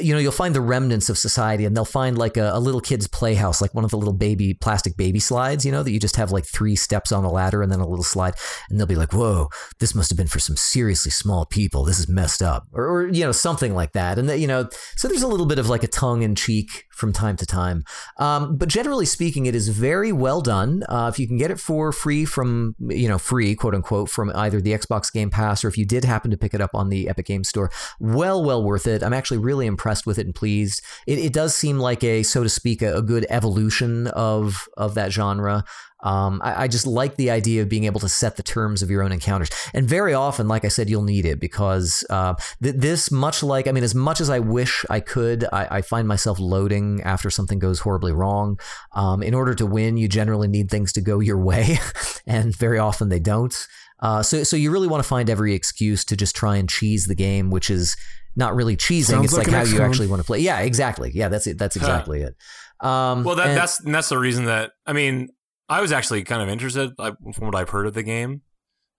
you 0.00 0.12
know, 0.12 0.18
you'll 0.18 0.32
find 0.32 0.54
the 0.54 0.60
remnants 0.60 1.08
of 1.08 1.16
society 1.16 1.64
and 1.64 1.76
they'll 1.76 1.84
find 1.84 2.18
like 2.18 2.36
a, 2.36 2.50
a, 2.52 2.58
little 2.58 2.80
kid's 2.80 3.06
playhouse, 3.06 3.60
like 3.60 3.74
one 3.74 3.84
of 3.84 3.90
the 3.90 3.96
little 3.96 4.14
baby 4.14 4.52
plastic 4.54 4.96
baby 4.96 5.20
slides, 5.20 5.64
you 5.64 5.70
know, 5.70 5.84
that 5.84 5.92
you 5.92 6.00
just 6.00 6.16
have 6.16 6.32
like 6.32 6.44
three 6.44 6.74
steps 6.74 7.12
on 7.12 7.24
a 7.24 7.30
ladder 7.30 7.62
and 7.62 7.70
then 7.70 7.78
a 7.78 7.86
little 7.86 8.04
slide. 8.04 8.34
And 8.68 8.78
they'll 8.78 8.88
be 8.88 8.96
like, 8.96 9.12
whoa, 9.12 9.48
this 9.78 9.94
must 9.94 10.10
have 10.10 10.16
been 10.16 10.26
for 10.26 10.40
some 10.40 10.56
seriously 10.56 11.12
small 11.12 11.46
people. 11.46 11.84
This 11.84 12.00
is 12.00 12.08
messed 12.08 12.42
up. 12.42 12.66
Or, 12.72 12.88
or 12.88 13.08
you 13.08 13.22
know, 13.22 13.30
something 13.30 13.72
like 13.72 13.92
that. 13.92 14.18
And 14.18 14.28
that, 14.28 14.40
you 14.40 14.48
know, 14.48 14.68
so 14.96 15.06
there's 15.06 15.22
a 15.22 15.28
little 15.28 15.46
bit 15.46 15.60
of 15.60 15.68
like 15.68 15.84
a 15.84 15.88
tongue 15.88 16.22
in 16.22 16.34
cheek 16.34 16.86
from 16.90 17.12
time 17.12 17.36
to 17.36 17.46
time. 17.46 17.84
Um, 18.16 18.56
but 18.56 18.68
generally 18.68 19.06
speaking, 19.06 19.46
it 19.46 19.54
is 19.54 19.68
very 19.68 20.10
well 20.10 20.40
done. 20.40 20.82
Uh, 20.88 21.08
if 21.12 21.20
you 21.20 21.28
can 21.28 21.38
get 21.38 21.52
it 21.52 21.60
for 21.60 21.92
free 21.92 22.24
from, 22.24 22.74
you 22.80 23.06
know, 23.06 23.18
free, 23.18 23.54
quote 23.54 23.76
unquote, 23.76 24.10
from 24.10 24.32
either 24.34 24.60
the 24.60 24.72
Xbox 24.72 25.12
Game 25.12 25.30
Pass 25.30 25.64
or 25.64 25.68
if 25.68 25.78
you 25.78 25.86
did 25.86 26.04
happen 26.04 26.32
to 26.32 26.36
pick 26.36 26.52
it 26.52 26.60
up 26.60 26.74
on 26.74 26.88
the 26.88 27.08
Epic 27.08 27.26
Game 27.26 27.44
Store, 27.44 27.70
well, 28.00 28.42
well 28.42 28.64
worth 28.64 28.88
it. 28.88 29.04
I'm 29.04 29.12
actually 29.12 29.38
really 29.38 29.67
impressed 29.68 30.06
with 30.06 30.18
it 30.18 30.26
and 30.26 30.34
pleased. 30.34 30.82
It, 31.06 31.20
it 31.20 31.32
does 31.32 31.54
seem 31.54 31.78
like 31.78 32.02
a, 32.02 32.24
so 32.24 32.42
to 32.42 32.48
speak, 32.48 32.82
a, 32.82 32.96
a 32.96 33.02
good 33.02 33.24
evolution 33.30 34.08
of 34.08 34.68
of 34.76 34.94
that 34.94 35.12
genre. 35.12 35.64
Um, 36.00 36.40
I, 36.44 36.64
I, 36.64 36.68
just 36.68 36.86
like 36.86 37.16
the 37.16 37.30
idea 37.30 37.62
of 37.62 37.68
being 37.68 37.84
able 37.84 37.98
to 38.00 38.08
set 38.08 38.36
the 38.36 38.42
terms 38.42 38.82
of 38.82 38.90
your 38.90 39.02
own 39.02 39.10
encounters. 39.10 39.50
And 39.74 39.88
very 39.88 40.14
often, 40.14 40.46
like 40.46 40.64
I 40.64 40.68
said, 40.68 40.88
you'll 40.88 41.02
need 41.02 41.26
it 41.26 41.40
because 41.40 42.04
uh, 42.08 42.34
th- 42.62 42.76
this, 42.76 43.10
much 43.10 43.42
like, 43.42 43.66
I 43.66 43.72
mean, 43.72 43.82
as 43.82 43.96
much 43.96 44.20
as 44.20 44.30
I 44.30 44.38
wish 44.38 44.84
I 44.88 45.00
could, 45.00 45.44
I, 45.52 45.78
I 45.78 45.82
find 45.82 46.06
myself 46.06 46.38
loading 46.38 47.02
after 47.02 47.30
something 47.30 47.58
goes 47.58 47.80
horribly 47.80 48.12
wrong. 48.12 48.60
Um, 48.92 49.24
in 49.24 49.34
order 49.34 49.54
to 49.54 49.66
win, 49.66 49.96
you 49.96 50.06
generally 50.06 50.46
need 50.46 50.70
things 50.70 50.92
to 50.92 51.00
go 51.00 51.18
your 51.18 51.38
way, 51.38 51.78
and 52.26 52.54
very 52.54 52.78
often 52.78 53.08
they 53.08 53.20
don't. 53.20 53.66
Uh, 54.00 54.22
so, 54.22 54.44
so 54.44 54.54
you 54.56 54.70
really 54.70 54.86
want 54.86 55.02
to 55.02 55.08
find 55.08 55.28
every 55.28 55.54
excuse 55.54 56.04
to 56.04 56.16
just 56.16 56.36
try 56.36 56.56
and 56.56 56.68
cheese 56.68 57.06
the 57.06 57.16
game, 57.16 57.50
which 57.50 57.70
is 57.70 57.96
not 58.36 58.54
really 58.54 58.76
cheesing. 58.76 59.04
Sounds 59.04 59.24
it's 59.26 59.34
like, 59.34 59.48
like 59.48 59.56
how 59.56 59.64
you 59.64 59.82
actually 59.82 60.06
want 60.06 60.20
to 60.20 60.24
play. 60.24 60.38
Yeah, 60.38 60.60
exactly. 60.60 61.10
Yeah, 61.12 61.28
that's 61.28 61.46
it. 61.46 61.58
That's 61.58 61.74
exactly 61.74 62.22
huh. 62.22 62.28
it. 62.28 62.36
Um, 62.80 63.24
well, 63.24 63.34
that, 63.34 63.48
and, 63.48 63.56
that's 63.56 63.78
that's 63.78 64.08
the 64.08 64.18
reason 64.18 64.44
that 64.44 64.70
I 64.86 64.92
mean, 64.92 65.30
I 65.68 65.80
was 65.80 65.92
actually 65.92 66.24
kind 66.24 66.42
of 66.42 66.48
interested 66.48 66.92
from 66.96 67.46
what 67.46 67.54
I've 67.54 67.70
heard 67.70 67.86
of 67.86 67.94
the 67.94 68.02
game. 68.02 68.42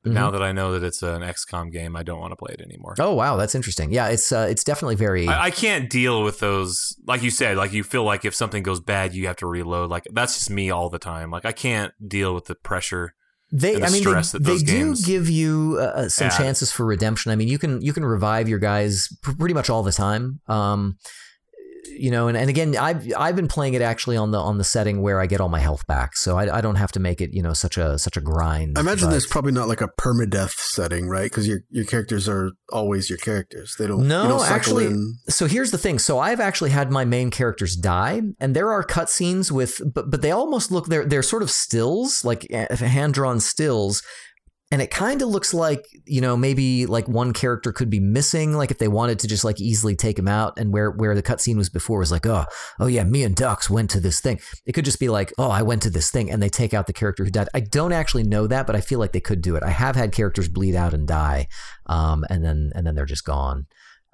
But 0.01 0.11
mm-hmm. 0.11 0.15
now 0.15 0.31
that 0.31 0.41
I 0.41 0.53
know 0.53 0.71
that 0.79 0.85
it's 0.85 1.03
an 1.03 1.23
XCOM 1.23 1.73
game, 1.73 1.97
I 1.97 2.03
don't 2.03 2.21
want 2.21 2.31
to 2.31 2.37
play 2.37 2.55
it 2.57 2.61
anymore. 2.61 2.95
Oh 2.99 3.13
wow, 3.13 3.35
that's 3.35 3.53
interesting. 3.53 3.91
Yeah, 3.91 4.07
it's 4.07 4.31
uh, 4.31 4.47
it's 4.49 4.63
definitely 4.63 4.95
very. 4.95 5.27
I, 5.27 5.47
I, 5.47 5.51
can't 5.51 5.89
deal 5.89 6.23
with 6.23 6.39
those. 6.39 6.95
Like 7.05 7.21
you 7.21 7.29
said, 7.29 7.57
like 7.57 7.73
you 7.73 7.83
feel 7.83 8.05
like 8.05 8.23
if 8.23 8.33
something 8.33 8.63
goes 8.63 8.79
bad, 8.79 9.13
you 9.13 9.27
have 9.27 9.35
to 9.37 9.45
reload. 9.45 9.89
Like 9.89 10.07
that's 10.13 10.35
just 10.35 10.49
me 10.49 10.69
all 10.69 10.89
the 10.89 10.99
time. 10.99 11.31
Like 11.31 11.43
I 11.43 11.51
can't 11.51 11.91
deal 12.07 12.33
with 12.33 12.45
the 12.45 12.55
pressure 12.55 13.13
they, 13.51 13.81
I 13.81 13.89
mean, 13.89 14.03
they, 14.03 14.39
they 14.39 14.57
do 14.59 14.95
give 14.95 15.27
you 15.27 15.77
uh, 15.79 15.83
uh 15.83 16.09
some 16.09 16.27
add. 16.27 16.37
chances 16.37 16.71
for 16.71 16.85
redemption. 16.85 17.31
I 17.31 17.35
mean, 17.35 17.47
you 17.47 17.57
can 17.57 17.81
you 17.81 17.93
can 17.93 18.05
revive 18.05 18.47
your 18.47 18.59
guys 18.59 19.09
pretty 19.23 19.55
much 19.55 19.71
all 19.71 19.81
the 19.81 19.91
time. 19.91 20.39
Um, 20.47 20.97
you 21.99 22.11
know, 22.11 22.27
and, 22.27 22.37
and 22.37 22.49
again, 22.49 22.75
I've 22.77 23.11
I've 23.17 23.35
been 23.35 23.47
playing 23.47 23.73
it 23.73 23.81
actually 23.81 24.17
on 24.17 24.31
the 24.31 24.39
on 24.39 24.57
the 24.57 24.63
setting 24.63 25.01
where 25.01 25.19
I 25.19 25.25
get 25.25 25.41
all 25.41 25.49
my 25.49 25.59
health 25.59 25.85
back, 25.87 26.15
so 26.15 26.37
I, 26.37 26.57
I 26.57 26.61
don't 26.61 26.75
have 26.75 26.91
to 26.93 26.99
make 26.99 27.21
it 27.21 27.31
you 27.33 27.41
know 27.41 27.53
such 27.53 27.77
a 27.77 27.99
such 27.99 28.17
a 28.17 28.21
grind. 28.21 28.77
I 28.77 28.81
imagine 28.81 29.07
but, 29.07 29.11
there's 29.11 29.27
probably 29.27 29.51
not 29.51 29.67
like 29.67 29.81
a 29.81 29.89
permadeath 29.99 30.57
setting, 30.57 31.07
right? 31.07 31.29
Because 31.29 31.47
your 31.47 31.59
your 31.69 31.85
characters 31.85 32.27
are 32.29 32.51
always 32.71 33.09
your 33.09 33.17
characters. 33.17 33.75
They 33.77 33.87
don't. 33.87 34.07
No, 34.07 34.27
don't 34.27 34.49
actually. 34.49 34.85
In. 34.85 35.17
So 35.27 35.47
here's 35.47 35.71
the 35.71 35.77
thing. 35.77 35.99
So 35.99 36.19
I've 36.19 36.39
actually 36.39 36.69
had 36.69 36.91
my 36.91 37.05
main 37.05 37.31
characters 37.31 37.75
die, 37.75 38.21
and 38.39 38.55
there 38.55 38.71
are 38.71 38.83
cutscenes 38.83 39.51
with, 39.51 39.81
but 39.93 40.09
but 40.09 40.21
they 40.21 40.31
almost 40.31 40.71
look 40.71 40.87
they're 40.87 41.05
they're 41.05 41.23
sort 41.23 41.43
of 41.43 41.51
stills, 41.51 42.23
like 42.23 42.47
eh, 42.49 42.75
hand 42.75 43.13
drawn 43.13 43.39
stills 43.39 44.01
and 44.71 44.83
it 44.83 44.91
kind 44.91 45.21
of 45.21 45.29
looks 45.29 45.53
like 45.53 45.87
you 46.05 46.21
know 46.21 46.37
maybe 46.37 46.85
like 46.85 47.07
one 47.07 47.33
character 47.33 47.71
could 47.71 47.89
be 47.89 47.99
missing 47.99 48.53
like 48.53 48.71
if 48.71 48.77
they 48.77 48.87
wanted 48.87 49.19
to 49.19 49.27
just 49.27 49.43
like 49.43 49.59
easily 49.59 49.95
take 49.95 50.17
him 50.17 50.27
out 50.27 50.57
and 50.59 50.71
where 50.71 50.91
where 50.91 51.15
the 51.15 51.23
cutscene 51.23 51.57
was 51.57 51.69
before 51.69 51.99
was 51.99 52.11
like 52.11 52.25
oh 52.25 52.45
oh 52.79 52.87
yeah 52.87 53.03
me 53.03 53.23
and 53.23 53.35
Dux 53.35 53.69
went 53.69 53.89
to 53.91 53.99
this 53.99 54.19
thing. 54.21 54.39
It 54.65 54.73
could 54.73 54.85
just 54.85 54.99
be 54.99 55.09
like 55.09 55.33
oh 55.37 55.49
I 55.49 55.61
went 55.61 55.81
to 55.83 55.89
this 55.89 56.11
thing 56.11 56.29
and 56.29 56.41
they 56.41 56.49
take 56.49 56.73
out 56.73 56.87
the 56.87 56.93
character 56.93 57.23
who 57.23 57.31
died. 57.31 57.49
I 57.53 57.61
don't 57.61 57.93
actually 57.93 58.23
know 58.23 58.47
that 58.47 58.67
but 58.67 58.75
I 58.75 58.81
feel 58.81 58.99
like 58.99 59.11
they 59.11 59.19
could 59.19 59.41
do 59.41 59.55
it. 59.55 59.63
I 59.63 59.71
have 59.71 59.95
had 59.95 60.11
characters 60.11 60.47
bleed 60.47 60.75
out 60.75 60.93
and 60.93 61.07
die 61.07 61.47
um, 61.87 62.25
and 62.29 62.43
then 62.43 62.71
and 62.75 62.85
then 62.85 62.95
they're 62.95 63.05
just 63.05 63.25
gone 63.25 63.65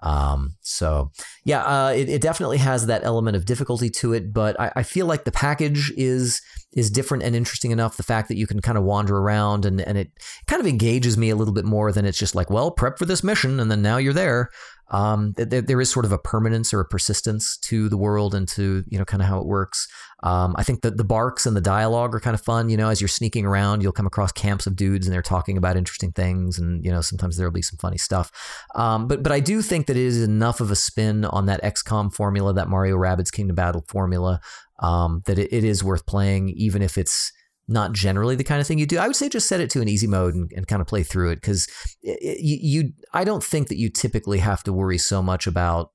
um, 0.05 0.55
so 0.61 1.11
yeah, 1.45 1.63
uh, 1.63 1.89
it, 1.89 2.07
it, 2.09 2.21
definitely 2.21 2.59
has 2.59 2.85
that 2.85 3.03
element 3.03 3.35
of 3.35 3.45
difficulty 3.45 3.89
to 3.89 4.13
it, 4.13 4.31
but 4.31 4.57
I, 4.59 4.71
I, 4.75 4.83
feel 4.83 5.07
like 5.07 5.23
the 5.23 5.31
package 5.31 5.91
is 5.97 6.43
is 6.73 6.91
different 6.91 7.23
and 7.23 7.35
interesting 7.35 7.71
enough. 7.71 7.97
The 7.97 8.03
fact 8.03 8.27
that 8.27 8.37
you 8.37 8.45
can 8.45 8.61
kind 8.61 8.77
of 8.77 8.83
wander 8.83 9.17
around 9.17 9.65
and 9.65 9.81
and 9.81 9.97
it 9.97 10.11
kind 10.45 10.59
of 10.59 10.67
engages 10.67 11.17
me 11.17 11.31
a 11.31 11.35
little 11.35 11.55
bit 11.55 11.65
more 11.65 11.91
than 11.91 12.05
it's 12.05 12.19
just 12.19 12.35
like, 12.35 12.51
well, 12.51 12.69
prep 12.69 12.99
for 12.99 13.05
this 13.05 13.23
mission 13.23 13.59
and 13.59 13.71
then 13.71 13.81
now 13.81 13.97
you're 13.97 14.13
there. 14.13 14.51
Um, 14.89 15.33
there, 15.35 15.61
there 15.61 15.81
is 15.81 15.89
sort 15.89 16.05
of 16.05 16.11
a 16.11 16.17
permanence 16.17 16.73
or 16.73 16.79
a 16.79 16.85
persistence 16.85 17.57
to 17.57 17.89
the 17.89 17.97
world 17.97 18.35
and 18.35 18.47
to 18.49 18.83
you 18.87 18.97
know 18.97 19.05
kind 19.05 19.21
of 19.21 19.27
how 19.27 19.39
it 19.39 19.45
works. 19.45 19.87
Um, 20.23 20.55
I 20.57 20.63
think 20.63 20.81
that 20.81 20.97
the 20.97 21.03
barks 21.03 21.45
and 21.45 21.55
the 21.55 21.61
dialogue 21.61 22.15
are 22.15 22.19
kind 22.19 22.33
of 22.33 22.41
fun. 22.41 22.69
You 22.69 22.77
know, 22.77 22.89
as 22.89 23.01
you're 23.01 23.07
sneaking 23.07 23.45
around, 23.45 23.81
you'll 23.81 23.91
come 23.91 24.07
across 24.07 24.31
camps 24.31 24.67
of 24.67 24.75
dudes 24.75 25.05
and 25.07 25.13
they're 25.13 25.21
talking 25.21 25.57
about 25.57 25.77
interesting 25.77 26.11
things, 26.11 26.59
and 26.59 26.83
you 26.83 26.91
know 26.91 27.01
sometimes 27.01 27.37
there'll 27.37 27.51
be 27.51 27.61
some 27.61 27.77
funny 27.77 27.97
stuff. 27.97 28.31
Um, 28.75 29.07
but 29.07 29.23
but 29.23 29.31
I 29.31 29.39
do 29.39 29.61
think 29.61 29.87
that 29.87 29.97
it 29.97 30.03
is 30.03 30.21
enough 30.21 30.61
of 30.61 30.71
a 30.71 30.75
spin 30.75 31.25
on 31.25 31.47
that 31.47 31.63
XCOM 31.63 32.13
formula, 32.13 32.53
that 32.53 32.69
Mario 32.69 32.97
Rabbids 32.97 33.31
Kingdom 33.31 33.55
Battle 33.55 33.83
formula, 33.87 34.39
um, 34.79 35.23
that 35.25 35.39
it, 35.39 35.51
it 35.51 35.63
is 35.63 35.83
worth 35.83 36.05
playing, 36.05 36.49
even 36.49 36.81
if 36.81 36.97
it's 36.97 37.31
not 37.67 37.93
generally 37.93 38.35
the 38.35 38.43
kind 38.43 38.61
of 38.61 38.67
thing 38.67 38.77
you 38.77 38.85
do. 38.85 38.97
I 38.97 39.07
would 39.07 39.15
say 39.15 39.29
just 39.29 39.47
set 39.47 39.59
it 39.59 39.69
to 39.71 39.81
an 39.81 39.87
easy 39.87 40.07
mode 40.07 40.35
and, 40.35 40.51
and 40.55 40.67
kind 40.67 40.81
of 40.81 40.87
play 40.87 41.03
through 41.03 41.31
it 41.31 41.35
because 41.35 41.67
you, 42.01 42.57
you, 42.61 42.93
I 43.13 43.23
don't 43.23 43.43
think 43.43 43.69
that 43.69 43.77
you 43.77 43.89
typically 43.89 44.39
have 44.39 44.63
to 44.63 44.73
worry 44.73 44.97
so 44.97 45.21
much 45.21 45.47
about 45.47 45.91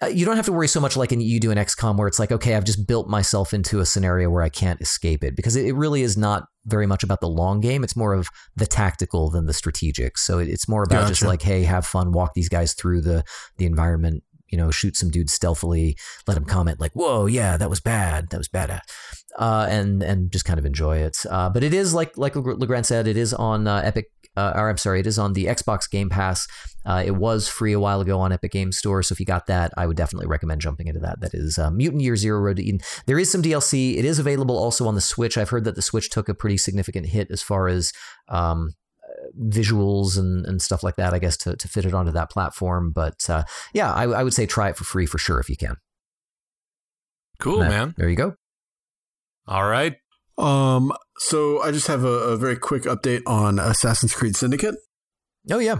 uh, 0.00 0.06
you 0.06 0.24
don't 0.24 0.36
have 0.36 0.46
to 0.46 0.52
worry 0.52 0.68
so 0.68 0.80
much 0.80 0.96
like 0.96 1.10
in, 1.12 1.20
you 1.20 1.40
do 1.40 1.50
in 1.50 1.58
XCOM 1.58 1.96
where 1.96 2.06
it's 2.06 2.18
like, 2.18 2.30
okay, 2.30 2.54
I've 2.54 2.64
just 2.64 2.86
built 2.86 3.08
myself 3.08 3.52
into 3.52 3.80
a 3.80 3.86
scenario 3.86 4.30
where 4.30 4.42
I 4.42 4.48
can't 4.48 4.80
escape 4.80 5.24
it 5.24 5.34
because 5.34 5.56
it, 5.56 5.66
it 5.66 5.72
really 5.72 6.02
is 6.02 6.16
not 6.16 6.44
very 6.66 6.86
much 6.86 7.02
about 7.02 7.20
the 7.20 7.28
long 7.28 7.60
game. 7.60 7.82
It's 7.82 7.96
more 7.96 8.14
of 8.14 8.28
the 8.54 8.66
tactical 8.66 9.30
than 9.30 9.46
the 9.46 9.52
strategic. 9.52 10.16
So 10.16 10.38
it, 10.38 10.48
it's 10.48 10.68
more 10.68 10.84
about 10.84 11.02
gotcha. 11.02 11.14
just 11.14 11.22
like, 11.22 11.42
hey, 11.42 11.64
have 11.64 11.84
fun, 11.86 12.12
walk 12.12 12.34
these 12.34 12.48
guys 12.48 12.74
through 12.74 13.00
the 13.00 13.24
the 13.56 13.66
environment. 13.66 14.22
You 14.48 14.58
know, 14.58 14.70
shoot 14.70 14.96
some 14.96 15.10
dudes 15.10 15.32
stealthily, 15.32 15.96
let 16.26 16.34
them 16.34 16.44
comment 16.44 16.80
like, 16.80 16.92
"Whoa, 16.92 17.26
yeah, 17.26 17.56
that 17.56 17.70
was 17.70 17.80
bad, 17.80 18.30
that 18.30 18.38
was 18.38 18.48
bad," 18.48 18.80
uh, 19.38 19.66
and 19.68 20.02
and 20.02 20.30
just 20.30 20.44
kind 20.44 20.58
of 20.58 20.66
enjoy 20.66 20.98
it. 20.98 21.24
Uh, 21.28 21.50
but 21.50 21.62
it 21.62 21.74
is 21.74 21.94
like 21.94 22.16
like 22.16 22.34
LeGrande 22.34 22.86
said, 22.86 23.06
it 23.06 23.16
is 23.16 23.34
on 23.34 23.66
uh, 23.66 23.82
Epic 23.84 24.10
uh, 24.38 24.52
or 24.54 24.70
I'm 24.70 24.76
sorry, 24.76 25.00
it 25.00 25.06
is 25.06 25.18
on 25.18 25.32
the 25.32 25.46
Xbox 25.46 25.90
Game 25.90 26.08
Pass. 26.08 26.46
Uh, 26.86 27.02
it 27.04 27.16
was 27.16 27.48
free 27.48 27.72
a 27.72 27.80
while 27.80 28.00
ago 28.00 28.20
on 28.20 28.30
Epic 28.30 28.52
Game 28.52 28.70
Store, 28.70 29.02
so 29.02 29.12
if 29.12 29.18
you 29.18 29.26
got 29.26 29.48
that, 29.48 29.72
I 29.76 29.86
would 29.86 29.96
definitely 29.96 30.28
recommend 30.28 30.60
jumping 30.60 30.86
into 30.86 31.00
that. 31.00 31.20
That 31.20 31.34
is 31.34 31.58
uh, 31.58 31.72
Mutant 31.72 32.02
Year 32.02 32.14
Zero 32.14 32.38
Road 32.38 32.58
to 32.58 32.62
Eden. 32.62 32.80
There 33.06 33.18
is 33.18 33.32
some 33.32 33.42
DLC. 33.42 33.96
It 33.96 34.04
is 34.04 34.20
available 34.20 34.56
also 34.56 34.86
on 34.86 34.94
the 34.94 35.00
Switch. 35.00 35.36
I've 35.36 35.50
heard 35.50 35.64
that 35.64 35.74
the 35.74 35.82
Switch 35.82 36.08
took 36.08 36.28
a 36.28 36.34
pretty 36.34 36.56
significant 36.56 37.06
hit 37.06 37.32
as 37.32 37.42
far 37.42 37.66
as 37.66 37.92
um, 38.28 38.74
visuals 39.36 40.18
and, 40.18 40.46
and 40.46 40.62
stuff 40.62 40.82
like 40.82 40.96
that, 40.96 41.14
I 41.14 41.18
guess, 41.18 41.36
to, 41.38 41.56
to 41.56 41.68
fit 41.68 41.84
it 41.84 41.94
onto 41.94 42.12
that 42.12 42.30
platform. 42.30 42.92
But 42.92 43.28
uh, 43.28 43.44
yeah, 43.72 43.92
I, 43.92 44.04
I, 44.04 44.22
would 44.22 44.34
say 44.34 44.46
try 44.46 44.68
it 44.68 44.76
for 44.76 44.84
free 44.84 45.06
for 45.06 45.18
sure 45.18 45.40
if 45.40 45.48
you 45.48 45.56
can. 45.56 45.76
Cool, 47.38 47.60
that, 47.60 47.70
man. 47.70 47.94
There 47.96 48.08
you 48.08 48.16
go. 48.16 48.34
All 49.46 49.68
right. 49.68 49.96
Um, 50.36 50.92
so 51.18 51.60
I 51.60 51.72
just 51.72 51.88
have 51.88 52.04
a, 52.04 52.08
a, 52.08 52.36
very 52.36 52.56
quick 52.56 52.84
update 52.84 53.22
on 53.26 53.58
Assassin's 53.58 54.14
Creed 54.14 54.36
Syndicate. 54.36 54.76
Oh 55.50 55.58
yeah, 55.58 55.78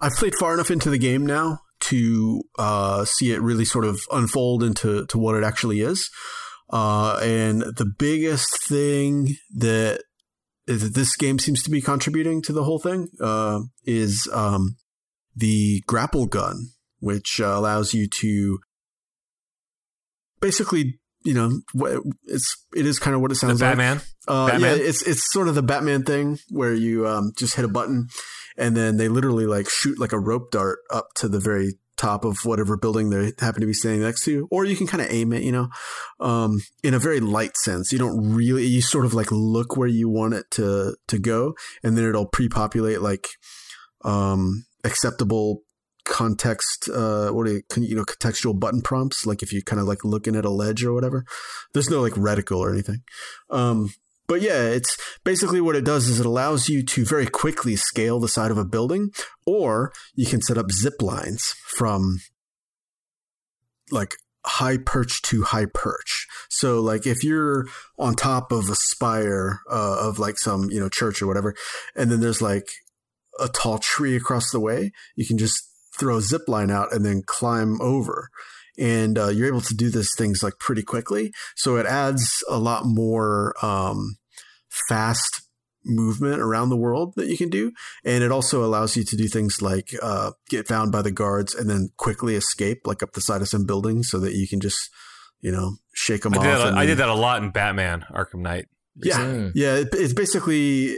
I've 0.00 0.14
played 0.14 0.34
far 0.40 0.54
enough 0.54 0.70
into 0.70 0.88
the 0.88 0.98
game 0.98 1.26
now 1.26 1.60
to 1.80 2.42
uh, 2.58 3.04
see 3.04 3.32
it 3.32 3.42
really 3.42 3.64
sort 3.64 3.84
of 3.84 4.00
unfold 4.10 4.62
into 4.62 5.06
to 5.06 5.18
what 5.18 5.34
it 5.34 5.44
actually 5.44 5.80
is. 5.80 6.10
Uh, 6.70 7.18
and 7.22 7.60
the 7.60 7.90
biggest 7.98 8.66
thing 8.66 9.36
that, 9.54 10.02
that 10.02 10.02
this 10.66 11.16
game 11.16 11.38
seems 11.38 11.62
to 11.62 11.70
be 11.70 11.80
contributing 11.80 12.42
to 12.42 12.52
the 12.52 12.64
whole 12.64 12.78
thing 12.78 13.08
uh, 13.20 13.60
is 13.84 14.28
um, 14.32 14.76
the 15.36 15.82
grapple 15.86 16.26
gun, 16.26 16.68
which 17.00 17.40
uh, 17.40 17.46
allows 17.46 17.92
you 17.92 18.08
to 18.08 18.58
basically 20.40 20.98
you 21.24 21.32
know, 21.32 21.60
it's 22.26 22.54
it 22.76 22.84
is 22.84 22.98
kind 22.98 23.16
of 23.16 23.22
what 23.22 23.32
it 23.32 23.36
sounds 23.36 23.58
the 23.58 23.64
Batman. 23.64 23.96
like. 23.96 24.06
Uh, 24.28 24.46
Batman. 24.48 24.76
Yeah, 24.76 24.84
it's 24.84 25.02
it's 25.02 25.32
sort 25.32 25.48
of 25.48 25.54
the 25.54 25.62
Batman 25.62 26.04
thing 26.04 26.38
where 26.50 26.74
you 26.74 27.08
um, 27.08 27.32
just 27.38 27.56
hit 27.56 27.64
a 27.64 27.68
button, 27.68 28.08
and 28.58 28.76
then 28.76 28.98
they 28.98 29.08
literally 29.08 29.46
like 29.46 29.68
shoot 29.70 29.98
like 29.98 30.12
a 30.12 30.18
rope 30.18 30.50
dart 30.50 30.80
up 30.90 31.08
to 31.16 31.28
the 31.28 31.40
very 31.40 31.78
top 32.04 32.24
of 32.24 32.36
whatever 32.44 32.76
building 32.76 33.08
they 33.08 33.32
happen 33.38 33.60
to 33.60 33.66
be 33.66 33.72
standing 33.72 34.02
next 34.02 34.24
to, 34.24 34.46
or 34.50 34.64
you 34.64 34.76
can 34.76 34.86
kind 34.86 35.02
of 35.02 35.10
aim 35.10 35.32
it, 35.32 35.42
you 35.42 35.52
know, 35.52 35.68
um, 36.20 36.60
in 36.82 36.92
a 36.92 36.98
very 36.98 37.20
light 37.20 37.56
sense. 37.56 37.92
You 37.92 37.98
don't 37.98 38.34
really, 38.34 38.66
you 38.66 38.82
sort 38.82 39.06
of 39.06 39.14
like 39.14 39.32
look 39.32 39.76
where 39.76 39.88
you 39.88 40.08
want 40.08 40.34
it 40.34 40.50
to 40.52 40.96
to 41.08 41.18
go, 41.18 41.54
and 41.82 41.96
then 41.96 42.04
it'll 42.04 42.26
pre-populate 42.26 43.00
like 43.00 43.28
um, 44.04 44.66
acceptable 44.84 45.62
context 46.04 46.90
uh 46.94 47.30
what 47.30 47.48
you 47.48 47.62
you 47.78 47.96
know 47.96 48.04
contextual 48.04 48.60
button 48.60 48.82
prompts 48.82 49.24
like 49.24 49.42
if 49.42 49.54
you 49.54 49.62
kind 49.62 49.80
of 49.80 49.88
like 49.88 50.04
looking 50.04 50.36
at 50.36 50.44
a 50.44 50.50
ledge 50.50 50.84
or 50.84 50.92
whatever. 50.92 51.24
There's 51.72 51.88
no 51.88 52.02
like 52.02 52.12
reticle 52.12 52.58
or 52.58 52.70
anything. 52.70 53.00
Um 53.48 53.88
but 54.26 54.40
yeah 54.40 54.62
it's 54.62 54.96
basically 55.24 55.60
what 55.60 55.76
it 55.76 55.84
does 55.84 56.08
is 56.08 56.20
it 56.20 56.26
allows 56.26 56.68
you 56.68 56.82
to 56.82 57.04
very 57.04 57.26
quickly 57.26 57.76
scale 57.76 58.18
the 58.20 58.28
side 58.28 58.50
of 58.50 58.58
a 58.58 58.64
building 58.64 59.10
or 59.46 59.92
you 60.14 60.26
can 60.26 60.40
set 60.40 60.58
up 60.58 60.70
zip 60.70 61.00
lines 61.00 61.54
from 61.66 62.18
like 63.90 64.16
high 64.46 64.76
perch 64.76 65.22
to 65.22 65.42
high 65.42 65.66
perch. 65.66 66.26
So 66.50 66.80
like 66.80 67.06
if 67.06 67.24
you're 67.24 67.66
on 67.98 68.14
top 68.14 68.52
of 68.52 68.68
a 68.68 68.74
spire 68.74 69.60
uh, 69.70 69.98
of 70.00 70.18
like 70.18 70.38
some, 70.38 70.70
you 70.70 70.80
know, 70.80 70.88
church 70.88 71.22
or 71.22 71.26
whatever, 71.26 71.54
and 71.96 72.10
then 72.10 72.20
there's 72.20 72.42
like 72.42 72.68
a 73.40 73.48
tall 73.48 73.78
tree 73.78 74.16
across 74.16 74.50
the 74.50 74.60
way, 74.60 74.92
you 75.16 75.26
can 75.26 75.38
just 75.38 75.58
throw 75.98 76.18
a 76.18 76.22
zip 76.22 76.48
line 76.48 76.70
out 76.70 76.92
and 76.92 77.04
then 77.04 77.22
climb 77.24 77.80
over. 77.80 78.28
And 78.78 79.18
uh, 79.18 79.28
you're 79.28 79.46
able 79.46 79.60
to 79.60 79.74
do 79.74 79.90
these 79.90 80.10
things 80.16 80.42
like 80.42 80.58
pretty 80.58 80.82
quickly. 80.82 81.32
So 81.56 81.76
it 81.76 81.86
adds 81.86 82.42
a 82.48 82.58
lot 82.58 82.82
more 82.84 83.54
um, 83.62 84.16
fast 84.88 85.42
movement 85.84 86.40
around 86.40 86.70
the 86.70 86.76
world 86.76 87.12
that 87.16 87.26
you 87.28 87.36
can 87.36 87.50
do. 87.50 87.70
And 88.04 88.24
it 88.24 88.32
also 88.32 88.64
allows 88.64 88.96
you 88.96 89.04
to 89.04 89.16
do 89.16 89.28
things 89.28 89.60
like 89.60 89.94
uh, 90.02 90.32
get 90.48 90.66
found 90.66 90.90
by 90.90 91.02
the 91.02 91.10
guards 91.12 91.54
and 91.54 91.68
then 91.68 91.90
quickly 91.98 92.34
escape, 92.34 92.80
like 92.84 93.02
up 93.02 93.12
the 93.12 93.20
side 93.20 93.42
of 93.42 93.48
some 93.48 93.66
building, 93.66 94.02
so 94.02 94.18
that 94.18 94.32
you 94.34 94.48
can 94.48 94.60
just, 94.60 94.90
you 95.40 95.52
know, 95.52 95.76
shake 95.92 96.22
them 96.22 96.34
I 96.34 96.38
off. 96.38 96.42
did, 96.42 96.50
that, 96.52 96.60
I 96.60 96.70
then- 96.80 96.86
did 96.86 96.98
that 96.98 97.08
a 97.10 97.14
lot 97.14 97.42
in 97.42 97.50
Batman 97.50 98.04
Arkham 98.10 98.40
Knight. 98.40 98.66
Yeah, 98.96 99.50
yeah. 99.54 99.74
It, 99.76 99.88
it's 99.92 100.14
basically 100.14 100.96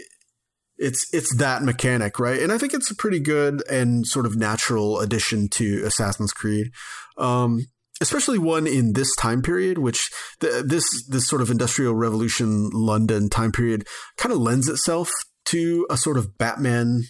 it's 0.78 1.06
it's 1.12 1.34
that 1.36 1.62
mechanic, 1.62 2.18
right? 2.18 2.40
And 2.40 2.52
I 2.52 2.58
think 2.58 2.74
it's 2.74 2.90
a 2.90 2.96
pretty 2.96 3.20
good 3.20 3.62
and 3.70 4.06
sort 4.06 4.26
of 4.26 4.36
natural 4.36 5.00
addition 5.00 5.48
to 5.50 5.82
Assassin's 5.84 6.32
Creed. 6.32 6.70
Um, 7.16 7.66
especially 8.00 8.38
one 8.38 8.66
in 8.66 8.92
this 8.92 9.14
time 9.16 9.42
period, 9.42 9.78
which 9.78 10.10
this 10.40 11.06
this 11.08 11.26
sort 11.26 11.42
of 11.42 11.50
industrial 11.50 11.94
revolution 11.94 12.70
London 12.72 13.28
time 13.28 13.52
period 13.52 13.86
kind 14.16 14.32
of 14.32 14.38
lends 14.38 14.68
itself 14.68 15.10
to 15.46 15.86
a 15.88 15.96
sort 15.96 16.18
of 16.18 16.36
Batman 16.36 17.04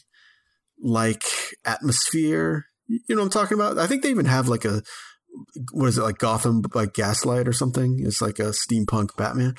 like 0.81 1.25
atmosphere. 1.65 2.67
You 2.87 3.01
know 3.09 3.17
what 3.17 3.25
I'm 3.25 3.31
talking 3.31 3.59
about? 3.59 3.79
I 3.79 3.87
think 3.87 4.03
they 4.03 4.11
even 4.11 4.27
have 4.27 4.49
like 4.49 4.65
a 4.65 4.83
what 5.73 5.87
is 5.87 5.99
it 5.99 6.03
like 6.03 6.19
Gotham 6.19 6.63
by 6.63 6.87
Gaslight 6.87 7.49
or 7.49 7.53
something? 7.53 7.99
It's 8.01 8.23
like 8.23 8.39
a 8.39 8.53
steampunk 8.53 9.17
Batman. 9.17 9.55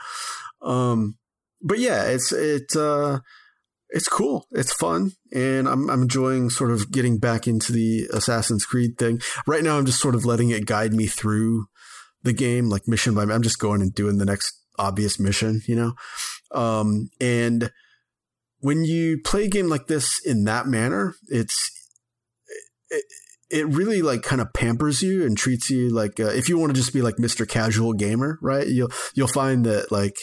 Um, 0.61 1.17
but 1.61 1.79
yeah, 1.79 2.05
it's 2.05 2.31
it 2.31 2.75
uh, 2.75 3.19
it's 3.89 4.07
cool. 4.07 4.47
It's 4.51 4.73
fun, 4.73 5.13
and 5.33 5.67
I'm 5.67 5.89
I'm 5.89 6.03
enjoying 6.03 6.49
sort 6.49 6.71
of 6.71 6.91
getting 6.91 7.19
back 7.19 7.47
into 7.47 7.71
the 7.71 8.07
Assassin's 8.13 8.65
Creed 8.65 8.97
thing. 8.97 9.21
Right 9.45 9.63
now, 9.63 9.77
I'm 9.77 9.85
just 9.85 10.01
sort 10.01 10.15
of 10.15 10.25
letting 10.25 10.49
it 10.49 10.65
guide 10.65 10.93
me 10.93 11.07
through 11.07 11.67
the 12.23 12.33
game, 12.33 12.69
like 12.69 12.87
mission 12.87 13.15
by. 13.15 13.23
I'm 13.23 13.43
just 13.43 13.59
going 13.59 13.81
and 13.81 13.93
doing 13.93 14.17
the 14.17 14.25
next 14.25 14.53
obvious 14.77 15.19
mission, 15.19 15.61
you 15.67 15.75
know. 15.75 15.93
Um, 16.51 17.09
and 17.21 17.71
when 18.59 18.83
you 18.83 19.19
play 19.23 19.45
a 19.45 19.49
game 19.49 19.69
like 19.69 19.87
this 19.87 20.19
in 20.25 20.43
that 20.45 20.67
manner, 20.67 21.15
it's 21.27 21.71
it, 22.89 23.05
it 23.49 23.65
really 23.67 24.01
like 24.01 24.23
kind 24.23 24.41
of 24.41 24.53
pampers 24.53 25.01
you 25.01 25.25
and 25.25 25.37
treats 25.37 25.69
you 25.69 25.89
like 25.89 26.19
uh, 26.19 26.25
if 26.25 26.49
you 26.49 26.57
want 26.57 26.73
to 26.73 26.79
just 26.79 26.93
be 26.93 27.01
like 27.01 27.15
Mr. 27.15 27.47
Casual 27.47 27.93
Gamer, 27.93 28.37
right? 28.41 28.67
You'll 28.67 28.91
you'll 29.15 29.27
find 29.27 29.65
that 29.65 29.91
like 29.91 30.15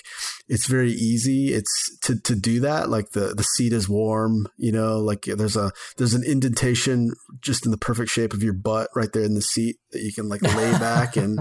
it's 0.47 0.67
very 0.67 0.93
easy. 0.93 1.55
It's 1.55 1.99
to 2.03 2.21
to 2.21 2.35
do 2.35 2.61
that. 2.61 2.91
Like 2.91 3.11
the 3.11 3.35
the 3.35 3.43
seat 3.43 3.73
is 3.73 3.89
warm, 3.89 4.47
you 4.59 4.73
know. 4.73 4.99
Like 4.99 5.23
there's 5.23 5.57
a 5.57 5.73
there's 5.97 6.13
an 6.13 6.23
indentation 6.25 7.13
just 7.41 7.65
in 7.65 7.71
the 7.71 7.79
perfect 7.79 8.11
shape 8.11 8.35
of 8.35 8.43
your 8.43 8.53
butt 8.53 8.91
right 8.95 9.11
there 9.13 9.25
in 9.25 9.35
the 9.35 9.43
seat 9.43 9.77
that 9.93 10.03
you 10.03 10.13
can 10.13 10.29
like 10.29 10.43
lay 10.43 10.73
back 10.79 11.17
and 11.17 11.41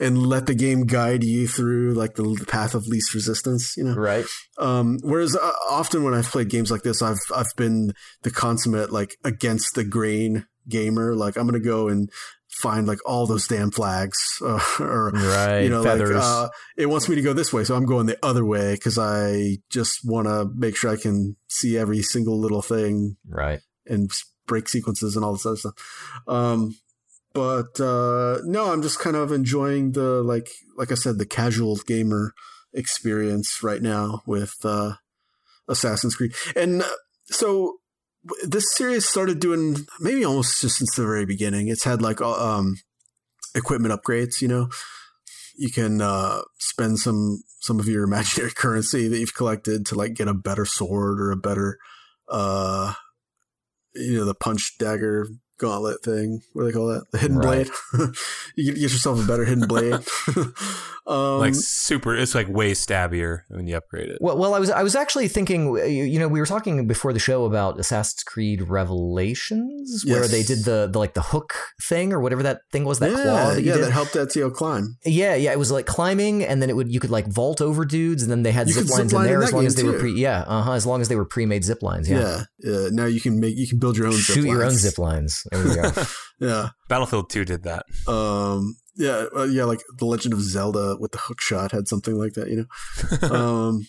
and 0.00 0.26
let 0.26 0.46
the 0.46 0.54
game 0.54 0.86
guide 0.86 1.24
you 1.24 1.46
through 1.46 1.92
like 1.92 2.14
the 2.14 2.44
path 2.48 2.74
of 2.74 2.86
least 2.86 3.12
resistance, 3.12 3.76
you 3.76 3.84
know. 3.84 3.94
Right. 3.94 4.24
Um, 4.56 4.98
whereas 5.02 5.36
uh, 5.36 5.52
often 5.68 6.04
when 6.04 6.14
I've 6.14 6.30
played 6.30 6.48
games 6.48 6.70
like 6.70 6.82
this, 6.82 7.02
I've 7.02 7.20
I've 7.34 7.54
been 7.56 7.92
the 8.22 8.30
consummate 8.30 8.90
like 8.90 9.16
against 9.24 9.74
the 9.74 9.84
grain 9.84 10.46
gamer. 10.68 11.14
Like 11.14 11.36
I'm 11.36 11.46
gonna 11.46 11.60
go 11.60 11.88
and 11.88 12.10
find 12.48 12.86
like 12.88 12.98
all 13.06 13.26
those 13.26 13.46
damn 13.46 13.70
flags, 13.70 14.16
uh, 14.44 14.60
or 14.80 15.10
Right. 15.10 15.60
you 15.60 15.68
know, 15.68 15.82
Feathers. 15.82 16.14
like 16.16 16.24
uh, 16.24 16.48
it 16.76 16.86
wants 16.86 17.08
me 17.08 17.14
to 17.16 17.22
go 17.22 17.32
this 17.32 17.52
way, 17.52 17.64
so 17.64 17.74
I'm 17.76 17.86
going 17.86 18.06
the 18.06 18.18
other 18.22 18.44
way 18.44 18.74
because 18.74 18.98
I 18.98 19.58
just 19.70 20.00
want 20.04 20.26
to 20.26 20.50
make 20.56 20.76
sure 20.76 20.90
I 20.90 20.96
can 20.96 21.36
see 21.48 21.76
every 21.78 22.02
single 22.02 22.38
little 22.38 22.62
thing 22.62 23.16
right. 23.28 23.60
and 23.86 24.10
break 24.46 24.68
sequences 24.68 25.14
and 25.14 25.24
all 25.24 25.32
this 25.34 25.46
other 25.46 25.56
stuff. 25.56 25.74
Um, 26.26 26.76
but 27.34 27.78
uh, 27.80 28.38
no, 28.44 28.72
I'm 28.72 28.82
just 28.82 28.98
kind 28.98 29.14
of 29.14 29.30
enjoying 29.30 29.92
the 29.92 30.22
like, 30.22 30.48
like 30.76 30.90
I 30.90 30.94
said, 30.96 31.18
the 31.18 31.26
casual 31.26 31.76
gamer 31.76 32.32
experience 32.72 33.62
right 33.62 33.82
now 33.82 34.22
with 34.26 34.54
uh, 34.64 34.94
Assassin's 35.68 36.16
Creed, 36.16 36.32
and 36.56 36.82
uh, 36.82 36.86
so 37.26 37.74
this 38.42 38.64
series 38.74 39.08
started 39.08 39.40
doing 39.40 39.76
maybe 40.00 40.24
almost 40.24 40.60
just 40.60 40.76
since 40.76 40.94
the 40.94 41.02
very 41.02 41.26
beginning. 41.26 41.68
It's 41.68 41.84
had 41.84 42.02
like 42.02 42.20
um, 42.20 42.76
equipment 43.54 43.94
upgrades, 43.94 44.40
you 44.40 44.48
know. 44.48 44.68
You 45.56 45.70
can 45.72 46.00
uh, 46.00 46.42
spend 46.58 46.98
some 46.98 47.42
some 47.60 47.80
of 47.80 47.88
your 47.88 48.04
imaginary 48.10 48.52
currency 48.52 49.08
that 49.08 49.18
you've 49.18 49.34
collected 49.34 49.86
to 49.86 49.94
like 49.94 50.14
get 50.14 50.28
a 50.28 50.34
better 50.34 50.64
sword 50.64 51.20
or 51.20 51.30
a 51.30 51.36
better 51.36 51.78
uh 52.30 52.92
you 53.94 54.14
know 54.16 54.24
the 54.24 54.34
punch 54.34 54.76
dagger 54.78 55.26
gauntlet 55.58 56.02
thing 56.02 56.40
what 56.52 56.62
do 56.62 56.66
they 56.68 56.72
call 56.72 56.86
that 56.88 57.04
the 57.12 57.18
hidden 57.18 57.38
Right. 57.38 57.68
blade 57.92 58.10
you 58.56 58.72
can 58.72 58.80
get 58.80 58.92
yourself 58.92 59.22
a 59.22 59.26
better 59.26 59.44
hidden 59.44 59.66
blade 59.66 59.94
um 61.06 61.38
like 61.40 61.54
super, 61.54 62.14
it's 62.14 62.34
like 62.34 62.48
way 62.48 62.74
stabbier 62.74 63.44
when 63.48 63.66
you 63.66 63.74
upgrade 63.76 64.10
it. 64.10 64.18
Well, 64.20 64.36
well, 64.36 64.52
I 64.54 64.58
was 64.58 64.68
I 64.70 64.82
was 64.82 64.94
actually 64.94 65.26
thinking, 65.28 65.68
you 65.74 66.04
you 66.04 66.18
know, 66.18 66.28
we 66.28 66.38
were 66.38 66.44
talking 66.44 66.86
before 66.86 67.14
the 67.14 67.18
show 67.18 67.46
about 67.46 67.80
Assassin's 67.80 68.22
Creed 68.24 68.60
Revelations, 68.60 70.04
where 70.06 70.22
Yes. 70.22 70.30
they 70.30 70.42
did 70.42 70.64
the, 70.64 70.88
the 70.92 70.98
like 70.98 71.14
the 71.14 71.22
hook 71.22 71.54
thing 71.82 72.12
or 72.12 72.20
whatever 72.20 72.42
that 72.42 72.60
thing 72.72 72.84
was, 72.84 72.98
that 72.98 73.10
yeah, 73.10 73.22
claw 73.22 73.54
that 73.54 73.62
you 73.62 73.68
yeah 73.68 73.74
did. 73.76 73.84
that 73.84 73.92
helped 73.92 74.12
Ezio 74.14 74.52
climb 74.52 74.96
yeah, 75.04 75.34
yeah, 75.34 75.52
it 75.52 75.58
was 75.58 75.70
like 75.70 75.86
climbing, 75.86 76.44
and 76.44 76.60
then 76.60 76.68
it 76.70 76.76
would 76.76 76.92
you 76.92 77.00
could 77.00 77.10
like 77.10 77.26
vault 77.26 77.60
over 77.62 77.84
dudes, 77.86 78.22
and 78.22 78.30
then 78.30 78.42
they 78.42 78.52
had 78.52 78.68
You 78.68 78.74
zip 78.74 78.90
lines 78.90 79.10
zip 79.10 79.12
in 79.12 79.16
line 79.16 79.24
in 79.26 79.30
there 79.30 79.40
that 79.40 79.46
as 79.46 79.52
long 79.54 79.66
as 79.66 79.74
they 79.76 79.82
game, 79.82 79.92
were 79.92 79.98
pre 79.98 80.12
yeah, 80.12 80.44
uh 80.46 80.62
huh, 80.62 80.72
as 80.72 80.84
long 80.86 81.00
as 81.00 81.08
they 81.08 81.16
were 81.16 81.24
pre-made 81.24 81.64
zip 81.64 81.82
lines. 81.82 82.08
Yeah, 82.10 82.44
yeah, 82.58 82.72
uh, 82.72 82.88
now 82.92 83.06
you 83.06 83.20
can 83.20 83.40
make 83.40 83.56
you 83.56 83.66
can 83.66 83.78
build 83.78 83.96
your 83.96 84.06
own 84.08 84.12
shoot 84.14 84.34
zip 84.34 84.44
your 84.44 84.62
own 84.64 84.72
zip 84.72 84.98
lines. 84.98 85.46
There 85.50 85.66
you 85.66 85.74
go. 85.82 85.90
yeah 86.40 86.68
Battlefield 86.88 87.30
2 87.30 87.44
did 87.44 87.62
that. 87.64 87.84
um 88.06 88.76
yeah 88.96 89.26
uh, 89.36 89.44
yeah 89.44 89.64
like 89.64 89.82
the 89.98 90.04
legend 90.06 90.32
of 90.34 90.40
zelda 90.40 90.96
with 90.98 91.12
the 91.12 91.18
hook 91.18 91.40
shot 91.40 91.72
had 91.72 91.86
something 91.88 92.16
like 92.18 92.32
that 92.34 92.48
you 92.48 92.56
know 92.66 93.30
um, 93.36 93.86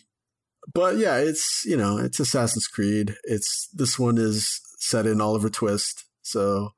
but 0.73 0.97
yeah, 0.97 1.17
it's 1.17 1.63
you 1.65 1.75
know 1.77 1.97
it's 1.97 2.19
Assassin's 2.19 2.67
Creed. 2.67 3.15
It's 3.23 3.69
this 3.73 3.97
one 3.97 4.17
is 4.19 4.61
set 4.77 5.07
in 5.07 5.19
Oliver 5.19 5.49
Twist, 5.49 6.05
so 6.21 6.73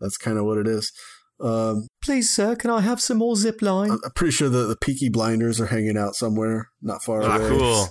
that's 0.00 0.18
kind 0.18 0.36
of 0.36 0.44
what 0.44 0.58
it 0.58 0.66
is. 0.66 0.92
Um, 1.40 1.86
Please, 2.02 2.28
sir, 2.28 2.56
can 2.56 2.68
I 2.70 2.80
have 2.82 3.00
some 3.00 3.16
more 3.18 3.34
zip 3.36 3.62
line? 3.62 3.90
I'm 3.92 4.00
I'm 4.04 4.10
pretty 4.10 4.32
sure 4.32 4.50
the 4.50 4.66
the 4.66 4.76
Peaky 4.76 5.08
Blinders 5.08 5.60
are 5.62 5.66
hanging 5.66 5.96
out 5.96 6.14
somewhere 6.14 6.68
not 6.82 7.02
far 7.02 7.22
Ah, 7.22 7.36
away. 7.36 7.48
cool. 7.48 7.86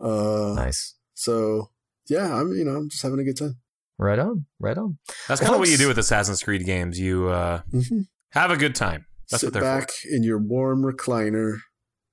Uh, 0.00 0.54
nice. 0.54 0.94
So 1.12 1.70
yeah, 2.08 2.34
I'm 2.40 2.52
you 2.52 2.64
know 2.64 2.76
I'm 2.76 2.88
just 2.88 3.02
having 3.02 3.18
a 3.20 3.24
good 3.24 3.36
time. 3.36 3.56
Right 3.98 4.18
on. 4.18 4.46
Right 4.58 4.76
on. 4.78 4.98
That's 5.28 5.40
Well, 5.40 5.50
kind 5.50 5.54
of 5.54 5.60
what 5.60 5.68
you 5.68 5.76
do 5.76 5.88
with 5.88 5.98
Assassin's 5.98 6.42
Creed 6.42 6.64
games. 6.64 6.98
You 6.98 7.28
uh, 7.28 7.60
hmm 7.70 8.00
have 8.32 8.50
a 8.50 8.56
good 8.56 8.74
time. 8.74 9.04
That's 9.30 9.42
Sit 9.42 9.48
what 9.48 9.52
they're 9.54 9.62
back 9.62 9.90
in 10.10 10.22
your 10.22 10.38
warm 10.38 10.82
recliner. 10.82 11.58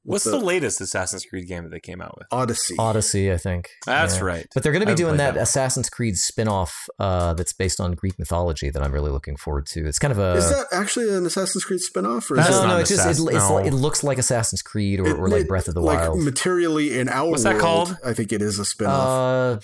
What's 0.03 0.23
the, 0.23 0.39
latest 0.39 0.81
Assassin's 0.81 1.23
Creed 1.25 1.47
game 1.47 1.63
that 1.63 1.69
they 1.69 1.79
came 1.79 2.01
out 2.01 2.17
with? 2.17 2.25
Odyssey? 2.31 2.75
Odyssey, 2.79 3.31
I 3.31 3.37
think. 3.37 3.69
That's 3.85 4.15
Yeah. 4.17 4.23
right. 4.23 4.47
But 4.53 4.63
they're 4.63 4.71
going 4.71 4.85
to 4.85 4.91
be 4.91 4.95
doing 4.95 5.17
that, 5.17 5.35
that. 5.35 5.41
Assassin's 5.43 5.89
Creed 5.89 6.15
spin-off 6.17 6.73
uh, 6.99 7.33
that's 7.35 7.53
based 7.53 7.79
on 7.79 7.93
Greek 7.93 8.17
mythology 8.17 8.69
that 8.69 8.81
I'm 8.81 8.91
really 8.91 9.11
looking 9.11 9.35
forward 9.37 9.65
to. 9.67 9.85
It's 9.85 9.99
kind 9.99 10.11
of 10.11 10.17
a 10.19 10.33
is 10.37 10.49
that 10.49 10.65
actually 10.71 11.13
an 11.15 11.25
Assassin's 11.25 11.63
Creed 11.65 11.81
spinoff? 11.81 12.31
Or 12.31 12.37
That's 12.37 12.49
is 12.49 12.55
no, 12.55 12.63
it, 12.63 12.67
not 12.67 12.73
no. 12.75 12.77
It's 12.79 12.89
just 12.89 13.05
it, 13.05 13.11
it's, 13.11 13.49
no. 13.49 13.57
it 13.59 13.73
looks 13.73 14.03
like 14.03 14.17
Assassin's 14.17 14.61
Creed 14.61 14.99
or, 15.01 15.07
it- 15.07 15.17
or 15.19 15.29
like 15.29 15.47
Breath 15.47 15.67
of 15.67 15.75
the 15.75 15.81
Wild. 15.81 15.99
like 15.99 16.09
Wild. 16.11 16.23
materially 16.23 16.97
in 16.97 17.07
our 17.09 17.29
What's 17.31 17.43
that 17.43 17.55
world, 17.61 17.61
called? 17.89 17.97
I 18.03 18.13
think 18.13 18.31
it 18.31 18.41
is 18.41 18.57
a 18.57 18.63
spinoff. 18.63 19.57
Uh, 19.57 19.59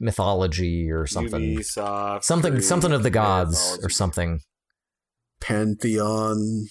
mythology 0.00 0.90
or 0.90 1.06
something. 1.06 1.40
Ubisoft 1.58 2.24
Something 2.24 2.52
Creed 2.54 2.64
something 2.64 2.92
of 2.92 3.02
the 3.02 3.10
gods 3.10 3.52
mythology. 3.60 3.84
or 3.84 3.88
something. 3.90 4.40
Pantheon, 5.40 6.66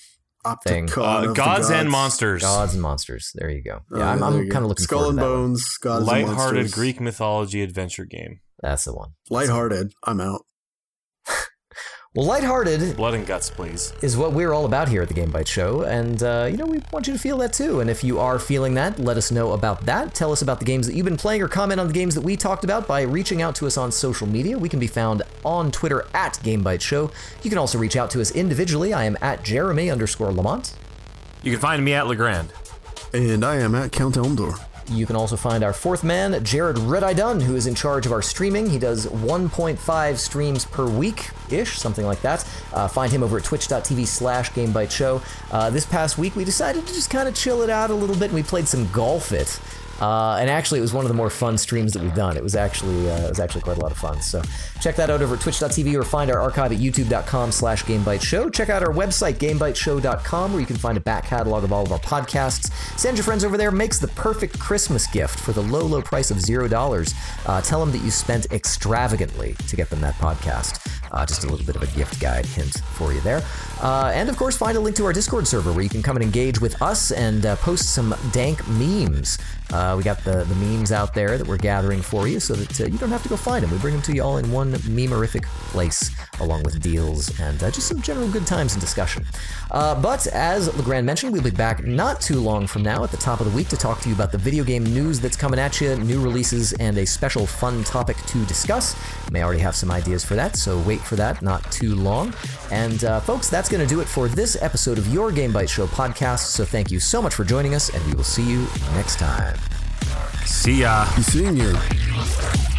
Thing. 0.66 0.88
Opticon, 0.88 0.98
Uh, 0.98 1.22
of 1.24 1.28
the 1.30 1.34
gods, 1.34 1.70
and 1.70 1.90
monsters. 1.90 2.42
Gods 2.42 2.74
and 2.74 2.82
monsters. 2.82 3.32
There 3.36 3.50
you 3.50 3.62
go. 3.64 3.82
Oh, 3.92 3.98
Yeah, 4.00 4.12
I'm, 4.12 4.24
I'm 4.24 4.50
kind 4.50 4.64
of 4.64 4.70
looking 4.70 4.84
Skull 4.84 5.00
forward 5.00 5.10
and 5.12 5.20
to 5.20 5.24
that 5.26 5.30
one. 5.32 5.42
Bones, 5.48 5.78
gods 5.82 5.98
and 6.00 6.08
Lighthearted 6.08 6.38
monsters. 6.38 6.74
Greek 6.74 7.02
mythology 7.02 7.62
adventure 7.62 8.06
game. 8.06 8.40
That's 8.62 8.86
the 8.86 8.94
one. 8.94 9.12
Lighthearted. 9.30 9.94
I'm 10.06 10.22
out. 10.22 10.42
Well, 12.20 12.28
lighthearted 12.28 12.98
Blood 12.98 13.14
and 13.14 13.26
guts, 13.26 13.50
please. 13.50 13.94
is 14.02 14.18
what 14.18 14.34
we're 14.34 14.52
all 14.52 14.66
about 14.66 14.90
here 14.90 15.02
at 15.02 15.08
the 15.08 15.14
Game 15.14 15.32
Bytes 15.32 15.48
Show, 15.48 15.84
and 15.84 16.22
uh, 16.22 16.50
you 16.52 16.58
know 16.58 16.66
we 16.66 16.82
want 16.92 17.08
you 17.08 17.14
to 17.14 17.20
feel 17.20 17.38
that 17.38 17.54
too. 17.54 17.80
And 17.80 17.90
if 17.90 18.04
you 18.04 18.20
are 18.20 18.38
feeling 18.38 18.74
that, 18.74 19.00
let 19.00 19.16
us 19.16 19.32
know 19.32 19.54
about 19.54 19.86
that. 19.86 20.16
Tell 20.16 20.34
us 20.34 20.42
about 20.42 20.60
the 20.60 20.66
games 20.66 20.86
that 20.86 20.96
you've 20.96 21.06
been 21.06 21.16
playing, 21.16 21.42
or 21.42 21.48
comment 21.48 21.80
on 21.80 21.88
the 21.88 21.94
games 21.94 22.16
that 22.16 22.22
we 22.22 22.36
talked 22.36 22.66
about 22.66 22.90
by 22.90 23.04
reaching 23.04 23.42
out 23.42 23.56
to 23.56 23.68
us 23.68 23.78
on 23.78 23.90
social 23.90 24.28
media. 24.28 24.58
We 24.58 24.68
can 24.68 24.82
be 24.82 24.88
found 24.88 25.22
on 25.46 25.72
Twitter 25.72 26.08
at 26.14 26.38
Game 26.44 26.62
Bytes 26.62 26.82
Show. 26.82 27.10
You 27.42 27.50
can 27.50 27.58
also 27.58 27.78
reach 27.78 27.96
out 27.96 28.12
to 28.12 28.20
us 28.20 28.32
individually. 28.32 28.92
I 28.92 29.06
am 29.06 29.18
at 29.22 29.42
Jeremy 29.46 29.90
underscore 29.90 30.34
Lamont. 30.34 30.76
You 31.42 31.54
can 31.54 31.62
find 31.62 31.86
me 31.86 31.94
at 31.94 32.04
LeGrande. 32.04 32.50
And 33.14 33.46
I 33.46 33.60
am 33.60 33.74
at 33.76 33.94
Count 33.94 34.16
Elmdor. 34.16 34.60
You 34.90 35.06
can 35.06 35.16
also 35.16 35.36
find 35.36 35.64
our 35.64 35.74
fourth 35.74 36.04
man, 36.04 36.44
Jared 36.44 36.78
Red 36.80 37.04
Eye 37.04 37.14
Dunn, 37.14 37.40
who 37.40 37.56
is 37.56 37.68
in 37.68 37.76
charge 37.76 38.06
of 38.06 38.12
our 38.12 38.22
streaming. 38.22 38.70
He 38.70 38.80
does 38.80 39.06
1.5 39.08 40.18
streams 40.18 40.66
per 40.66 40.88
week 40.88 41.30
ish, 41.52 41.78
something 41.78 42.06
like 42.06 42.22
that. 42.22 42.48
Uh, 42.74 42.88
find 42.88 43.12
him 43.12 43.24
over 43.24 43.38
at 43.38 43.44
twitch.tv 43.44 44.08
slash 44.08 44.52
GameBytesShow. 44.52 45.24
Uh, 45.52 45.70
this 45.70 45.86
past 45.86 46.18
week, 46.18 46.36
we 46.36 46.44
decided 46.44 46.88
to 46.88 46.94
just 46.94 47.10
kind 47.10 47.28
of 47.28 47.36
chill 47.36 47.62
it 47.62 47.70
out 47.70 47.92
a 47.92 47.94
little 47.94 48.16
bit, 48.16 48.26
and 48.26 48.34
we 48.34 48.44
played 48.44 48.68
some 48.68 48.90
Golf 48.92 49.32
It. 49.32 49.60
Uh, 50.00 50.38
and 50.40 50.50
actually, 50.50 50.80
it 50.80 50.82
was 50.82 50.94
one 50.94 51.06
of 51.06 51.10
the 51.10 51.16
more 51.16 51.30
fun 51.30 51.58
streams 51.58 51.94
that 51.94 52.02
we've 52.02 52.16
done. 52.16 52.38
It 52.38 52.44
was 52.44 52.56
actually 52.56 53.10
uh, 53.10 53.26
it 53.26 53.30
was 53.30 53.40
actually 53.40 53.62
quite 53.62 53.78
a 53.78 53.82
lot 53.82 53.92
of 53.92 53.98
fun. 53.98 54.22
So 54.22 54.42
check 54.82 54.96
that 54.96 55.10
out 55.10 55.22
over 55.22 55.36
at 55.36 55.42
twitch.tv 55.42 55.96
or 55.96 56.04
find 56.04 56.32
our 56.32 56.40
archive 56.40 56.72
at 56.72 56.78
youtube.com 56.78 57.52
slash 57.52 57.84
GameBytesShow. 57.84 58.54
Check 58.54 58.70
out 58.70 58.84
our 58.84 58.94
website, 58.94 59.36
GameBytesShow.com, 59.36 60.52
where 60.52 60.62
you 60.62 60.68
can 60.68 60.78
find 60.78 60.98
a 60.98 61.02
back 61.02 61.26
catalog 61.26 61.64
of 61.64 61.74
all 61.74 61.84
of 61.84 61.92
our 61.92 62.00
podcasts. 62.00 62.72
Send 62.98 63.18
your 63.18 63.24
friends 63.24 63.44
over 63.44 63.58
there. 63.58 63.72
Makes 63.72 64.00
the 64.00 64.08
perfect 64.10 64.60
Christmas 64.60 65.08
gift 65.08 65.40
for 65.40 65.52
the 65.52 65.64
low, 65.64 65.84
low 65.84 66.02
price 66.02 66.32
of 66.32 66.40
zero 66.40 66.68
dollars. 66.68 67.14
Uh, 67.46 67.62
tell 67.62 67.80
them 67.80 67.92
that 67.92 68.04
you 68.04 68.12
spent 68.12 68.52
extravagantly 68.52 69.54
to 69.68 69.76
get 69.76 69.90
them 69.90 70.02
that 70.02 70.16
podcast. 70.16 70.99
Uh, 71.12 71.26
just 71.26 71.44
a 71.44 71.48
little 71.48 71.66
bit 71.66 71.76
of 71.76 71.84
a 71.84 71.88
gift 71.98 72.20
guide 72.20 72.46
hint 72.46 72.82
for 72.94 73.14
you 73.14 73.22
there. 73.22 73.44
Uh, 73.82 74.12
and 74.14 74.30
of 74.30 74.38
course, 74.38 74.56
find 74.56 74.78
a 74.78 74.80
link 74.80 74.96
to 74.96 75.06
our 75.06 75.14
Discord 75.14 75.48
server 75.48 75.72
where 75.72 75.84
you 75.84 75.90
can 75.90 76.04
come 76.04 76.16
and 76.16 76.24
engage 76.24 76.62
with 76.62 76.80
us 76.82 77.12
and 77.12 77.46
uh, 77.46 77.56
post 77.58 77.94
some 77.94 78.16
dank 78.32 78.68
memes. 78.68 79.38
Uh, 79.72 79.94
we 79.96 80.04
got 80.04 80.24
the, 80.24 80.44
the 80.46 80.56
memes 80.56 80.92
out 80.92 81.14
there 81.14 81.38
that 81.38 81.46
we're 81.46 81.58
gathering 81.58 82.02
for 82.02 82.28
you 82.28 82.40
so 82.40 82.56
that 82.56 82.82
uh, 82.82 82.86
you 82.86 82.98
don't 82.98 83.12
have 83.12 83.22
to 83.22 83.30
go 83.30 83.38
find 83.38 83.64
them. 83.64 83.72
We 83.72 83.78
bring 83.78 83.94
them 83.94 84.02
to 84.04 84.14
you 84.14 84.24
all 84.24 84.38
in 84.38 84.52
one 84.52 84.72
memorific 84.88 85.46
place, 85.46 86.10
along 86.40 86.64
with 86.64 86.82
deals 86.82 87.40
and 87.40 87.62
uh, 87.62 87.70
just 87.70 87.88
some 87.88 88.02
general 88.02 88.28
good 88.30 88.48
times 88.48 88.74
and 88.74 88.82
discussion. 88.82 89.26
But 89.70 90.26
as 90.28 90.70
LeGrande 90.70 91.06
mentioned, 91.06 91.34
we'll 91.34 91.44
be 91.44 91.52
back 91.52 91.84
not 91.84 92.20
too 92.20 92.40
long 92.40 92.66
from 92.66 92.82
now 92.82 93.04
at 93.04 93.12
the 93.12 93.18
top 93.18 93.42
of 93.42 93.50
the 93.50 93.56
week 93.56 93.68
to 93.70 93.78
talk 93.78 94.02
to 94.02 94.10
you 94.10 94.16
about 94.16 94.32
the 94.32 94.38
video 94.38 94.64
game 94.64 94.84
news 94.84 95.20
that's 95.20 95.38
coming 95.38 95.60
at 95.60 95.80
you, 95.80 95.96
new 95.98 96.22
releases, 96.22 96.74
and 96.74 96.98
a 96.98 97.06
special 97.06 97.46
fun 97.46 97.84
topic 97.84 98.18
to 98.18 98.44
discuss. 98.46 98.96
You 99.28 99.34
may 99.34 99.44
already 99.44 99.60
have 99.60 99.76
some 99.76 99.92
ideas 99.92 100.26
for 100.26 100.36
that, 100.36 100.56
so 100.56 100.80
wait 100.80 100.99
for 101.00 101.16
that 101.16 101.42
not 101.42 101.72
too 101.72 101.96
long. 101.96 102.34
And 102.72 103.04
uh, 103.04 103.20
folks, 103.20 103.50
that's 103.50 103.70
going 103.70 103.86
to 103.86 103.88
do 103.88 104.02
it 104.02 104.08
for 104.08 104.28
this 104.28 104.62
episode 104.62 104.98
of 104.98 105.08
your 105.08 105.32
Game 105.32 105.52
Bytes 105.52 105.70
Show 105.70 105.88
podcast. 105.88 106.40
So 106.40 106.66
thank 106.66 106.92
you 106.92 107.00
so 107.00 107.22
much 107.22 107.34
for 107.34 107.44
joining 107.44 107.76
us, 107.76 107.90
and 107.90 108.06
we 108.06 108.14
will 108.14 108.24
see 108.24 108.48
you 108.50 108.68
next 108.96 109.18
time. 109.20 109.58
See 110.46 110.82
ya. 110.82 111.06
Be 111.16 111.22
seeing 111.22 111.58
you. 111.58 112.79